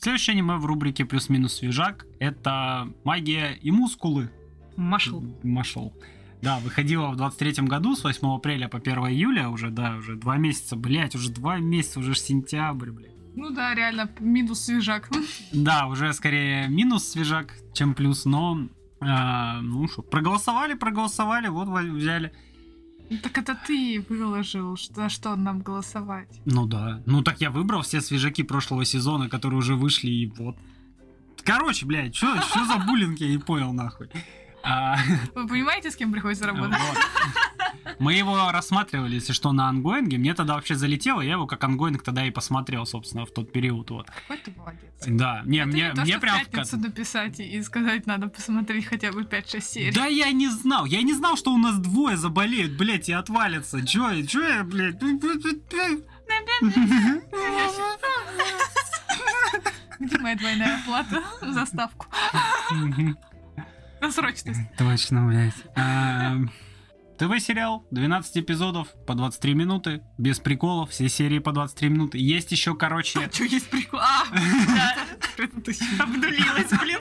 [0.06, 4.30] Следующее аниме в рубрике «Плюс-минус свежак»— это «Магия и мускулы».
[4.76, 5.24] Машел.
[5.42, 5.92] Машел.
[6.40, 10.36] Да, выходила в 23 году с 8 апреля по 1 июля, уже, да, уже два
[10.36, 13.16] месяца, блять, уже два месяца, уже сентябрь, блядь.
[13.34, 15.10] Ну да, реально, минус свежак.
[15.52, 18.68] Да, уже скорее минус свежак, чем плюс, но
[19.00, 22.32] а, ну что, проголосовали, проголосовали, вот во- взяли.
[23.22, 26.28] Так это ты выложил, за что нам голосовать.
[26.44, 27.02] Ну да.
[27.06, 30.56] Ну так я выбрал все свежаки прошлого сезона, которые уже вышли, и вот.
[31.44, 32.34] Короче, блядь, что
[32.66, 34.08] за буллинг, я не понял, нахуй.
[34.68, 34.96] А,
[35.34, 36.78] Вы понимаете, с кем приходится работать?
[36.78, 36.98] вот.
[38.00, 40.18] Мы его рассматривали, если что, на онгоинге.
[40.18, 43.90] Мне тогда вообще залетело, я его как ongoing тогда и посмотрел, собственно, в тот период.
[43.90, 44.08] Вот.
[44.10, 44.82] Какой ты молодец.
[45.06, 48.28] Да, не, Это мне, не то, мне что прям в пятницу написать и сказать, надо
[48.28, 49.92] посмотреть хотя бы 5-6 серий.
[49.92, 53.86] Да я не знал, я не знал, что у нас двое заболеют, блядь, и отвалятся.
[53.86, 55.00] Чё, чё я, блядь?
[60.00, 62.06] Где моя двойная оплата за ставку?
[64.00, 64.60] На срочность.
[64.78, 65.54] Точно, блядь.
[65.74, 66.50] Эм,
[67.18, 72.18] ТВ-сериал, 12 эпизодов по 23 минуты, без приколов, все серии по 23 минуты.
[72.18, 74.00] Есть еще, короче, Что есть прикол?
[74.00, 74.24] А.
[75.98, 76.98] Обдулилась, блин.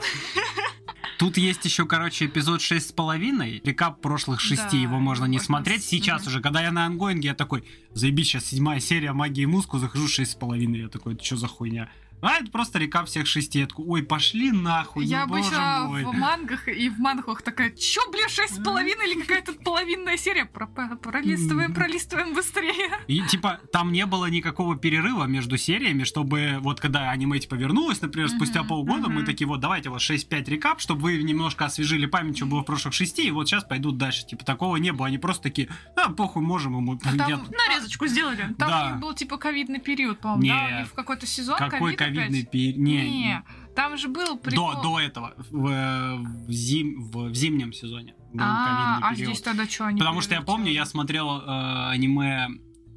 [1.18, 5.36] тут есть еще, короче, эпизод 6 с половиной, рекап прошлых шести, Да, его можно не
[5.36, 5.82] можно смотреть.
[5.84, 9.46] с- Сейчас уже, когда я на ангоинге, я такой, заебись, сейчас седьмая серия магии и
[9.46, 11.90] муску, захожу 6 с половиной, я такой, это что за хуйня?
[12.22, 13.60] А это просто рекап всех шести.
[13.60, 16.04] Я такой, ой, пошли нахуй, Я ну, обычно мой.
[16.04, 20.44] в мангах и в манхвах такая, чё, блин, шесть с половиной или какая-то половинная серия?
[20.46, 22.90] Про- про- Пролистываем, пролистываем быстрее.
[23.06, 28.00] И типа там не было никакого перерыва между сериями, чтобы вот когда аниме типа вернулось,
[28.00, 32.36] например, спустя полгода, мы такие вот давайте вот 6-5 рекап, чтобы вы немножко освежили память,
[32.36, 34.26] что было в прошлых шести, и вот сейчас пойдут дальше.
[34.26, 35.06] Типа такого не было.
[35.06, 36.98] Они просто такие, а, похуй, можем ему.
[36.98, 37.46] Там-.
[37.50, 38.54] Нарезочку сделали.
[38.58, 40.84] Там был типа ковидный период, по-моему, да?
[40.84, 42.76] В какой-то сезон Какой ковид ковидный период?
[42.78, 44.74] Не, Не, там же был прикол.
[44.74, 49.14] до, до этого, в, э, в, зим, в, в зимнем сезоне был а, ковидный а
[49.14, 49.30] период.
[49.30, 52.48] здесь тогда что они Потому что я помню, я смотрел э, аниме,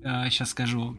[0.02, 0.98] сейчас скажу,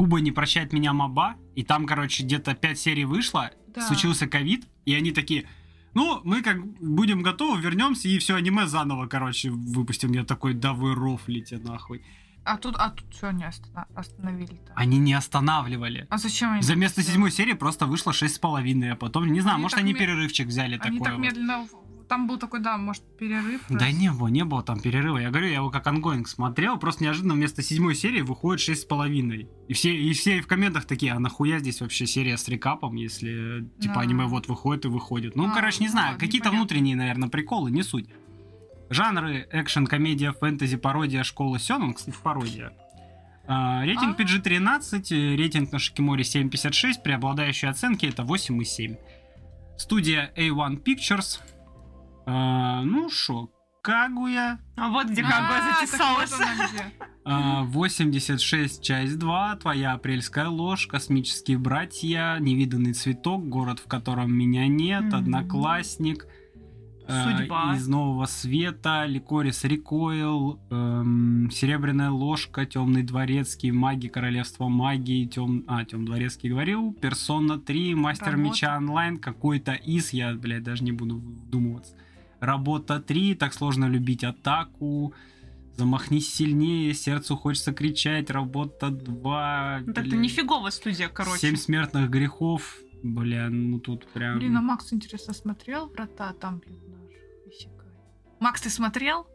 [0.00, 3.82] Куба не прощает меня Маба, и там, короче, где-то 5 серий вышло, Да.
[3.82, 5.46] случился ковид, и они такие,
[5.94, 10.12] ну, мы как будем готовы, вернемся и все аниме заново, короче, выпустим.
[10.12, 12.02] Я такой, да вы рофлите нахуй.
[12.44, 13.44] А тут, а тут что они
[13.94, 14.72] остановили-то?
[14.74, 16.06] Они не останавливали.
[16.10, 16.62] А зачем они?
[16.62, 19.78] За место седьмой серии просто вышло шесть с половиной, а потом, не знаю, Они может,
[19.78, 21.00] они перерывчик взяли Они такое.
[21.00, 21.20] так вот.
[21.22, 21.66] медленно...
[22.08, 23.60] Там был такой, да, может, перерыв.
[23.68, 23.94] Да раз.
[23.94, 25.18] не было, не было там перерыва.
[25.18, 28.84] Я говорю, я его как ongoing смотрел, просто неожиданно вместо седьмой серии выходит шесть с
[28.84, 29.48] половиной.
[29.68, 33.64] И все, и все в комментах такие, а нахуя здесь вообще серия с рекапом, если
[33.80, 34.00] типа Да.
[34.00, 35.36] аниме вот выходит и выходит.
[35.36, 38.08] Ну, А, короче, не ну знаю, какие-то внутренние, наверное, приколы, не суть.
[38.90, 42.72] Жанры экшен, комедия, фэнтези, пародия, школа Сёнэн, кстати, пародия.
[43.46, 44.22] А, рейтинг А.
[44.22, 48.98] PG-13, э, рейтинг на Шикиморе 7.56, преобладающие оценки это 8,7.
[49.78, 51.40] Студия A1 Pictures.
[52.26, 53.50] А, ну шо,
[53.82, 54.58] Кагуя.
[54.76, 56.28] А вот где А, Кагуя вот.
[57.24, 64.66] А, 86, часть 2, Твоя апрельская ложь, Космические братья, Невиданный цветок, Город, в котором меня
[64.66, 65.12] нет.
[65.14, 66.26] Одноклассник,
[67.10, 67.74] э, Судьба.
[67.76, 75.64] Из Нового Света, Ликорис Рекойл, эм, Серебряная ложка, Темный дворецкий, Маги Королевства магии, Тем...
[75.66, 78.42] А, Тем дворецкий говорил, Персона 3, Мастер Работа.
[78.42, 81.94] меча онлайн, какой-то из, я, блядь, даже не буду вдумываться.
[82.40, 85.12] Работа 3, так сложно любить атаку.
[85.76, 88.30] Замахнись сильнее, сердцу хочется кричать.
[88.30, 89.80] Работа 2.
[89.86, 91.38] Вот Это нифиговая студия, короче.
[91.38, 92.78] Семь смертных грехов.
[93.02, 94.38] Бля, ну тут прям...
[94.38, 96.99] Блин, а Макс, интересно, смотрел врата там Исекай?
[98.40, 99.26] Макс, ты смотрел?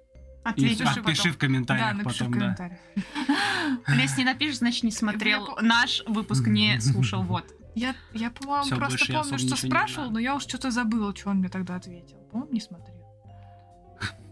[0.45, 0.79] И Ответишь.
[0.79, 1.33] напиши отпиши потом.
[1.33, 2.39] в комментариях да, напиши потом, в да.
[2.39, 2.79] комментариях.
[4.01, 5.57] Если не напишешь, значит не смотрел.
[5.61, 7.23] Наш выпуск не слушал.
[7.35, 7.45] Вот.
[7.75, 11.49] Я, я по-моему, просто помню, что спрашивал, но я уж что-то забыла, что он мне
[11.49, 12.17] тогда ответил.
[12.31, 12.94] По-моему, не смотрел.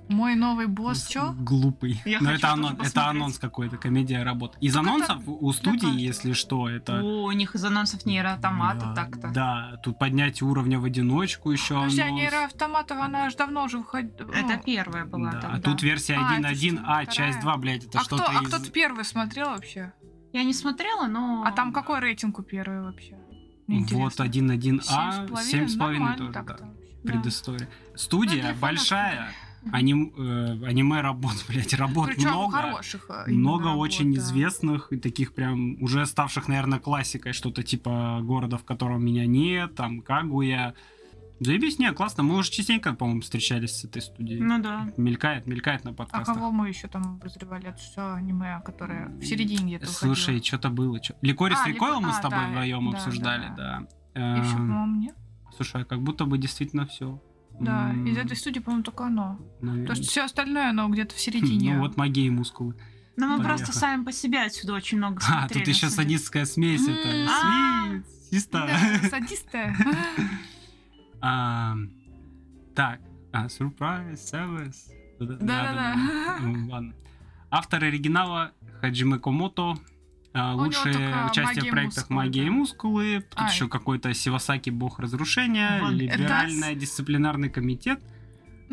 [0.10, 1.34] Мой новый босс, чё?
[1.40, 2.02] Глупый.
[2.06, 4.58] Я Но это, анон- это анонс какой-то, комедия работа.
[4.60, 5.98] Из Так это анонсов у студии, каждого.
[5.98, 7.02] если что, это...
[7.02, 9.28] О, у них из анонсов нейроавтомата да, так-то.
[9.30, 11.96] Да, тут поднятие уровня в одиночку еще а анонс.
[11.96, 14.32] нейроавтоматов, она аж давно уже выходила.
[14.32, 15.58] Это первая была Да, тогда.
[15.58, 17.42] а тут версия А, это 1.1, что, а, часть вторая?
[17.42, 18.48] 2, блядь, это а кто, что-то а из...
[18.50, 19.94] кто-то первый смотрел вообще?
[20.34, 21.44] Я не смотрела, но...
[21.46, 23.18] А там какой рейтинг у первой вообще?
[23.68, 24.24] Вот интересно.
[24.24, 26.58] 1.1а, Семь с половиной, 7,5 тоже, да.
[27.04, 27.70] Предыстория.
[27.92, 29.32] Ну, Студия фанатов, большая.
[29.72, 32.58] Аним, э, аниме работ, блядь, работ Причем много.
[32.58, 33.06] хороших.
[33.10, 34.20] э, Много работ, очень да.
[34.20, 39.76] известных и таких прям уже ставших, наверное, классикой, что-то типа города, в котором меня нет,
[39.76, 40.74] там Кагуя.
[41.40, 42.24] Заебись, не, классно.
[42.24, 44.40] Мы уже частенько, по-моему, встречались с этой студией.
[44.40, 44.88] Ну да.
[44.98, 46.36] Мелькает, мелькает на А подкастах.
[46.36, 47.68] кого мы еще там обозревали?
[47.68, 51.00] Это все аниме, которое в середине где-то Слушай, что-то было.
[51.02, 53.80] чё- Ликорис А, Рекойл Лико- мы а, с тобой да, вдвоем да, обсуждали, да,
[54.14, 54.44] да.
[54.44, 55.16] Все, Эм, по-моему, нет.
[55.58, 57.22] Слушай, а как будто бы действительно все.
[57.60, 59.40] Да, из этой студии, по-моему, только оно.
[59.62, 61.76] То есть все остальное, оно где-то в середине.
[61.76, 62.76] Ну вот магия и мускулы.
[63.16, 63.58] Но мы Понятно.
[63.58, 65.64] просто сами по себе отсюда очень много А, смотрели.
[65.66, 66.82] тут еще садистская смесь.
[66.88, 68.02] Это М, а.
[68.52, 69.76] Да, садисты.
[71.22, 71.76] А,
[72.76, 73.00] Так,
[73.32, 74.92] а, Surprise, Service.
[75.20, 75.96] Да-да-да.
[76.42, 76.94] Ну, Ладно.
[77.52, 78.52] Автор оригинала
[78.82, 79.76] Хаджиме Комото.
[80.34, 83.26] А, Лучшее участие «Магия в проектах мускулы», «Магия и мускулы».
[83.30, 88.00] Тут А, еще какой-то Сивасаки бог разрушения, либеральный дисциплинарный комитет,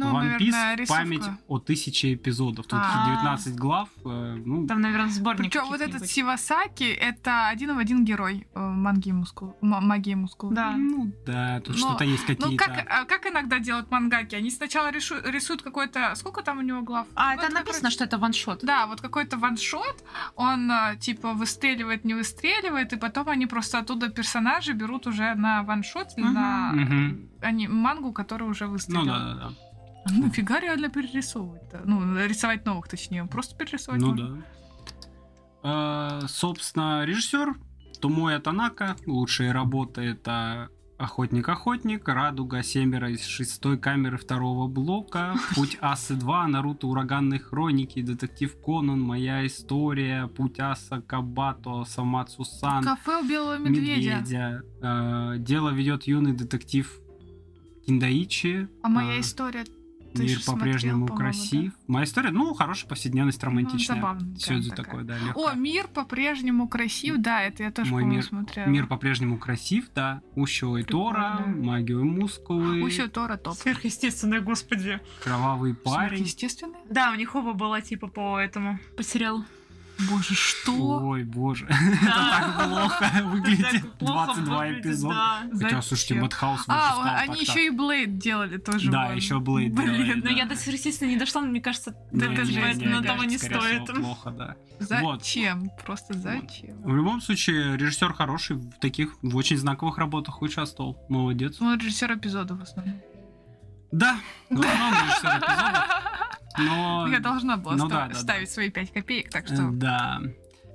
[0.01, 1.03] Ну, One Piece наверное, рисовка.
[1.03, 2.67] память о тысяче эпизодов.
[2.67, 3.07] Тут А.
[3.07, 3.89] 19 глав.
[4.05, 6.07] э, Ну, Там, наверное, сборник Причем вот этот.
[6.07, 9.57] Сивасаки это один в один герой э, манги и мускул.
[9.63, 10.51] м- магии и мускул.
[10.51, 10.73] Да.
[10.77, 12.65] ну да, тут Но- что-то есть Ну какие-то.
[12.65, 14.35] как, а как иногда делают мангаки?
[14.37, 16.15] Они сначала решу- рисуют какой-то...
[16.15, 17.07] Сколько там у него глав?
[17.15, 18.61] А, Вот это написано, раз- что это ваншот.
[18.63, 20.03] Да, вот какой-то ваншот,
[20.37, 25.63] он а, типа выстреливает, не выстреливает, и потом они просто оттуда персонажи берут уже на
[25.63, 26.35] ваншот или Мгм.
[26.35, 27.29] на Мгм.
[27.43, 29.05] они, мангу, которая уже Ну выстрелила.
[29.07, 29.51] да, да, да.
[30.05, 31.83] А Нафига реально перерисовывать-то?
[31.85, 33.25] Ну, рисовать новых, точнее.
[33.27, 34.45] Просто перерисовать Ну можно.
[35.63, 36.21] да.
[36.23, 37.55] Э, Собственно, режиссер
[38.01, 38.97] Тумоя Танака.
[39.07, 40.69] Лучшие работы это
[40.99, 48.55] Охотник-охотник, Радуга, Семеро из шестой камеры второго блока, Путь Асы 2, Наруто, Ураганные хроники, Детектив
[48.63, 54.63] Конан, Моя история, Путь Аса, Кабато, Самацу Сан, Кафе у белого медведя.
[54.83, 57.01] Э, Дело ведет юный детектив
[57.87, 58.69] Киндаичи.
[58.83, 59.65] А моя Э, история
[60.15, 61.73] ты Мир смотрел, по-прежнему по-моему, красив.
[61.87, 63.97] Моя история, ну, хорошая повседневность, романтичная.
[63.97, 65.55] Ну, забавная Все это такое, да, О, легкое.
[65.55, 68.67] мир по-прежнему красив, да, это я тоже, Мой мир- смотрела.
[68.67, 70.21] Мир по-прежнему красив, да.
[70.35, 71.45] Ущо и Тора.
[71.47, 73.55] Магию и мускулы, Усё Тора топ.
[73.55, 75.01] Сверхъестественное, господи.
[75.23, 76.23] Кровавый парень.
[76.23, 76.75] Естественно.
[76.89, 79.45] Да, у них оба была типа по этому, по сериалу.
[80.09, 81.01] Боже, что?
[81.03, 81.67] Ой, боже.
[82.03, 83.83] Это так плохо выглядит.
[83.83, 85.15] Так плохо 22 выглядит, эпизода.
[85.15, 85.59] да.
[85.65, 86.15] Хотя, слушайте?
[86.15, 88.91] Madhouse А, они еще и Blade делали тоже.
[88.91, 90.31] Да, еще Blade Блин, Но да.
[90.31, 93.87] я до сверхъестественного не дошла, но мне кажется, это того не стоит.
[93.87, 94.57] Плохо, да.
[94.79, 95.71] Зачем?
[95.85, 96.83] Просто зачем?
[96.83, 100.97] В любом случае, режиссер хороший, в таких, в очень знаковых работах участвовал.
[101.09, 101.57] Молодец.
[101.61, 103.01] Ну, режиссер эпизодов в основном.
[103.93, 104.17] Да,
[104.49, 105.85] в основном режиссер эпизодов,
[106.59, 107.09] но...
[107.11, 109.71] Я должна была ну да, да, ставить свои 5 копеек, так что...
[109.71, 110.21] Да.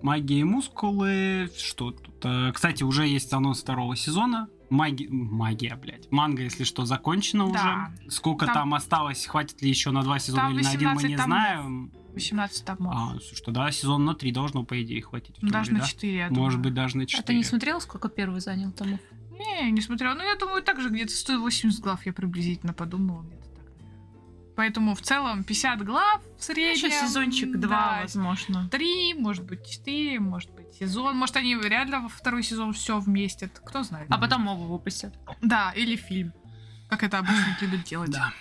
[0.02, 1.50] Магия и мускулы.
[1.58, 2.16] Что тут?
[2.24, 4.48] Э, Кстати, уже есть анонс второго сезона.
[4.70, 5.08] Маги...
[5.10, 6.12] Магия, блядь.
[6.12, 7.90] Манга, если что, закончена Да.
[8.02, 8.12] уже.
[8.12, 8.56] Сколько там...
[8.56, 11.16] Там- осталось, хватит ли еще на два сезона Там или на один, мы 18 не
[11.18, 11.28] томов.
[11.28, 11.92] знаем.
[12.14, 12.94] 18 томов.
[12.96, 15.38] А, что, да, сезон на три должно, по идее, хватить.
[15.38, 15.86] в Ну, Даже на да?
[15.86, 16.60] 4, я Может думаю.
[16.64, 17.38] быть, даже на А ты 4.
[17.38, 19.00] не смотрела, сколько первый занял томов?
[19.32, 20.14] Не, не смотрела.
[20.14, 23.24] Ну, я думаю, также где-то 180 глав я приблизительно подумала.
[23.24, 23.55] Где-то так.
[24.56, 26.88] Поэтому в целом 50 глав в среднем.
[26.88, 28.70] Еще сезончик два, да, возможно.
[28.72, 31.18] Три, может быть, четыре, может быть, сезон.
[31.18, 33.60] Может, они реально во второй сезон все вместят.
[33.60, 34.08] Кто знает.
[34.10, 35.14] А потом оба выпустят.
[35.42, 36.34] Да, или фильм.
[36.90, 38.12] Как это обычно любят делать.
[38.12, 38.32] Да.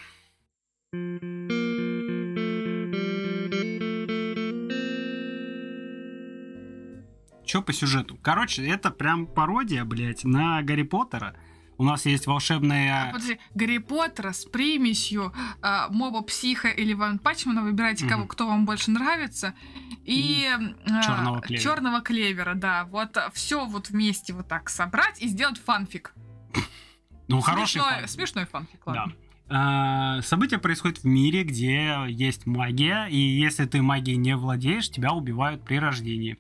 [7.45, 8.19] Чё по сюжету?
[8.23, 11.37] Короче, это прям пародия, блядь, на Гарри Поттера.
[11.77, 13.13] У нас есть волшебная...
[13.13, 15.33] Подожди, Гарри Поттера с примесью
[15.63, 19.55] э, моба психа или Ван Пачмана, выбирайте, кого, кто вам больше нравится.
[20.05, 20.49] И,
[21.05, 21.63] Чёрного клевера.
[21.63, 22.85] Черного клевера, да.
[22.85, 26.15] Вот все вот вместе вот так собрать и сделать фанфик.
[27.27, 28.09] Ну, хороший смешной, фан.
[28.09, 29.13] смешной фанфик, ладно.
[29.49, 35.13] А, События происходят в мире, где есть магия, и если ты магией не владеешь, тебя
[35.13, 36.39] убивают при рождении.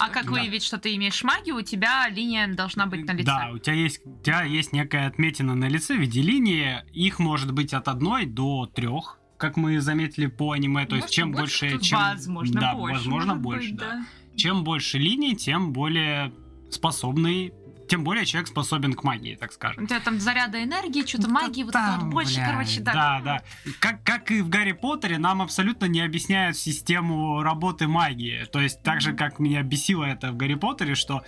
[0.00, 0.32] А как Да.
[0.32, 3.24] выявить, что ты имеешь магию, у тебя линия должна быть на лице.
[3.26, 6.82] Да, у тебя есть, у тебя есть некая отметина на лице в виде линии.
[6.92, 10.86] Их может быть от одной до трех, как мы заметили по аниме.
[10.86, 12.96] То есть чем больше, больше, чем Возможно, да, больше.
[12.96, 14.06] возможно больше, быть, да.
[14.36, 16.32] Чем больше линий, тем более
[16.70, 17.52] способный,
[17.94, 19.84] Тем более человек способен к магии, так скажем.
[19.84, 22.92] У тебя там заряда энергии, что-то магии, вот это вот больше, блядь, короче, да.
[22.92, 23.42] Да, да.
[23.78, 28.46] Как, как и в Гарри Поттере, нам абсолютно не объясняют систему работы магии.
[28.50, 29.18] То есть, так же, Мгм.
[29.18, 31.22] как меня бесило это в Гарри Поттере, что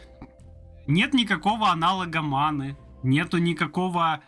[0.89, 4.19] нет никакого аналога маны, нету никакого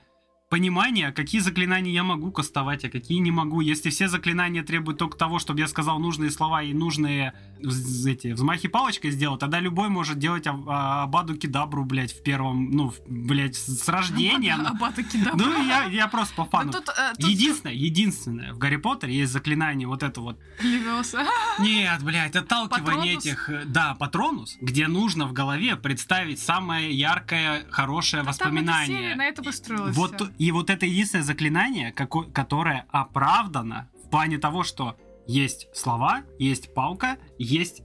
[0.49, 3.61] понимания, какие заклинания я могу кастовать, а какие не могу.
[3.61, 8.69] Если все заклинания требуют только того, чтобы я сказал нужные слова и нужные эти взмахи
[8.69, 13.57] палочкой сделал, тогда любой может делать а- а- Абаду Кидабру, блядь, в первом, ну, блядь,
[13.57, 14.55] с рождения.
[14.55, 15.37] Абата- Абата Кедавра.
[15.37, 16.73] Ну, я, я просто по Да фану.
[16.73, 20.39] тут, э, тут Единственное, единственное, в Гарри Поттере есть заклинание вот это вот.
[20.63, 21.25] Левиоса.
[21.59, 23.27] Нет, блядь, отталкивание Патронус?
[23.27, 23.51] этих...
[23.67, 29.15] Да, патронус, где нужно в голове представить самое яркое, хорошее Там эта серия воспоминание.
[29.17, 29.97] на это построилась.
[29.97, 30.31] Вот.
[30.39, 34.97] И вот это единственное заклинание, како- которое оправдано в плане того, что
[35.27, 37.83] есть слова, есть палка, есть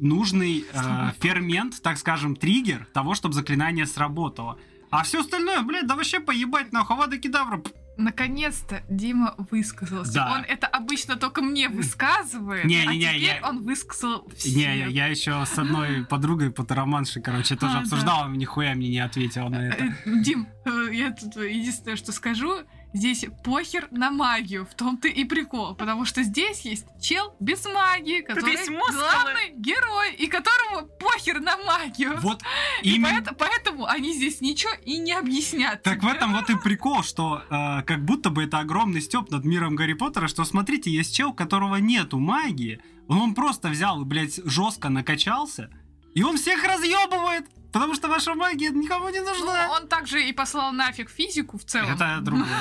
[0.00, 4.58] нужный э, фермент, так скажем, триггер того, чтобы заклинание сработало.
[4.90, 7.62] А все остальное, блядь, да вообще поебать нахуй, Авада Кедавра.
[7.98, 10.14] Наконец-то Дима высказался.
[10.14, 10.32] Да.
[10.32, 14.54] Он это обычно только мне высказывает, Не-не-не, а теперь я- он высказал всем.
[14.56, 17.80] Не, я, еще с одной подругой потароманшей, короче, тоже А, да.
[17.82, 19.84] обсуждала, нихуя мне не ответила на это.
[19.84, 19.90] Э,
[20.22, 22.58] Дим, э, я тут единственное, что скажу,
[22.92, 28.22] здесь похер на магию, в том-то и прикол, потому что здесь есть чел без магии,
[28.22, 32.18] который главный герой, и которому похер на магию.
[32.20, 32.42] Вот
[32.82, 33.20] И именно...
[33.22, 35.82] поэт- поэтому они здесь ничего и не объяснят.
[35.82, 36.12] Так в тебе.
[36.12, 39.94] этом вот и прикол, что э, как будто бы это огромный степ над миром Гарри
[39.94, 44.88] Поттера, что смотрите, есть чел, у которого нету магии, он просто взял и, блядь, жестко
[44.88, 45.70] накачался,
[46.18, 49.68] и он всех разъебывает, потому что ваша магия никому не Ну, нужна.
[49.70, 51.92] он также и послал нафиг физику в целом.
[51.92, 52.46] Это другое.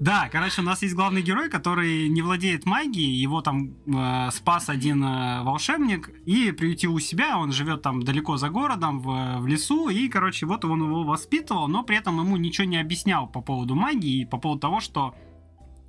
[0.00, 4.68] Да, короче, у нас есть главный герой, который не владеет магией, его там э, спас
[4.68, 9.46] один э, волшебник и приютил у себя, он живет там далеко за городом, в, в
[9.48, 13.40] лесу, и, короче, вот он его воспитывал, но при этом ему ничего не объяснял по
[13.40, 15.14] поводу магии и по поводу того, что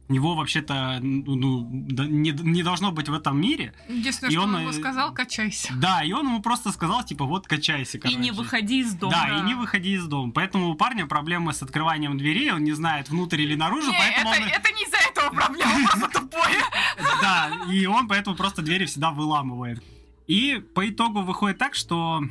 [0.10, 3.73] его вообще-то ну, ну, не, не должно быть в этом мире.
[3.88, 5.72] Единственное, И что он, он ему э, сказал, качайся.
[5.76, 8.19] Да, и он ему просто сказал, типа, вот качайся, И короче.
[8.19, 9.14] не выходи из дома.
[9.14, 10.31] Да, и не выходи из дома.
[10.31, 14.34] Поэтому у парня проблемы с открыванием дверей, он не знает, внутрь или наружу, Не, поэтому
[14.34, 14.48] это, он...
[14.49, 16.52] это не из-за этого проблема, он просто тупой.
[17.22, 19.84] Да, и он поэтому просто двери всегда выламывает.
[20.27, 22.23] И по итогу выходит так, что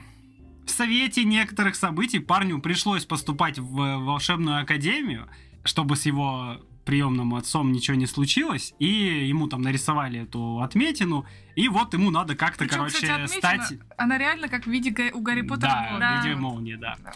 [0.67, 5.29] в совете некоторых событий парню пришлось поступать в волшебную академию,
[5.65, 6.59] чтобы с его
[6.89, 8.87] приемным отцом ничего не случилось, и
[9.29, 13.79] ему там нарисовали эту отметину, и вот ему надо как-то, Причем, короче, кстати, отметина, стать...
[13.99, 15.69] Она реально как в виде Га- у Гарри Поттера.
[15.69, 16.01] Да, была.
[16.01, 16.21] Да.
[16.23, 16.97] в виде молнии, да.
[17.05, 17.13] Да.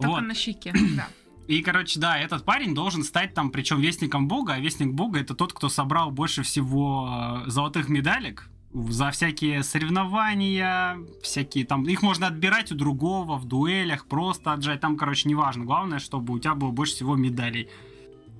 [0.00, 0.22] Только Вот.
[0.22, 0.72] на щеке.
[0.96, 1.06] Да.
[1.46, 5.34] И, короче, да, этот парень должен стать там, причем вестником бога, а вестник бога это
[5.34, 12.26] тот, кто собрал больше всего э, золотых медалек за всякие соревнования, всякие там, их можно
[12.26, 16.72] отбирать у другого в дуэлях, просто отжать, там, короче, неважно, главное, чтобы у тебя было
[16.72, 17.68] больше всего медалей.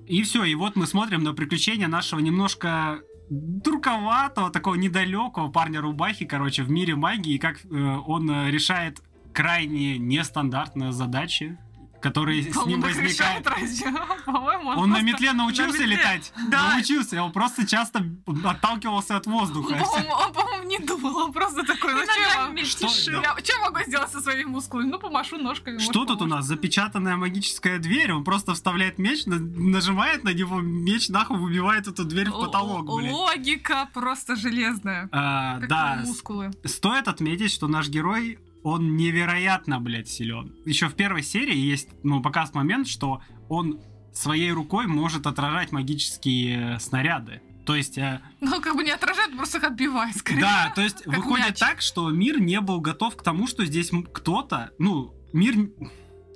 [0.06, 3.01] И все, и вот мы смотрим на приключения нашего немножко
[3.31, 7.68] друковатого, такого недалекого парня рубахи, короче, в мире магии, как э,
[8.06, 9.02] он э, решает
[9.32, 11.59] крайне нестандартные задачи,
[12.05, 13.43] которые с ним Он?
[14.26, 15.97] По-моему, Он на метле научился на метле.
[15.97, 16.32] летать?
[16.51, 16.74] Да.
[16.74, 18.05] Научился, он просто часто
[18.44, 19.72] отталкивался от воздуха.
[19.72, 23.14] Он, по-моему, он, по-моему, не думал, он просто такой, ну что я, Иногда могу- мельтешит.
[23.22, 24.90] я- могу сделать со своими мускулами?
[24.90, 25.74] Ну, помашу ножками.
[25.74, 26.44] может, Что тут у нас?
[26.44, 32.05] Запечатанная магическая дверь, он просто вставляет меч, на- нажимает на него, меч нахуй выбивает эту
[32.05, 32.89] дверь в потолок.
[32.89, 35.09] Логика просто железная.
[35.12, 36.51] А, да, мускулы.
[36.64, 40.56] стоит отметить, что наш герой, он невероятно, блядь, силен.
[40.64, 43.78] Еще в первой серии есть, ну, показ момент, что он
[44.12, 47.40] своей рукой может отражать магические э, снаряды.
[47.66, 50.40] То есть, э, Ну, как бы не отражает, просто их отбивает, скорее.
[50.40, 51.58] да, то есть выходит мяч.
[51.58, 55.54] так, что мир не был готов к тому, что здесь кто-то, ну, мир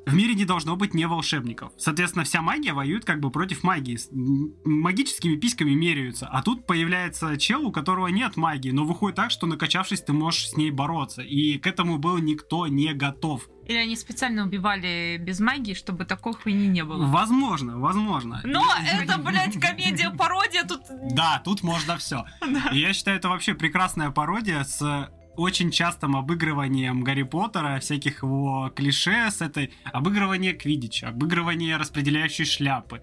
[0.09, 1.73] в мире не должно быть не волшебников.
[1.77, 3.99] Соответственно, вся магия воюет как бы против магии.
[4.65, 6.27] Магическими письками меряются.
[6.27, 10.51] А тут появляется чел, у которого нет магии, но выходит так, что накачавшись, ты можешь
[10.51, 11.23] с ней бороться.
[11.23, 13.49] И к этому был никто не готов.
[13.67, 17.07] Или они специально убивали без магии, чтобы такой хуйни не было.
[17.07, 18.41] Возможно, возможно.
[18.45, 20.81] Но это, блядь, комедия-пародия тут...
[21.13, 22.25] Да, тут можно все.
[22.73, 28.71] И я считаю, это вообще прекрасная пародия с очень частым обыгрыванием Гарри Поттера, всяких его
[28.75, 33.03] клише с этой обыгрывание Квидича, обыгрывание распределяющей шляпы.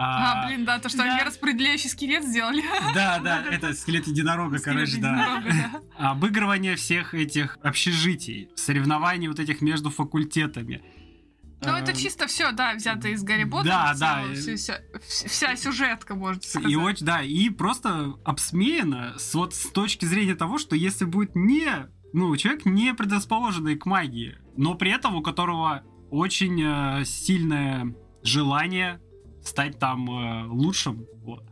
[0.00, 1.14] А, блин, да, то, что Да.
[1.14, 2.62] они распределяющий скелет сделали.
[2.94, 5.42] Да, да, это скелет единорога, короче, да.
[5.96, 10.82] Обыгрывание всех этих общежитий, соревнований вот этих между факультетами.
[11.60, 13.94] Ну, это Э, чисто все, да, взято из Гарри Поттера.
[13.98, 14.80] Да, да.
[15.02, 16.70] вся сюжетка, можно сказать.
[16.70, 21.34] И очень, да, и просто обсмеяно с, вот с точки зрения того, что если будет
[21.34, 27.94] не ну, человек не предрасположенный к магии, но при этом у которого очень э, сильное
[28.22, 29.00] желание
[29.48, 31.04] стать там э, лучшим.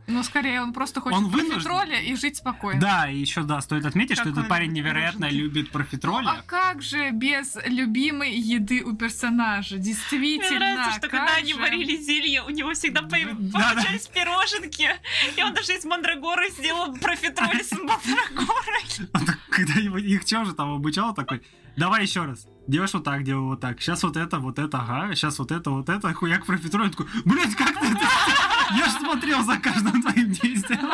[0.07, 1.51] Ну, скорее, он просто хочет Он вынужден.
[1.53, 2.81] профитроля и жить спокойно.
[2.81, 5.39] Да, и еще, да, стоит отметить, что Какой этот парень невероятно мужики.
[5.41, 6.27] любит Ну, профитроля.
[6.29, 9.75] а как же без любимой еды у персонажа?
[9.75, 11.59] Мне Действительно, нравится, что как когда они же?
[11.59, 14.89] варили зелье, у него всегда по- Да, получались пироженки.
[15.35, 19.09] И он даже из мандрагоры сделал профитроль с мандрагорой.
[19.49, 21.41] Когда его, их чё же там обучал такой,
[21.77, 22.47] давай еще раз.
[22.67, 23.79] Делаешь вот так, делай вот так.
[23.79, 25.15] Сейчас вот это, вот это, ага.
[25.15, 26.13] Сейчас вот это, вот это.
[26.13, 28.05] Хуяк профитроид такой, блядь, как ты это?
[28.75, 30.89] Я же смотрел за каждым твоим действием.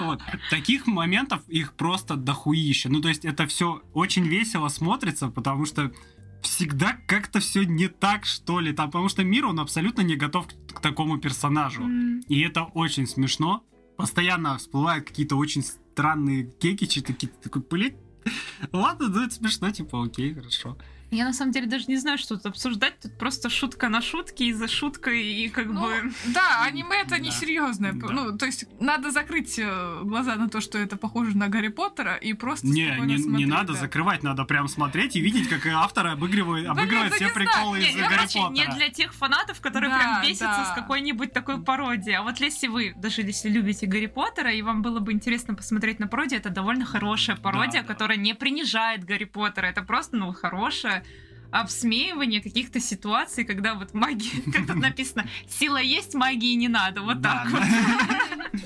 [0.00, 0.20] Вот.
[0.50, 2.88] Таких моментов их просто дохуища.
[2.88, 5.92] Ну, то есть это все очень весело смотрится, потому что
[6.42, 8.72] всегда как-то все не так, что ли.
[8.72, 11.82] Там, потому что мир, он абсолютно не готов к, к такому персонажу.
[11.82, 12.20] М.
[12.28, 13.64] И это очень смешно.
[13.96, 17.96] Постоянно всплывают какие-то очень странные кекичи, такие, такой, блин,
[18.72, 20.76] ладно, ну это смешно, типа, окей, хорошо.
[21.10, 22.98] Я на самом деле даже не знаю, что тут обсуждать.
[23.00, 26.12] Тут просто шутка на шутке и за шуткой, и как Ну, бы...
[26.26, 27.18] да, аниме это Да.
[27.18, 27.92] несерьезное.
[27.92, 28.08] Да.
[28.08, 32.16] Ну, то есть надо закрыть э, глаза на то, что это похоже на Гарри Поттера,
[32.16, 33.78] и просто Не, не, не смотреть, надо да.
[33.78, 37.90] закрывать, надо прям смотреть и видеть, как автор обыгрывает, обыгрывает да все не приколы Не,
[37.90, 38.74] из Гарри короче, не Поттера.
[38.74, 40.72] для тех фанатов, которые Да, прям бесятся да.
[40.72, 42.16] с какой-нибудь такой пародией.
[42.16, 46.00] А вот если вы, даже если любите Гарри Поттера, и вам было бы интересно посмотреть
[46.00, 47.86] на пародию, это довольно хорошая пародия, да.
[47.86, 49.66] которая не принижает Гарри Поттера.
[49.66, 50.32] Это просто, ну,
[51.50, 57.02] обсмеивание каких-то ситуаций, когда вот магия, как тут написано, сила есть, магии не надо.
[57.02, 57.60] Вот Да, так вот.
[57.60, 58.60] да.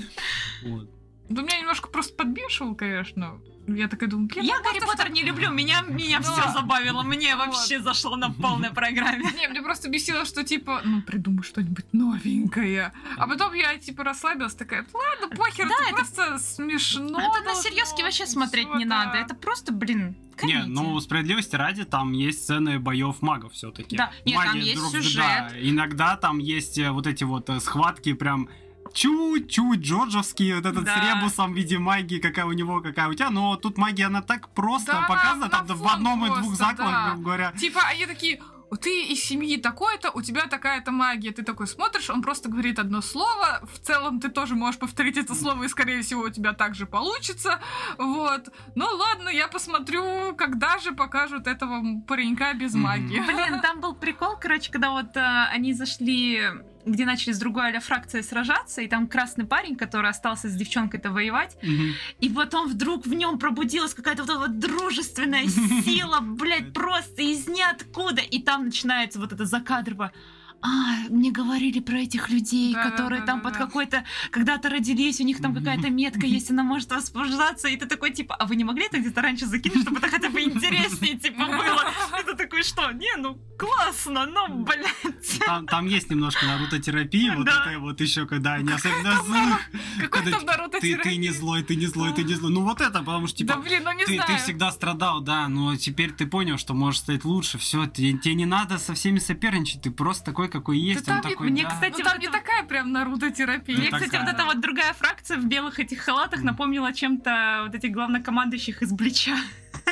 [0.63, 0.89] Вот.
[1.29, 3.39] Да меня немножко просто подбешивал, конечно.
[3.67, 6.31] Я такая думаю, блин, Я ну Гарри Поттер не люблю, меня, меня Да.
[6.31, 7.47] все забавило, мне Вот.
[7.47, 9.23] вообще зашло на полной программе.
[9.37, 12.91] Не, мне просто бесило, что типа, ну придумай что-нибудь новенькое.
[13.17, 17.19] А потом я типа расслабилась, такая, ладно, похер, Да, это, это- просто смешно.
[17.19, 19.05] это на должно серьезки вообще смотреть не да.
[19.05, 19.17] надо.
[19.19, 20.63] Это просто, блин, Не, комедия.
[20.67, 23.95] ну справедливости ради, там есть сцены боев магов все-таки.
[23.95, 25.53] Да, нет, там есть сюжет.
[25.59, 28.49] Иногда там есть э, вот эти вот э, схватки прям
[28.93, 30.95] чуть-чуть джорджовские, вот этот Да.
[30.95, 34.21] с ребусом в виде магии, какая у него, какая у тебя, но тут магия, она
[34.21, 37.07] так просто Да, показана, на там в одном и двух просто, заклах, да.
[37.09, 37.51] грубо говоря.
[37.53, 38.41] Типа, они такие,
[38.79, 41.31] ты из семьи такой-то, у тебя такая-то магия.
[41.31, 43.61] Ты такой смотришь, он просто говорит одно слово.
[43.73, 46.85] В целом ты тоже можешь повторить это слово, и, скорее всего, у тебя так же
[46.85, 47.59] получится.
[47.97, 48.47] Вот.
[48.75, 53.19] Ну ладно, я посмотрю, когда же покажут этого паренька без магии.
[53.19, 56.41] Блин, там был прикол, короче, когда вот э, они зашли,
[56.85, 61.11] где начали с другой а фракцией сражаться, и там красный парень, который остался с девчонкой-то
[61.11, 61.93] воевать, Мгм.
[62.19, 65.45] и потом вдруг в нем пробудилась какая-то вот эта вот дружественная
[65.85, 70.11] сила, блядь, просто из ниоткуда, и там начинается вот это закадрово.
[70.63, 73.59] А, мне говорили про этих людей, Да, которые да, там да, под да.
[73.65, 78.11] какой-то, когда-то родились, у них там какая-то метка есть, она может возбуждаться, и ты такой,
[78.11, 81.45] типа, а вы не могли это где-то раньше закинуть, чтобы это хотя бы интереснее, типа,
[81.45, 81.91] было?
[82.19, 82.91] Это такой, что?
[82.91, 85.39] Не, ну, классно, ну, блядь.
[85.45, 87.65] Там, там есть немножко наруто-терапии, вот Да.
[87.71, 89.59] это вот еще, когда они особенно злых.
[89.99, 92.51] Какой там Наруто Ты, ты не злой, ты не злой, ты не злой.
[92.51, 94.27] Ну вот это, потому что, типа, Да блин, ну не ты, знаю.
[94.37, 97.57] ты всегда страдал, да, но теперь ты понял, что можешь стать лучше.
[97.57, 101.05] Все, тебе, тебе не надо со всеми соперничать, ты просто такой, какой есть.
[101.05, 101.69] Да он там такой, мне, да.
[101.69, 103.77] кстати, Ну там вот не это- такая прям Наруто-терапия.
[103.77, 104.25] Мне, Ну, кстати, такая.
[104.25, 108.91] вот эта вот другая фракция в белых этих халатах напомнила чем-то вот этих главнокомандующих из
[108.91, 109.35] Блича.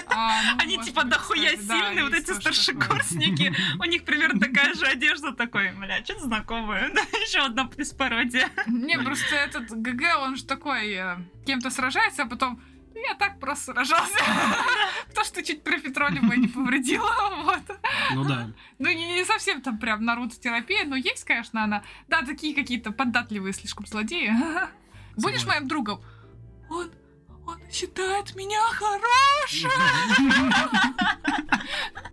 [0.08, 3.54] А, ну, Они типа быть, дохуя кстати, да, сильные, вот эти старшекурсники.
[3.80, 6.90] У них примерно такая же одежда такой, бля, что-то знакомое.
[6.94, 8.50] Да, еще одна плюс пародия.
[8.68, 12.60] Не, просто этот ГГ, он же такой, э, кем-то сражается, а потом «Ну,
[13.08, 14.18] я так просто сражался.
[15.16, 17.10] То, что чуть профитроли бы не повредило.
[17.44, 17.80] Вот.
[18.14, 18.52] Ну да.
[18.80, 21.84] Ну, не, не совсем там прям Наруто-терапия, но есть, конечно, она.
[22.08, 24.32] Да, такие какие-то податливые слишком злодеи.
[25.18, 26.02] Будешь моим другом?
[26.70, 26.90] Он,
[27.48, 29.72] он считает меня хорошим.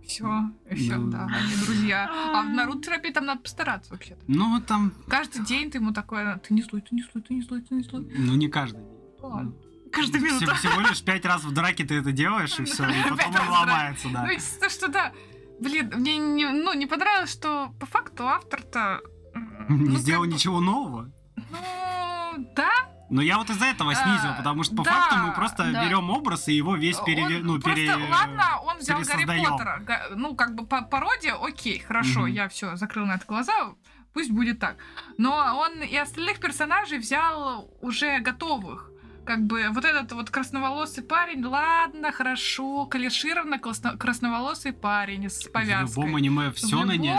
[0.05, 0.25] Все,
[0.73, 1.11] все, Ну.
[1.11, 2.09] да, они друзья.
[2.33, 4.21] А в Наруто-терапии там надо постараться вообще-то.
[4.27, 7.41] Ну там, Каждый день ты ему такое, ты не злой, ты не злой, ты не
[7.41, 8.07] злой, ты не злой.
[8.17, 8.97] ну не каждый день.
[9.19, 9.53] Ладно.
[9.91, 10.55] Каждую Всего, минуту.
[10.55, 14.09] всего лишь пять раз в драке ты это делаешь, и все, и потом он ломается,
[14.09, 14.23] да.
[14.23, 15.13] Ну, единственное, что да,
[15.59, 19.01] блин, мне не, ну, не понравилось, что по факту автор-то...
[19.69, 21.11] Не ну, сделал ничего нового.
[21.35, 22.71] Ну, да,
[23.09, 25.85] Но я вот из-за этого снизил, А, потому что по да, факту мы просто да.
[25.85, 27.23] берем образ и его весь пере...
[27.23, 27.95] Он ну, просто, пере...
[27.95, 29.25] ладно, он взял Гарри.
[29.25, 29.81] Поттера.
[30.15, 32.27] Ну, как бы по пародия, окей, хорошо, Мгм.
[32.27, 33.53] я все закрыл на это глаза,
[34.13, 34.77] пусть будет так.
[35.17, 38.91] Но он и остальных персонажей взял уже готовых.
[39.27, 45.51] Как бы вот этот вот красноволосый парень, ладно, хорошо, клишированно красно- красноволосый парень с В
[45.51, 45.95] повязкой.
[46.01, 47.13] любом аниме все В на ней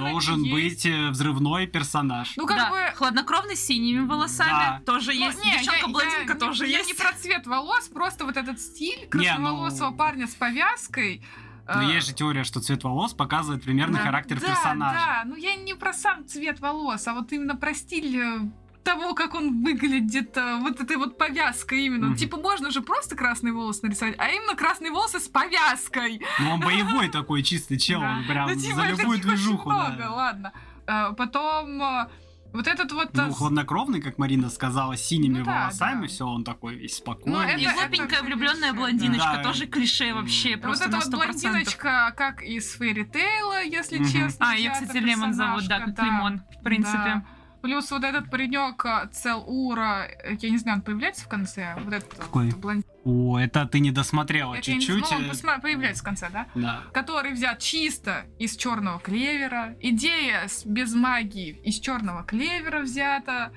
[0.00, 0.52] должен есть.
[0.52, 2.32] быть э, взрывной персонаж.
[2.36, 2.78] Ну, как да, бы...
[2.96, 4.82] хладнокровный с синими волосами Да.
[4.86, 5.44] тоже Ну, есть.
[5.44, 6.88] не, я- Девчонка-блондинка я тоже не, есть.
[6.88, 11.22] Я не про цвет волос, просто вот этот стиль красноволосого ну- парня с повязкой.
[11.66, 14.98] Но э, есть же теория, что цвет волос показывает примерно да, характер да, персонажа.
[14.98, 18.38] Да, ну я не про сам цвет волос, а вот именно про стиль э,
[18.84, 22.08] того, как он выглядит, э, вот этой вот повязкой именно.
[22.08, 22.16] Мгм.
[22.16, 26.20] Типа можно же просто красный волос нарисовать, а именно красные волосы с повязкой.
[26.40, 28.18] Ну, он боевой такой чистый чел, Да.
[28.18, 29.70] он прям Ну, типа, за любую очень движуху.
[29.70, 30.10] много, да.
[30.12, 30.52] ладно.
[30.86, 32.08] Э, Потом э,
[32.52, 33.08] вот этот вот...
[33.14, 36.06] Ну, хладнокровный, как Марина сказала, с синими Ну да, волосами, да.
[36.08, 37.60] все, он такой весь Ну, спокойный.
[37.60, 39.42] И это- глупенькая это влюбленная клише, блондиночка, да.
[39.42, 41.10] тоже клише вообще, вот просто эта вот 100%.
[41.16, 44.08] блондиночка, как из Фейри Тейла, если Мгм.
[44.08, 44.50] честно.
[44.50, 46.04] А, ее, кстати, Лемон зовут, да, как да.
[46.04, 46.96] Лимон, в принципе.
[46.98, 47.24] Да.
[47.64, 50.06] Плюс вот этот паренек э, Цел Ура,
[50.38, 51.74] я не знаю, он появляется в конце?
[51.82, 52.50] Вот этот Какой?
[52.50, 52.76] вот.
[53.04, 55.10] О, это ты не досмотрела Это я не чуть-чуть.
[55.10, 56.46] ну, он э, посма- появляется в конце, да?
[56.54, 56.82] Да.
[56.92, 59.76] Который взят чисто из черного клевера.
[59.80, 63.50] Идея с- без магии из черного клевера взята.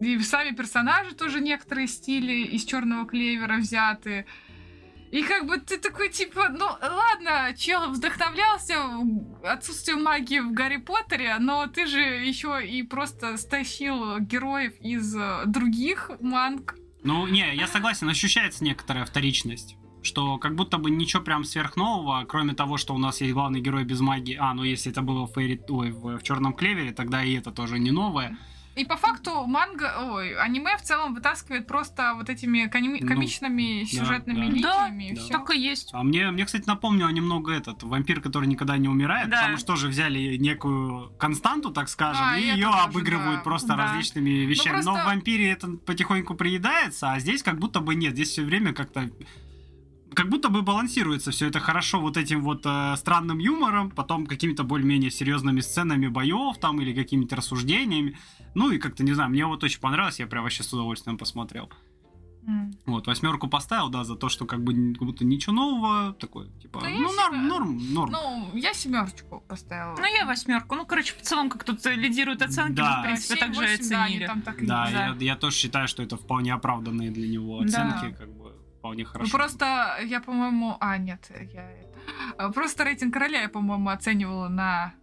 [0.00, 4.24] И сами персонажи тоже некоторые стили из черного клевера взяты.
[5.10, 8.76] И как бы ты такой, типа, ну ладно, чел вдохновлялся
[9.42, 15.42] отсутствием магии в Гарри Поттере, но ты же еще и просто стащил героев из э,
[15.46, 16.76] других манг.
[17.02, 19.76] Ну, не, я согласен, ощущается некоторая вторичность.
[20.02, 23.84] Что как будто бы ничего прям сверхнового, кроме того, что у нас есть главный герой
[23.84, 24.36] без магии.
[24.40, 25.60] А, ну если это было в, Фейри...
[25.68, 28.38] Ой, в, в Черном Клевере, тогда и это тоже не новое.
[28.80, 33.84] И по факту манга, ой, аниме в целом вытаскивает просто вот этими коми- Ну, комичными
[33.84, 34.88] сюжетными да.
[34.88, 35.14] линиями.
[35.14, 35.20] Да.
[35.20, 35.32] всё.
[35.32, 35.90] Так и есть.
[35.92, 39.36] А мне, мне, кстати, напомнило немного этот вампир, который никогда не умирает, Да.
[39.36, 43.42] потому что тоже взяли некую константу, так скажем, А, и ее тоже, обыгрывают да.
[43.44, 43.76] просто Да.
[43.76, 44.76] различными вещами.
[44.76, 48.14] Но просто- в вампире это потихоньку приедается, а здесь как будто бы нет.
[48.14, 49.10] Здесь все время как-то
[50.14, 54.64] как будто бы балансируется все это хорошо вот этим вот э, странным юмором, потом какими-то
[54.64, 58.16] более-менее серьезными сценами боев там или какими-то рассуждениями.
[58.54, 61.70] Ну и как-то, не знаю, мне вот очень понравилось, я прям вообще с удовольствием посмотрел.
[62.48, 62.72] М.
[62.86, 66.80] Вот, восьмерку поставил, да, за то, что как бы как будто ничего нового, такое, типа,
[66.80, 68.10] Да ну, норм, себя- норм, норм.
[68.12, 69.94] Ну, я семерочку поставила.
[69.98, 70.74] Ну, я восьмерку.
[70.74, 72.96] Ну, короче, в целом, как тут лидируют оценки, Да.
[72.96, 74.26] мы, в принципе, так же и 7-8, да, они оценили.
[74.26, 77.66] там так да, я, я тоже считаю, что это вполне оправданные для него Да.
[77.66, 78.39] оценки, как бы
[78.80, 79.30] вполне Ну, хорошо.
[79.36, 80.76] просто я, по-моему...
[80.80, 81.70] А, нет, я...
[81.70, 81.98] это-
[82.38, 84.94] А, Просто рейтинг короля я, по-моему, оценивала на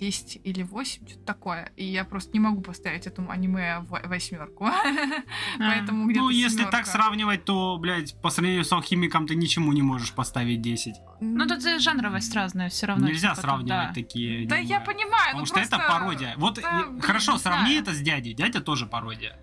[0.00, 1.72] 10 или 8, что-то такое.
[1.76, 4.68] И я просто не могу поставить этому аниме в восьмерку.
[5.58, 9.82] Поэтому где-то Ну, если так сравнивать, то, блядь, по сравнению с алхимиком ты ничему не
[9.82, 10.94] можешь поставить 10.
[11.20, 13.06] Ну, тут жанровость разная все равно.
[13.06, 14.48] Нельзя типа, сравнивать такие.
[14.48, 15.76] Да я понимаю, Потому ну что просто...
[15.76, 16.34] это пародия.
[16.36, 18.32] Вот блин, хорошо, сравни это с дядей.
[18.34, 19.38] Дядя тоже пародия.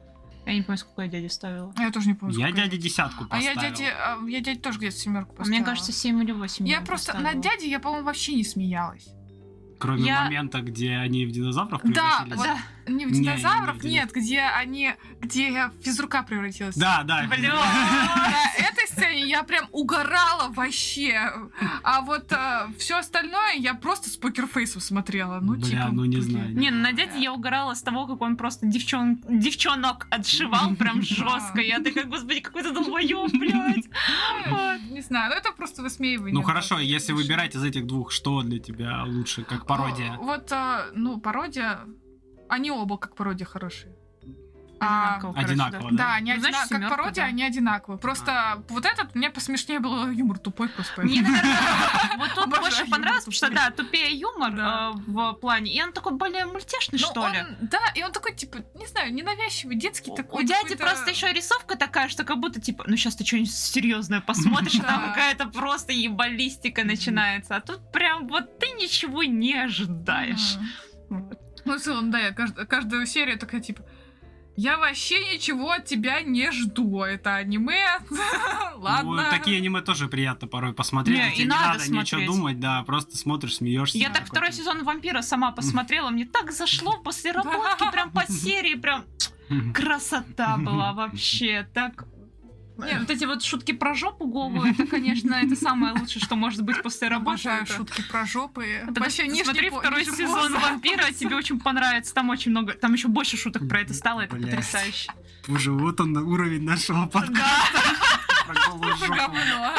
[0.47, 1.73] Я не помню, сколько я дяде ставила.
[1.77, 2.37] Я тоже не помню.
[2.39, 3.75] Я дяде десятку А я поставил.
[3.75, 5.57] дяде, а, я дяде тоже где-то семерку А поставила.
[5.57, 6.65] Мне кажется, 7 или 8.
[6.65, 9.07] Я просто на дяде я, по-моему, вообще не смеялась.
[9.79, 12.37] Кроме Я- момента, где они в динозавров Да, превратились.
[12.37, 12.57] вот Да.
[12.87, 16.75] Не в Не, динозавров, не, не, нет, где они, где физрука превратилась.
[16.75, 17.25] Да, да.
[17.29, 17.51] Блин.
[17.51, 21.31] На этой сцене я прям угорала вообще.
[21.83, 22.31] А вот
[22.77, 25.39] все остальное я просто с покерфейсом смотрела.
[25.41, 26.29] Ну, Бля, типа, ну не блин.
[26.29, 26.57] знаю.
[26.57, 29.19] Не, ну на дяде я угорала с того, как он просто девчон...
[29.27, 31.61] девчонок отшивал прям жестко.
[31.61, 33.85] Я такая, господи, какой ты долбоёб, блядь.
[34.89, 36.33] Не знаю, ну это просто высмеивание.
[36.33, 40.17] Ну хорошо, если выбирать из этих двух, что для тебя лучше, как пародия?
[40.17, 41.79] Вот, э, ну, пародия...
[42.49, 43.93] Они оба как пародия хорошие.
[44.79, 46.13] А, Одинаково, короче, Одинаково, Да, да?
[46.15, 46.89] они Ну, значит, одинаковые.
[46.89, 47.29] Как пародия, да.
[47.29, 47.99] они одинаковые.
[47.99, 51.01] Просто вот этот мне посмешнее было юмор тупой просто.
[51.01, 51.57] Мне, наверное,
[52.17, 55.73] вот тут больше юмор понравилось, потому что, да, тупее юмор э, в плане.
[55.73, 57.39] И он такой более мультяшный, Ну, что ли.
[57.61, 60.43] Да, и он такой, типа, не знаю, ненавязчивый, детский такой.
[60.43, 64.21] У дяди просто еще рисовка такая, что как будто типа, ну сейчас ты что-нибудь серьезное
[64.21, 67.55] посмотришь, а там какая-то просто ебалистика начинается.
[67.55, 70.57] А тут прям вот ты ничего не ожидаешь.
[71.09, 71.46] Вот.
[71.67, 73.83] Ну, в целом, да, я кажд- каждую серию такая, типа,
[74.55, 77.03] я вообще ничего от тебя не жду.
[77.03, 77.99] Это аниме.
[78.75, 79.23] Ладно.
[79.23, 81.19] Ну, такие аниме тоже приятно порой посмотреть.
[81.19, 83.97] Не, и тебе и не надо надо ничего думать, да, просто смотришь, смеешься.
[83.99, 88.73] Я так второй сезон вампира сама посмотрела, мне так зашло после работки, прям по серии,
[88.75, 89.05] прям
[89.73, 91.67] красота была вообще.
[91.73, 92.05] Так
[92.77, 96.61] не, вот эти вот шутки про жопу голую, это, конечно, это самое лучшее, что может
[96.63, 97.27] быть после работы.
[97.31, 98.65] Обожаю Это- шутки про жопы.
[98.87, 102.13] это Вообще, смотри по- второй сезон вампира, тебе очень понравится.
[102.13, 105.11] Там очень много, там еще больше шуток про это стало, это потрясающе.
[105.47, 107.33] Уже вот он уровень нашего подкаста.
[107.73, 108.53] Да.
[108.53, 109.73] Про говно.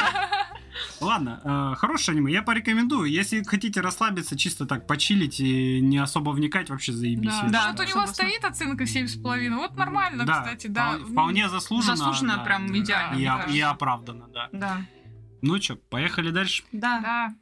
[1.01, 3.09] Ладно, э, хорошее аниме, я порекомендую.
[3.09, 7.29] Если хотите расслабиться, чисто так почилить и не особо вникать, вообще заебись.
[7.31, 7.71] Да, да, считаю.
[7.71, 8.13] вот у него Согласна.
[8.15, 9.55] стоит оценка 7,5.
[9.55, 10.97] Вот нормально, Да, кстати, да.
[10.99, 11.95] вполне- заслуженно.
[11.95, 12.43] Заслуженно, да.
[12.43, 14.49] прям идеально, И, и оправданно, да.
[14.51, 14.81] Да.
[15.41, 16.63] Ну что, поехали дальше.
[16.73, 16.99] Да.
[17.01, 17.35] Да.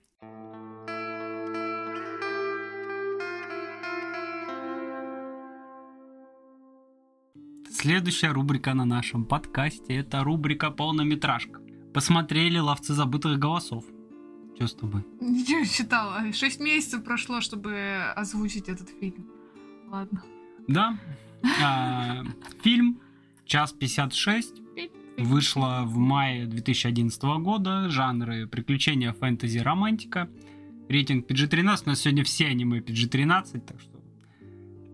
[7.70, 11.60] Следующая рубрика на нашем подкасте это рубрика полнометражка.
[11.94, 13.86] Посмотрели ловцы забытых голосов.
[14.56, 15.06] Что с тобой?
[15.22, 16.32] Ничего не читала.
[16.34, 19.28] Шесть месяцев прошло, чтобы озвучить этот фильм.
[19.90, 20.24] Ладно.
[20.68, 20.98] Да.
[21.64, 22.24] А,
[22.64, 23.00] Фильм
[23.46, 24.56] час 56
[25.20, 27.90] вышла в мае 2011 года.
[27.90, 30.28] Жанры приключения, фэнтези, романтика.
[30.90, 31.84] Рейтинг PG-13.
[31.86, 33.98] У нас сегодня все аниме PG-13, так что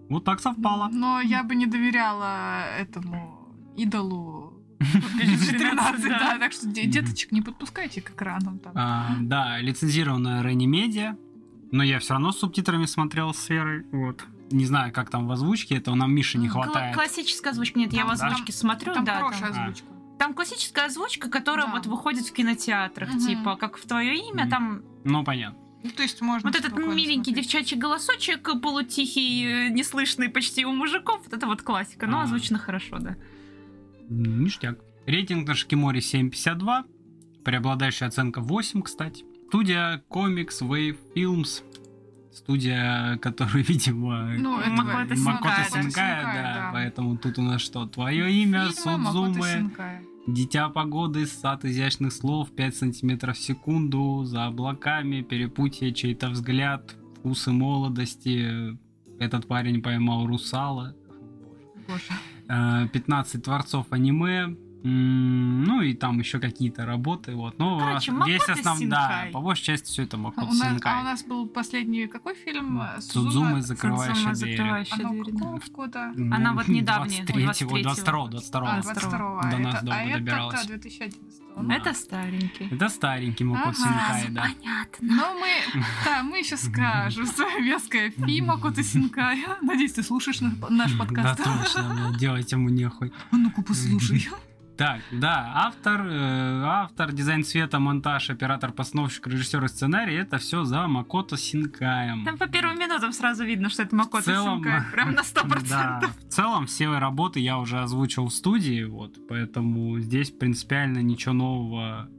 [0.10, 0.90] вот так совпало.
[0.92, 4.43] Но я бы не доверяла этому идолу
[4.84, 6.38] PG-13, да.
[6.40, 8.74] так что деточек не подпускайте к экранам там.
[8.76, 11.16] А, да, лицензированная Рени Медиа.
[11.72, 13.86] Но я все равно с субтитрами смотрел с Верой.
[13.92, 14.24] Вот.
[14.52, 16.94] Не знаю, как там в озвучке, этого нам Миши не хватает.
[16.94, 17.80] Классическая озвучка.
[17.80, 19.16] Нет, я в озвучке смотрю, Там да.
[19.16, 19.88] хорошая Там, озвучка.
[20.20, 21.72] там классическая озвучка, которая Да.
[21.72, 25.58] вот выходит в кинотеатрах, типа, как в твое имя, там Ну, понятно.
[25.84, 27.36] Ну, то есть можно вот этот миленький смотреть.
[27.52, 32.24] девчачий голосочек, полутихий, э, неслышный почти у мужиков, вот это вот классика, но А.
[32.24, 33.16] озвучено хорошо, да.
[34.10, 34.80] Ништяк.
[35.06, 36.84] Рейтинг на Шикиморе 7.52.
[37.44, 39.26] Преобладающая оценка 8, кстати.
[39.48, 41.64] Студия Comics Wave Films.
[42.32, 46.54] Студия, которую, видимо, Ну, это Макото Макото Синкая, Синкая, да.
[46.54, 47.86] да, поэтому тут у нас что?
[47.86, 49.72] Твое имя, Макото Судзумы.
[50.26, 57.52] Дитя погоды, сад изящных слов, 5 сантиметров в секунду, за облаками, перепутье, чей-то взгляд, вкусы
[57.52, 58.78] молодости,
[59.20, 60.96] этот парень поймал русала.
[61.88, 62.14] Боже.
[62.54, 67.58] Э, 15 творцов аниме, ну и там еще какие-то работы, вот.
[67.58, 69.32] Но Короче, весь основной, да, Синкай.
[69.32, 70.94] по большей части все это Макото у, нас, Синкай.
[70.94, 72.82] а у нас был последний какой фильм?
[72.98, 73.62] Закрывающая Судзума, двери.
[73.62, 75.40] закрывающая Оно двери, да.
[75.40, 76.12] какого года?
[76.16, 80.20] Ну, Она вот недавняя, 23-го, 22 А, 22 22 До нас это, долго а это,
[80.20, 80.62] добиралась.
[80.62, 81.74] да, 2011 Да.
[81.76, 82.68] Это старенький.
[82.72, 84.20] Это старенький Макото Ага.
[84.20, 84.42] Синкай, да.
[84.42, 85.00] Понятно.
[85.02, 89.38] Но мы, да, мы еще скажем свое веское фи Макото Синкая.
[89.62, 91.42] Надеюсь, ты слушаешь на- наш Да подкаст.
[91.44, 93.14] точно, блядь, делать ему нехуй.
[93.32, 94.28] А ну-ка послушай.
[94.78, 100.64] Так, да, автор, э, автор, дизайн цвета, монтаж, оператор, постановщик, режиссер и сценарий, это все
[100.64, 102.26] за Макото Синкаем.
[102.26, 104.82] Там по первым минутам сразу видно, что это Макото В целом, Синкай.
[104.92, 105.64] Прям на 100%.
[105.70, 111.34] Да, в целом все работы я уже озвучил в студии, вот, поэтому здесь принципиально ничего
[111.34, 112.10] нового.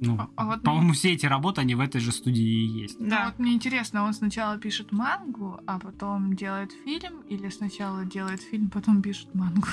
[0.00, 3.00] Ну, А- а вот по-моему, все эти работы, они в этой же студии и есть.
[3.00, 3.24] Ну Да.
[3.26, 8.68] вот мне интересно, он сначала пишет мангу, а потом делает фильм, или сначала делает фильм,
[8.68, 9.68] потом пишет мангу?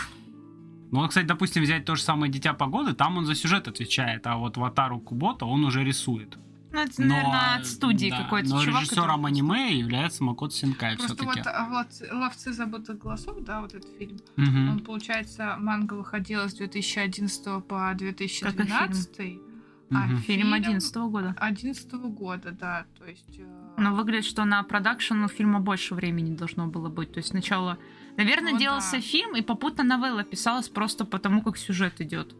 [0.91, 4.27] Ну, вот, кстати, допустим, взять то же самое «Дитя погоды», там он за сюжет отвечает,
[4.27, 6.38] а вот Ватару Кубота он уже рисует.
[6.73, 8.81] Ну, это, Но, наверное, от студии да, какой-то Но чувак.
[8.84, 11.39] режиссером который- аниме является Макото Синкай Просто все-таки.
[11.39, 14.69] вот а, вот «Ловцы забытых голосов», да, вот этот фильм, Мгм.
[14.69, 19.39] он, получается, манга выходила с 2011 по 2012,
[19.91, 20.18] а Мгм.
[20.19, 21.35] Фильм 11 года.
[21.38, 23.38] 11 года, да, то есть...
[23.38, 23.43] э,
[23.77, 27.11] Но выглядит, что на продакшн у фильма больше времени должно было быть.
[27.11, 27.77] То есть сначала,
[28.17, 29.01] наверное, Ну делался да.
[29.01, 32.35] фильм, и попутно новелла писалась просто потому, как сюжет идет.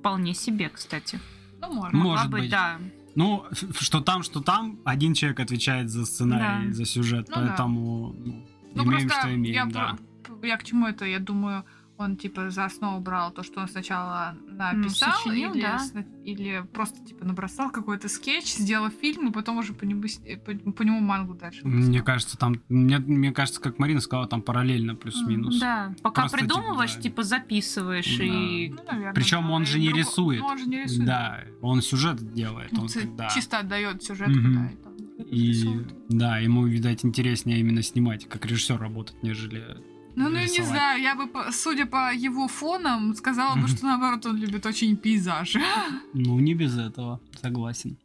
[0.00, 1.18] Вполне себе, кстати.
[1.60, 1.98] Ну, можно.
[1.98, 2.50] Может Могла быть.
[2.50, 2.78] да.
[3.14, 3.44] Ну,
[3.80, 6.72] что там, что там, один человек отвечает за сценарий, Да.
[6.74, 7.46] за сюжет, Ну да.
[7.48, 9.98] поэтому ну, Ну, имеем, что имеем, я, да.
[10.46, 11.04] я к чему это?
[11.04, 11.64] Я думаю,
[11.98, 15.78] он типа за основу брал то, что он сначала написал, сочинил, или, да.
[15.80, 20.20] сна- или просто типа набросал какой-то скетч, сделал фильм, и потом уже по нему, с-
[20.44, 21.60] по, по нему мангу дальше.
[21.66, 22.04] Мне выпускал.
[22.04, 25.58] кажется, там, мне, мне кажется, как Марина сказала, там параллельно плюс-минус.
[25.60, 27.00] Да, пока Просто, типа, придумываешь, да.
[27.02, 28.24] типа, записываешь Да.
[28.24, 28.68] и...
[28.70, 29.48] Ну, наверное, Причем да.
[29.54, 30.40] он же не рисует.
[30.40, 31.04] Ну, он же не рисует.
[31.06, 32.72] Да, он сюжет делает.
[32.72, 33.28] Ну, он, ц- да.
[33.30, 34.54] Чисто отдает сюжет, Мгм.
[34.54, 34.94] да, и там
[35.26, 35.94] И рисует.
[36.08, 39.76] да, ему, видать, интереснее именно снимать, как режиссер работать, нежели.
[40.16, 44.36] Ну, ну, не знаю, я бы, судя по его фонам, сказала бы, что наоборот он
[44.36, 45.60] любит очень пейзажи.
[46.12, 47.96] Ну, не без этого, согласен.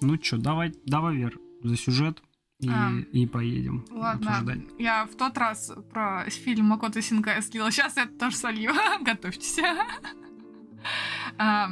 [0.00, 2.22] Ну чё, давай, давай, Вер, за сюжет
[2.60, 2.90] и, А.
[3.12, 4.60] и поедем Ладно, обсуждать.
[4.78, 7.70] я в тот раз про фильм Макото Синкая слила.
[7.70, 8.72] Сейчас я тоже солью.
[9.00, 9.58] Готовьтесь.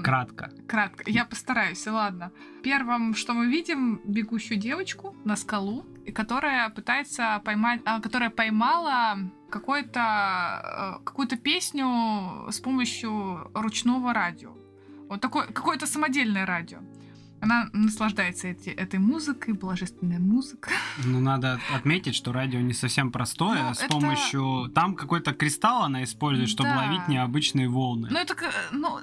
[0.02, 0.50] Кратко.
[0.68, 1.04] Кратко.
[1.06, 2.32] Я постараюсь, ладно.
[2.62, 5.84] Первым, что мы видим, бегущую девочку на скалу,
[6.14, 9.18] которая пытается поймать, а, которая поймала
[9.50, 14.52] какой-то, э, какую-то песню с помощью ручного радио.
[15.08, 16.78] Вот такое, какое-то самодельное радио.
[17.40, 20.70] Она наслаждается эти, этой музыкой, божественная музыка.
[21.04, 23.62] Ну, надо отметить, что радио не совсем простое.
[23.68, 24.70] Ну, с это- помощью...
[24.74, 26.76] Там какой-то кристалл она использует, чтобы Да.
[26.78, 28.08] ловить необычные волны.
[28.10, 28.34] Ну, это,
[28.72, 28.98] ну,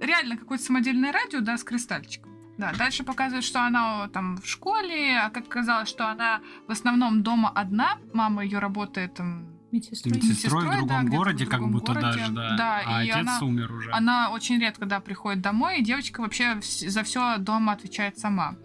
[0.00, 2.30] реально какое-то самодельное радио, да, с кристальчиком.
[2.58, 7.22] Да, дальше показывают, что она там в школе, а как оказалось, что она в основном
[7.22, 7.96] дома одна.
[8.12, 10.14] Мама ее работает там, Медсестрой.
[10.14, 12.06] Медсестрой в медсестрой, да, другом где-то в городе, как другом будто городе.
[12.18, 12.56] даже, да.
[12.56, 13.92] Да, а и отец она- умер уже.
[13.92, 18.56] Она очень редко, да, приходит домой, и девочка вообще за все дома отвечает сама.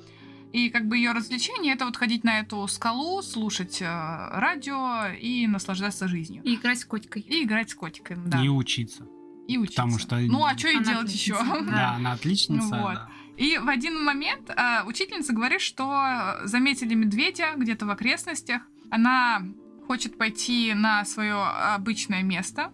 [0.54, 3.86] И как бы ее развлечение это вот ходить на эту скалу, слушать э,
[4.32, 6.42] радио и наслаждаться жизнью.
[6.44, 7.24] И играть с котикой.
[7.24, 8.42] И играть с котиком, да.
[8.42, 9.06] И учиться.
[9.50, 9.82] И учиться.
[9.82, 11.34] потому что- Ну, а что ей делать еще?
[11.36, 11.72] отличница.
[11.72, 12.94] Да, она отличница, вот.
[12.96, 13.10] да.
[13.36, 18.62] И в один момент э, учительница говорит, что заметили медведя где-то в окрестностях.
[18.90, 19.42] Она
[19.86, 21.36] хочет пойти на свое
[21.76, 22.72] обычное место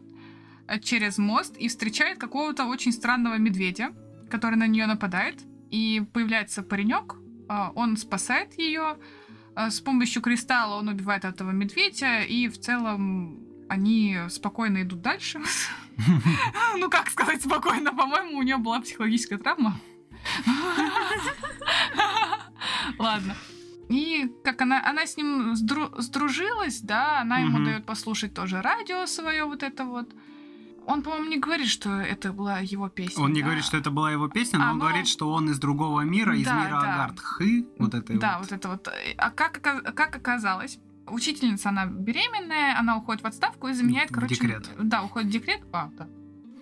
[0.67, 3.91] э, через мост и встречает какого-то очень странного медведя,
[4.29, 5.39] который на нее нападает.
[5.69, 7.15] И появляется паренек,
[7.49, 8.97] э, он спасает ее.
[9.55, 13.39] Э, С помощью кристалла он убивает этого медведя, и в целом
[13.69, 15.41] они спокойно идут дальше.
[16.77, 17.93] Ну, как сказать спокойно?
[17.93, 19.79] По-моему, у нее была психологическая травма.
[22.97, 23.35] Ладно.
[23.91, 27.65] И как она, она с ним сдру- сдружилась, да, она ему Мгм.
[27.65, 30.09] дает послушать тоже радио свое вот это вот.
[30.87, 33.23] Он, по-моему, не говорит, что это была его песня.
[33.23, 33.45] Он не да.
[33.47, 36.35] говорит, что это была его песня, но А, он говорит, что он из другого мира,
[36.35, 36.93] из Да, мира да.
[36.93, 37.67] Агартхы.
[37.77, 38.87] Вот это Да, вот это вот.
[39.17, 44.35] А как, как оказалось, учительница, она беременная, она уходит в отставку и заменяет, В короче...
[44.35, 44.69] декрет.
[44.79, 45.61] Да, уходит в декрет.
[45.71, 46.07] А, да.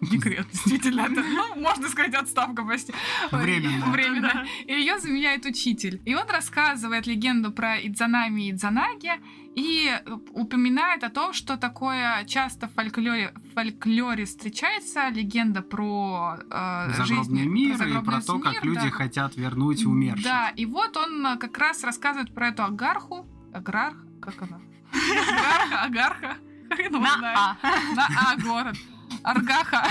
[0.02, 1.02] Декрет, действительно.
[1.02, 2.94] это, ну, можно сказать, отставка почти.
[3.32, 3.90] Временная.
[3.90, 4.46] Временно.
[4.66, 6.02] И ее заменяет учитель.
[6.06, 9.14] И он рассказывает легенду про Идзанами и Идзанаги
[9.56, 9.92] и
[10.34, 17.44] упоминает о том, что такое часто в фольклоре, в фольклоре встречается легенда про э, Загробный
[17.44, 18.92] жизнь, мир и загробный про то, как мир, люди да.
[18.92, 20.24] хотят вернуть умерших.
[20.24, 23.28] Да, и вот он как раз рассказывает про эту агарху.
[23.54, 23.98] Аграрх?
[24.22, 24.62] Как она?
[24.94, 26.38] Агарха, агарха.
[26.70, 27.02] Хрен.
[27.02, 27.96] На А.
[27.96, 28.76] На А город.
[29.23, 29.84] Аргаха.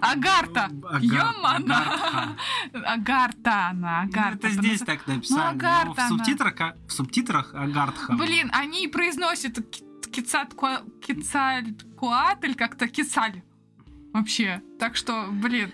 [0.00, 0.70] Агарта.
[0.84, 2.36] Агар- Ёмана.
[2.72, 4.46] Агарта она, Ну, Агарта.
[4.46, 5.38] Это здесь так написали.
[5.40, 8.12] но Агарта в субтитрах, а- в субтитрах Агартха.
[8.14, 9.58] Блин, они произносят
[10.12, 13.42] Кицалькуатль как-то Кицаль.
[14.12, 14.62] Вообще.
[14.78, 15.72] Так что, блин,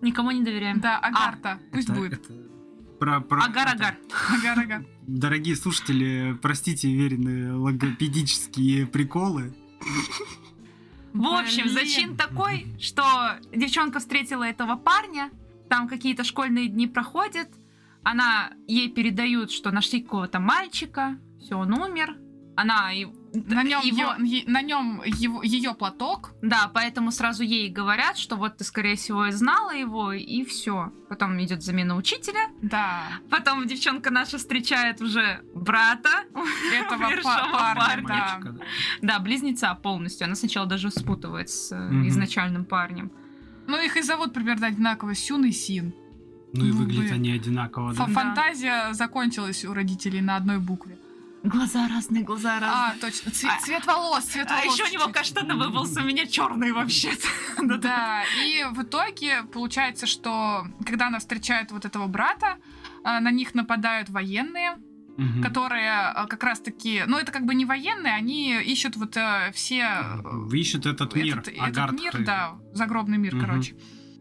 [0.00, 0.80] Никому не доверяем.
[0.80, 1.58] да, Агарта.
[1.72, 2.26] Пусть Это- будет.
[2.98, 3.96] Про- про- Агар-агар.
[4.38, 4.84] Агар-агар.
[5.06, 9.54] Дорогие слушатели, простите веренные логопедические приколы.
[11.12, 13.04] В общем, зачин такой, что
[13.54, 15.30] девчонка встретила этого парня,
[15.70, 17.48] там какие-то школьные дни проходят,
[18.02, 22.16] она ей передают, что нашли какого-то мальчика, все, он умер,
[22.56, 24.14] она и- На нем, его,
[24.50, 26.30] на нем его, ее платок.
[26.42, 30.90] да, поэтому сразу ей говорят, что вот ты, скорее всего, и знала его, и все.
[31.10, 33.02] Потом идет замена учителя, Да.
[33.30, 36.24] потом девчонка наша встречает уже брата,
[36.72, 38.06] Этого парня, парня.
[38.08, 38.14] да.
[38.14, 38.64] Мальчика, да.
[39.02, 40.24] да, близнеца полностью.
[40.26, 42.08] Она сначала даже спутывает с Мгм.
[42.08, 43.10] изначальным парнем.
[43.68, 45.92] Ну, их и зовут примерно одинаково Сюн и Син.
[46.54, 47.14] Ну и Ну, выглядят блин.
[47.14, 48.04] они одинаково, да?
[48.06, 50.96] Фа- Фантазия закончилась у родителей на одной букве.
[51.46, 53.30] Глаза разные, глаза А, точно.
[53.30, 54.74] Цве- А- цвет волос, цвет А волос.
[54.78, 57.28] еще у него каштановый волос, у меня черный вообще-то.
[57.78, 62.56] Да, и в итоге получается, что когда она встречает вот этого брата,
[63.04, 64.76] а, на них нападают военные,
[65.16, 65.42] Мгм.
[65.42, 69.88] которые а, как раз-таки, ну это как бы не военные, они ищут вот э, все
[70.52, 71.38] Ищут этот мир.
[71.38, 73.46] этот, этот мир, да, загробный мир, Мгм.
[73.46, 73.74] короче.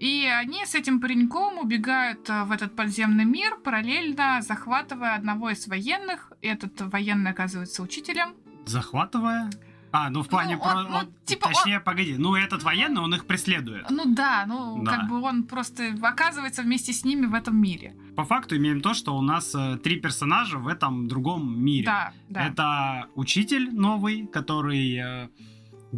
[0.05, 5.67] И они с этим пареньком убегают э, в этот подземный мир, параллельно захватывая одного из
[5.67, 6.31] военных.
[6.43, 8.35] Этот военный оказывается учителем.
[8.67, 9.49] Захватывая?
[9.91, 10.57] А, ну в плане...
[10.57, 12.15] Ну, про- он- ну, он- типа Точнее, погоди.
[12.19, 13.89] Ну этот военный, он их преследует.
[13.89, 14.91] Ну да, ну Да.
[14.91, 17.95] как бы он просто оказывается вместе с ними в этом мире.
[18.15, 21.85] По факту имеем то, что у нас э, три персонажа в этом другом мире.
[21.85, 22.45] Да, да.
[22.47, 25.29] Это учитель новый, который э,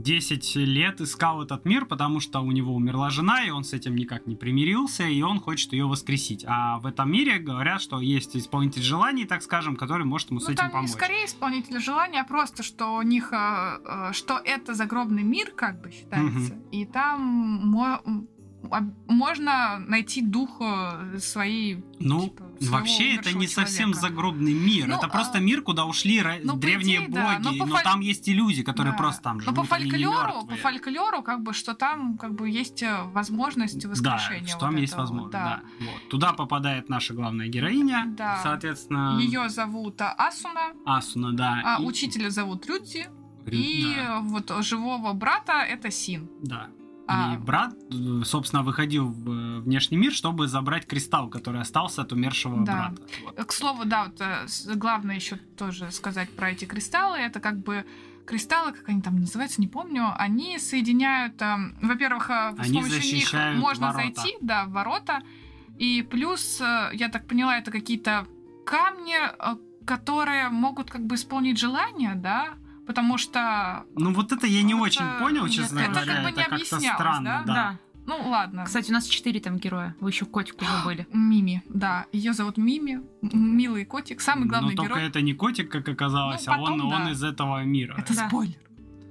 [0.02, 3.96] 10 лет искал этот мир, потому что у него умерла жена, и он с этим
[3.96, 6.46] никак не примирился, и он хочет ее воскресить.
[6.48, 10.44] А в этом мире говорят, что есть исполнитель желаний, так скажем, который может ему с
[10.48, 10.90] Ну, этим там помочь.
[10.90, 15.52] не скорее исполнитель желания, а просто, что у них, э, э, что это загробный мир,
[15.56, 17.72] как бы считается, и там
[19.08, 21.84] можно найти дух э, своей...
[22.00, 24.00] Ну, типа, Вообще это не совсем человека.
[24.02, 24.88] загробный мир.
[24.88, 27.44] Ну, это а- просто мир, куда ушли ну, по древние идее, да, боги.
[27.44, 28.98] но по Но фоль- там есть и люди, которые Да.
[28.98, 29.70] просто там Но живут.
[29.70, 33.80] по они не фольклору, по фольклору, как бы, что там как бы есть э, возможность
[33.82, 34.48] Да, воскрешения.
[34.48, 35.32] что вот там есть этого, возможность.
[35.34, 35.62] да.
[35.80, 35.86] Да.
[35.92, 36.10] Вот.
[36.10, 38.06] Туда попадает наша главная героиня.
[38.18, 38.40] Да.
[38.44, 41.62] Соответственно, Ее зовут а, Асуна, Асуна, да.
[41.64, 43.08] а и- учителя зовут Рюдзи,
[43.46, 46.30] Рю- и да, вот живого брата это Син.
[46.42, 46.68] да.
[47.08, 47.34] А.
[47.34, 52.12] И брат, э, собственно, выходил в э, внешний мир, чтобы забрать кристалл, который остался от
[52.12, 52.74] умершего Да.
[52.74, 53.02] брата.
[53.24, 53.46] Вот.
[53.46, 57.18] К слову, да, вот э, с- главное еще тоже сказать про эти кристаллы.
[57.18, 57.86] Это как бы
[58.26, 63.16] кристаллы, как они там называются, не помню, они соединяют, эм, во-первых, э, с Они помощью
[63.16, 64.22] них можно ворота.
[64.22, 65.22] зайти, да, в ворота.
[65.80, 68.26] И плюс, э, я так поняла, это какие-то
[68.66, 72.56] камни, э, которые могут как бы исполнить желание, да,
[72.88, 76.14] потому что, Ну вот это я не Вот, очень понял, это честно как говоря.
[76.16, 77.54] бы не это как-то объяснялось, странно, да?
[77.54, 77.80] да.
[78.06, 78.64] ну ладно.
[78.66, 79.96] Кстати, у нас четыре там героя.
[80.00, 81.06] Вы еще котику забыли.
[81.14, 85.08] Мими, да, ее зовут Мими, милый котик, самый главный Но только герой.
[85.10, 87.12] это не котик, как оказалось, Ну, а он, потом, он да.
[87.12, 87.96] из этого мира.
[87.98, 88.28] Это Да.
[88.28, 88.56] спойлер.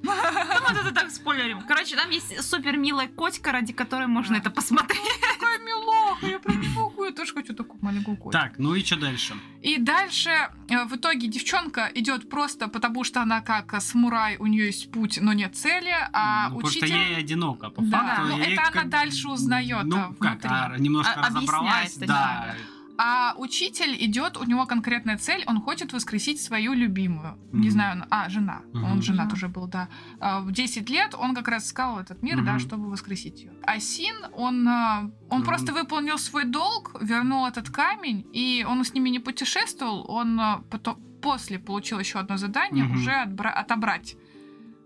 [0.07, 1.63] Ну вот это так спойлерим.
[1.63, 4.41] Короче, там есть супер милая котика, ради которой можно Да.
[4.41, 5.01] это посмотреть.
[5.35, 8.43] Какая милаха, я прям не могу, я тоже хочу такую маленькую котика.
[8.45, 9.35] Так, ну и что дальше?
[9.63, 10.31] И дальше
[10.69, 14.91] э, в итоге девчонка идет просто потому, что она как э, самурай, у нее есть
[14.93, 16.87] путь, но нет цели, а ну, потому учитель...
[16.89, 18.23] что ей одиноко, по Да, факту.
[18.29, 20.51] ну, ей это она как- дальше узнает, Ну, как, внутри.
[20.53, 22.55] а, немножко А- разобралась, объясняет, да.
[22.99, 27.37] А учитель идет, у него конкретная цель, он хочет воскресить свою любимую.
[27.53, 27.71] Не Мгм.
[27.71, 28.63] знаю, а, жена.
[28.73, 28.85] Мгм.
[28.85, 29.35] Он женат Жена.
[29.35, 29.89] уже был, да.
[30.21, 32.61] А, В 10 лет он как раз искал этот мир, да, Мгм.
[32.61, 33.53] чтобы воскресить ее.
[33.63, 38.83] А Син, он, а, он Ну, просто выполнил свой долг, вернул этот камень, и он
[38.85, 42.95] с ними не путешествовал, он а, потом после получил еще одно задание Мгм.
[42.97, 44.17] уже отбра- отобрать.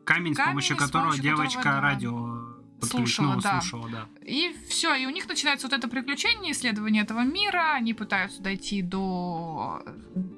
[0.05, 1.89] Камень, с Камень, помощью с которого помощью девочка которого, да.
[1.89, 2.40] радио
[2.83, 3.61] Слушала, ну, да.
[3.61, 4.09] слушала, да.
[4.25, 7.73] И все, и у них начинается вот это приключение, исследование этого мира.
[7.75, 9.83] Они пытаются дойти до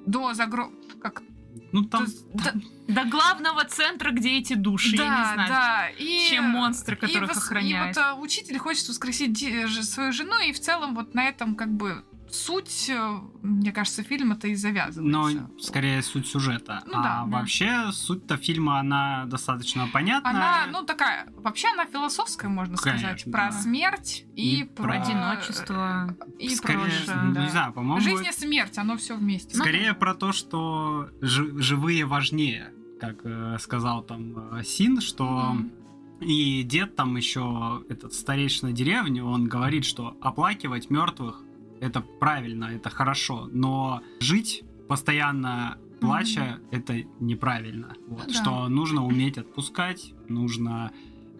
[0.05, 0.71] до загро...
[1.01, 1.21] как
[1.71, 2.53] Ну там до-
[2.87, 5.49] До главного центра, где эти души, я не да, знаю.
[5.49, 5.89] да.
[5.97, 7.95] И, чем монстры, и которых вос- охраняет.
[7.95, 9.37] И вот а, учитель хочет воскресить
[9.85, 12.03] свою жену, и в целом вот на этом как бы
[12.33, 15.49] суть, э, мне кажется, фильма-то и Но завязывается.
[15.59, 16.81] скорее суть сюжета.
[16.85, 17.37] Ну а да, да.
[17.37, 20.31] вообще суть-то фильма, она достаточно понятная.
[20.31, 23.51] Она, ну, такая, вообще она философская, можно сказать, Конечно, про да.
[23.51, 24.83] смерть и, И про...
[24.83, 26.17] про Одиночество.
[26.39, 27.15] И скорее, про...
[27.21, 27.43] ну, да.
[27.43, 29.55] не знаю, по-моему, Жизнь и смерть, оно все вместе.
[29.57, 35.53] Ну, скорее про то, что жи- живые важнее, как э, сказал там э, Син, что
[35.53, 35.71] Мгм.
[36.21, 41.43] и дед там еще этот старейшина деревни, он говорит, что оплакивать мертвых
[41.81, 47.95] это правильно, это хорошо, но жить постоянно плача это неправильно.
[48.07, 48.33] Вот, Да.
[48.33, 50.91] Что нужно уметь отпускать, нужно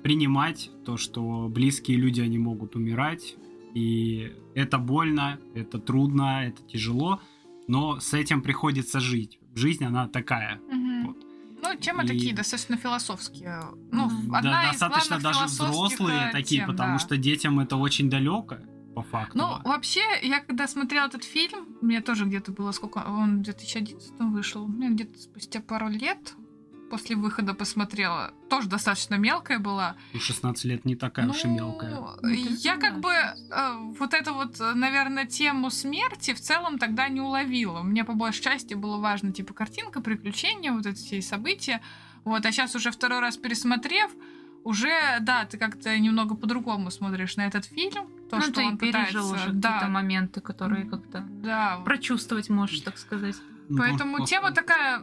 [0.03, 3.35] принимать то, что близкие люди они могут умирать,
[3.73, 7.21] и это больно, это трудно, это тяжело,
[7.67, 9.39] но с этим приходится жить.
[9.55, 10.59] Жизнь она такая.
[10.69, 11.07] Мгм.
[11.07, 11.17] Вот.
[11.61, 13.61] Ну, темы И- такие достаточно философские.
[13.91, 14.09] Ну.
[14.29, 16.99] Да, одна из достаточно главных даже взрослые э, такие, тем, потому да.
[16.99, 18.57] что детям это очень далеко,
[18.93, 19.37] по факту.
[19.37, 22.99] Ну, вообще, я когда смотрела этот фильм, мне тоже где-то было сколько...
[22.99, 24.69] Он в 2011 вышел.
[24.79, 26.35] Я где-то спустя пару лет
[26.93, 28.33] после выхода посмотрела.
[28.49, 29.95] Тоже достаточно мелкая была.
[30.13, 31.99] Ну, 16 лет не такая уж и Ну, мелкая.
[32.61, 37.19] Я как бы э, вот эту вот, э, наверное, тему смерти в целом тогда не
[37.19, 37.81] уловила.
[37.81, 41.81] Мне по большей части было важно, типа, картинка, приключения, вот эти все события.
[42.25, 44.11] Вот, а сейчас уже второй раз пересмотрев,
[44.63, 48.07] уже, да, ты как-то немного по-другому смотришь на этот фильм.
[48.33, 51.81] То, ну, что ты он пережил пытается, уже какие-то да, моменты, которые как-то да.
[51.85, 53.35] прочувствовать можешь, так сказать.
[53.69, 55.01] Ну, Поэтому по- тема такая,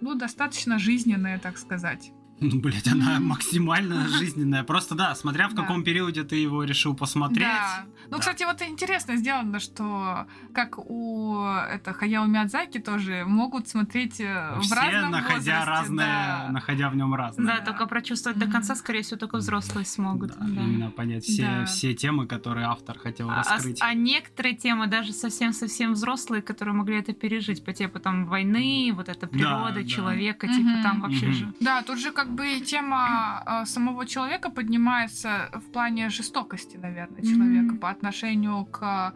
[0.00, 2.12] ну, достаточно жизненная, так сказать.
[2.42, 3.28] Ну, блядь, она Мгм.
[3.28, 4.64] максимально жизненная.
[4.64, 5.62] Просто да, смотря в Да.
[5.62, 7.46] каком периоде ты его решил посмотреть.
[7.46, 7.84] Да.
[8.10, 8.18] Ну, Да.
[8.18, 14.62] кстати, вот интересно сделано, что как у это Хаяо Миядзаки тоже могут смотреть э, в
[14.62, 16.06] Все, разном находя возрасте, разное,
[16.46, 16.52] да.
[16.52, 17.46] находя в нем разное.
[17.46, 17.64] Да, Да.
[17.66, 18.52] только прочувствовать до Мгм.
[18.52, 20.30] конца, скорее всего, только взрослые смогут.
[20.30, 20.46] Да, да.
[20.62, 21.64] Именно понять все, Да.
[21.66, 23.78] все темы, которые автор хотел А, а- раскрыть.
[23.80, 29.08] а некоторые темы даже совсем-совсем взрослые, которые могли это пережить, по типу там войны, вот
[29.08, 29.84] эта природа, да.
[29.84, 30.56] человека, Мгм.
[30.56, 31.34] типа там вообще Мгм.
[31.34, 31.52] же.
[31.60, 37.72] Да, тут же как бы тема э, самого человека поднимается в плане жестокости, наверное, человека
[37.72, 37.78] Мгм.
[37.78, 39.12] по отношению к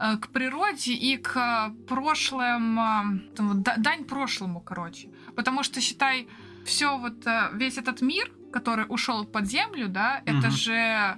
[0.00, 5.08] э, к природе и к прошлым, э, да- дань прошлому, короче.
[5.36, 6.26] Потому что, считай,
[6.64, 10.50] все вот, весь этот мир, который ушел под землю, да, это Мгм.
[10.50, 11.14] же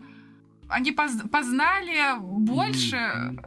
[0.68, 2.98] они поз- познали больше.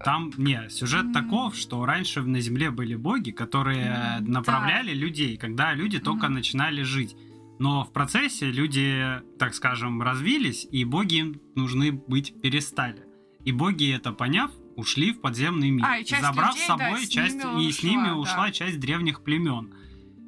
[0.06, 1.14] Там, не, сюжет М.
[1.14, 6.36] таков, что раньше на Земле были боги, которые М, направляли людей, когда люди только Мгм.
[6.36, 7.16] начинали жить.
[7.60, 13.06] Но в процессе люди, так скажем, развились, и боги им нужны быть перестали.
[13.44, 17.10] И боги это поняв, ушли в подземный мир, А, забрав людей, с да, собой с
[17.10, 18.52] часть, ними и с ними ушла, ушла да.
[18.52, 19.74] часть древних племен.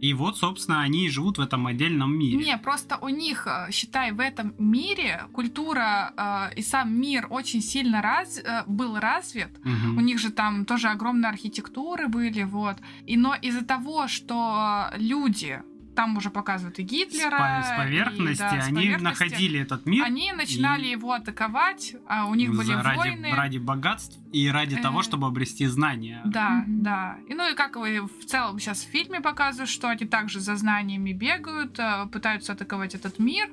[0.02, 2.36] И вот, собственно, они и живут в этом отдельном мире.
[2.36, 7.62] Не, просто у них, э, считай, в этом мире культура э, и сам мир очень
[7.62, 9.64] сильно раз, э, был развит.
[9.64, 9.98] Мгм.
[9.98, 12.78] У них же там тоже огромные архитектуры были, вот.
[13.06, 15.62] И но из-за того, что люди
[15.96, 17.38] там уже показывают и С, Гитлера.
[17.38, 19.04] по- с и, поверхности да, с они поверхности.
[19.04, 23.32] находили этот мир Они начинали и- его атаковать, а у них были за- ради, войны.
[23.34, 26.22] ради богатств и ради Э, того, чтобы обрести знания.
[26.26, 27.18] Да, да.
[27.28, 30.56] И ну и как вы в целом сейчас в фильме показывают, что они также за
[30.56, 33.50] знаниями бегают, э, пытаются атаковать этот мир.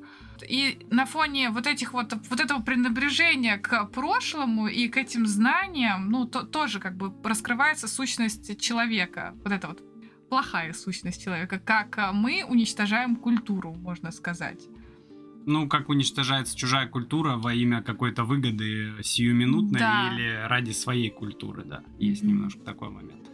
[0.49, 6.11] И на фоне вот этих вот вот этого пренебрежения к прошлому и к этим знаниям,
[6.11, 9.35] ну то, тоже как бы раскрывается сущность человека.
[9.43, 9.83] Вот это вот
[10.29, 14.61] плохая сущность человека, как э, мы уничтожаем культуру, можно сказать.
[15.47, 20.11] Ну, как уничтожается чужая культура во имя какой-то выгоды сиюминутной Да.
[20.13, 21.83] или ради своей культуры, да.
[21.99, 22.33] Есть Мгм.
[22.33, 23.25] немножко такой момент.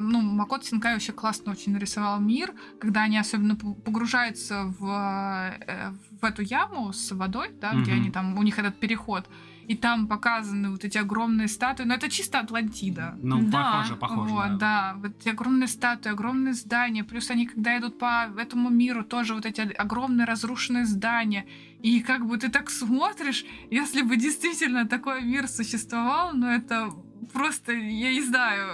[0.00, 6.24] ну, Макото Синкай вообще классно очень нарисовал мир, когда они особенно погружаются в, э, в
[6.24, 8.00] эту яму с водой, да, где Мгм.
[8.00, 9.28] они там, у них этот переход,
[9.68, 13.16] и там показаны вот эти огромные статуи, но это чисто Атлантида.
[13.22, 14.34] Ну, Да, похоже, похоже.
[14.34, 14.94] вот, да.
[14.96, 19.46] вот эти огромные статуи, огромные здания, плюс они, когда идут по этому миру, тоже вот
[19.46, 21.46] эти огромные разрушенные здания,
[21.80, 26.90] и как бы ты так смотришь, если бы действительно такой мир существовал, ну это
[27.32, 28.72] просто, я не знаю,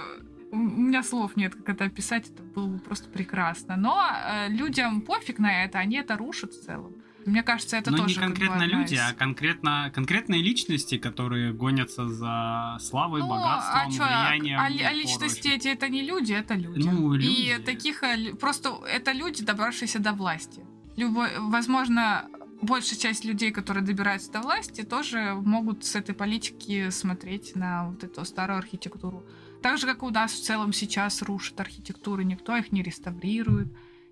[0.51, 3.77] у меня слов нет, как это описать, это было бы просто прекрасно.
[3.77, 6.93] Но э, людям пофиг на это, они это рушат в целом.
[7.25, 12.77] Мне кажется, это Но тоже не конкретно люди, а конкретно конкретные личности, которые гонятся за
[12.79, 14.59] славой, Ну, богатством, а чё, влиянием.
[14.59, 16.87] а, а личности эти это не люди, это люди.
[16.87, 17.25] Ну, люди.
[17.25, 20.65] И таких э, просто это люди, добравшиеся до власти.
[20.97, 22.27] Любой, возможно,
[22.61, 28.03] большая часть людей, которые добираются до власти, тоже могут с этой политики смотреть на вот
[28.03, 29.23] эту старую архитектуру.
[29.61, 33.67] Так же, как у нас в целом сейчас рушат архитектуру, никто их не реставрирует,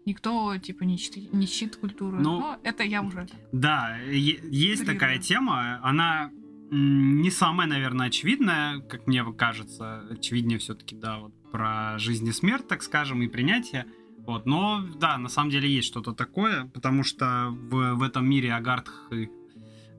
[0.05, 2.17] никто типа не чтит, не чтит культуру.
[2.19, 3.27] Ну, Но это я уже.
[3.51, 6.31] Да, есть такая тема, она
[6.71, 12.67] не самая, наверное, очевидная, как мне кажется, очевиднее все-таки, да, вот про жизнь и смерть,
[12.67, 13.85] так скажем, и принятие.
[14.19, 18.53] Вот, но да, на самом деле есть что-то такое, потому что в, в этом мире
[18.53, 19.31] агартхи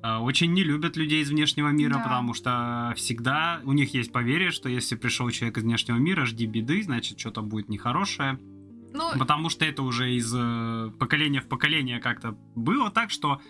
[0.04, 2.02] э, очень не любят людей из внешнего мира, Да.
[2.04, 6.46] потому что всегда у них есть поверье, что если пришел человек из внешнего мира, жди
[6.46, 8.38] беды, значит что-то будет нехорошее.
[8.92, 13.40] Ну, Потому что это уже из э, поколения в поколение как-то было так, что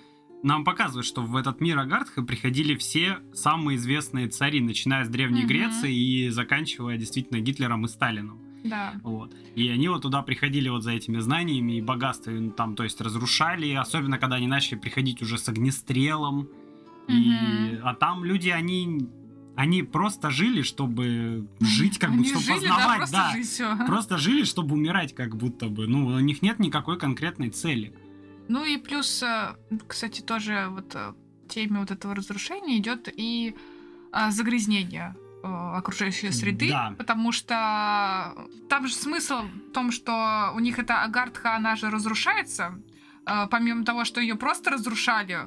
[0.42, 5.40] нам показывают, что в этот мир Агартха приходили все самые известные цари, начиная с Древней
[5.40, 5.48] Мгм.
[5.48, 8.38] Греции и заканчивая действительно Гитлером и Сталином.
[8.64, 8.94] да.
[9.02, 9.34] Вот.
[9.54, 13.00] И они вот туда приходили вот за этими знаниями и богатствами, ну, там, то есть
[13.00, 16.48] разрушали, особенно когда они начали приходить уже с огнестрелом.
[17.08, 17.12] И...
[17.12, 17.80] Мгм.
[17.82, 19.08] А там люди, они,
[19.60, 23.30] они просто жили, чтобы жить, как бы, чтобы жили, да, познавать, просто да.
[23.32, 23.86] жить.
[23.86, 25.86] Просто жили, чтобы умирать, как будто бы.
[25.86, 27.94] Ну, у них нет никакой конкретной цели.
[28.48, 29.54] Ну и плюс, э,
[29.86, 31.12] кстати, тоже вот э,
[31.48, 33.54] теме вот этого разрушения идет и
[34.12, 36.94] а, загрязнение э, окружающей среды, Да.
[36.96, 38.34] потому что
[38.70, 42.80] там же смысл в том, что у них эта агартха, она же разрушается,
[43.50, 45.38] помимо того, что ее просто разрушали,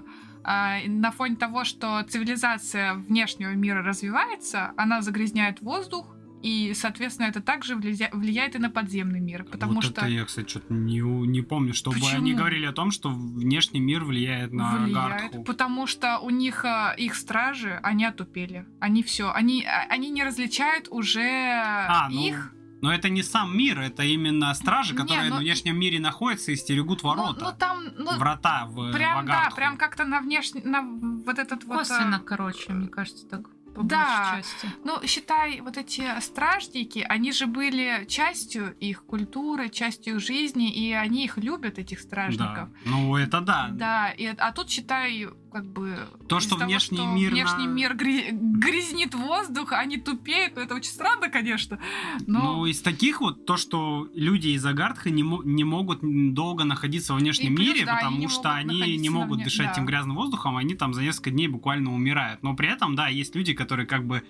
[0.43, 7.75] на фоне того, что цивилизация внешнего мира развивается, она загрязняет воздух, и, соответственно, это также
[7.75, 11.41] влия- влияет и на подземный мир, потому вот что это я, кстати, что-то не, не
[11.41, 12.17] помню, чтобы Почему?
[12.17, 15.43] они говорили о том, что внешний мир влияет на влияет, Агартху.
[15.45, 20.21] потому что у них э, их стражи, они отупели, они все, они а, они не
[20.21, 22.53] различают уже А, ну, их.
[22.83, 26.51] Но это не сам мир, это именно стражи, Не, которые ну в внешнем мире находятся
[26.51, 27.39] и стерегут Ну, ворота.
[27.45, 30.81] ну там, ну Врата в, прям в да, прям как-то на внешний, на
[31.25, 31.75] вот этот вот.
[31.75, 33.41] э, Косвенно, короче, мне кажется, так.
[33.73, 34.33] По Да.
[34.33, 34.67] большей части.
[34.83, 40.91] Ну, считай, вот эти стражники, они же были частью их культуры, частью их жизни, и
[40.91, 42.03] они их любят, этих Да.
[42.03, 42.69] стражников.
[42.85, 43.69] Ну, это да.
[43.71, 45.97] Да, и, а тут, считай, как бы...
[46.27, 50.55] То, что того, внешний что мир Внешний на- мир гря- грязнит воздух, а они тупеют,
[50.55, 51.79] ну, это очень странно, конечно.
[52.25, 52.41] Но...
[52.41, 55.99] Ну, из таких вот, то, что люди из Агартха не, не могут
[56.33, 59.71] долго находиться во внешнем плюс, мире, да, потому что они не могут вне- дышать да.
[59.73, 62.41] этим грязным воздухом, они там за несколько дней буквально умирают.
[62.43, 64.23] Но при этом, да, есть люди, которые как бы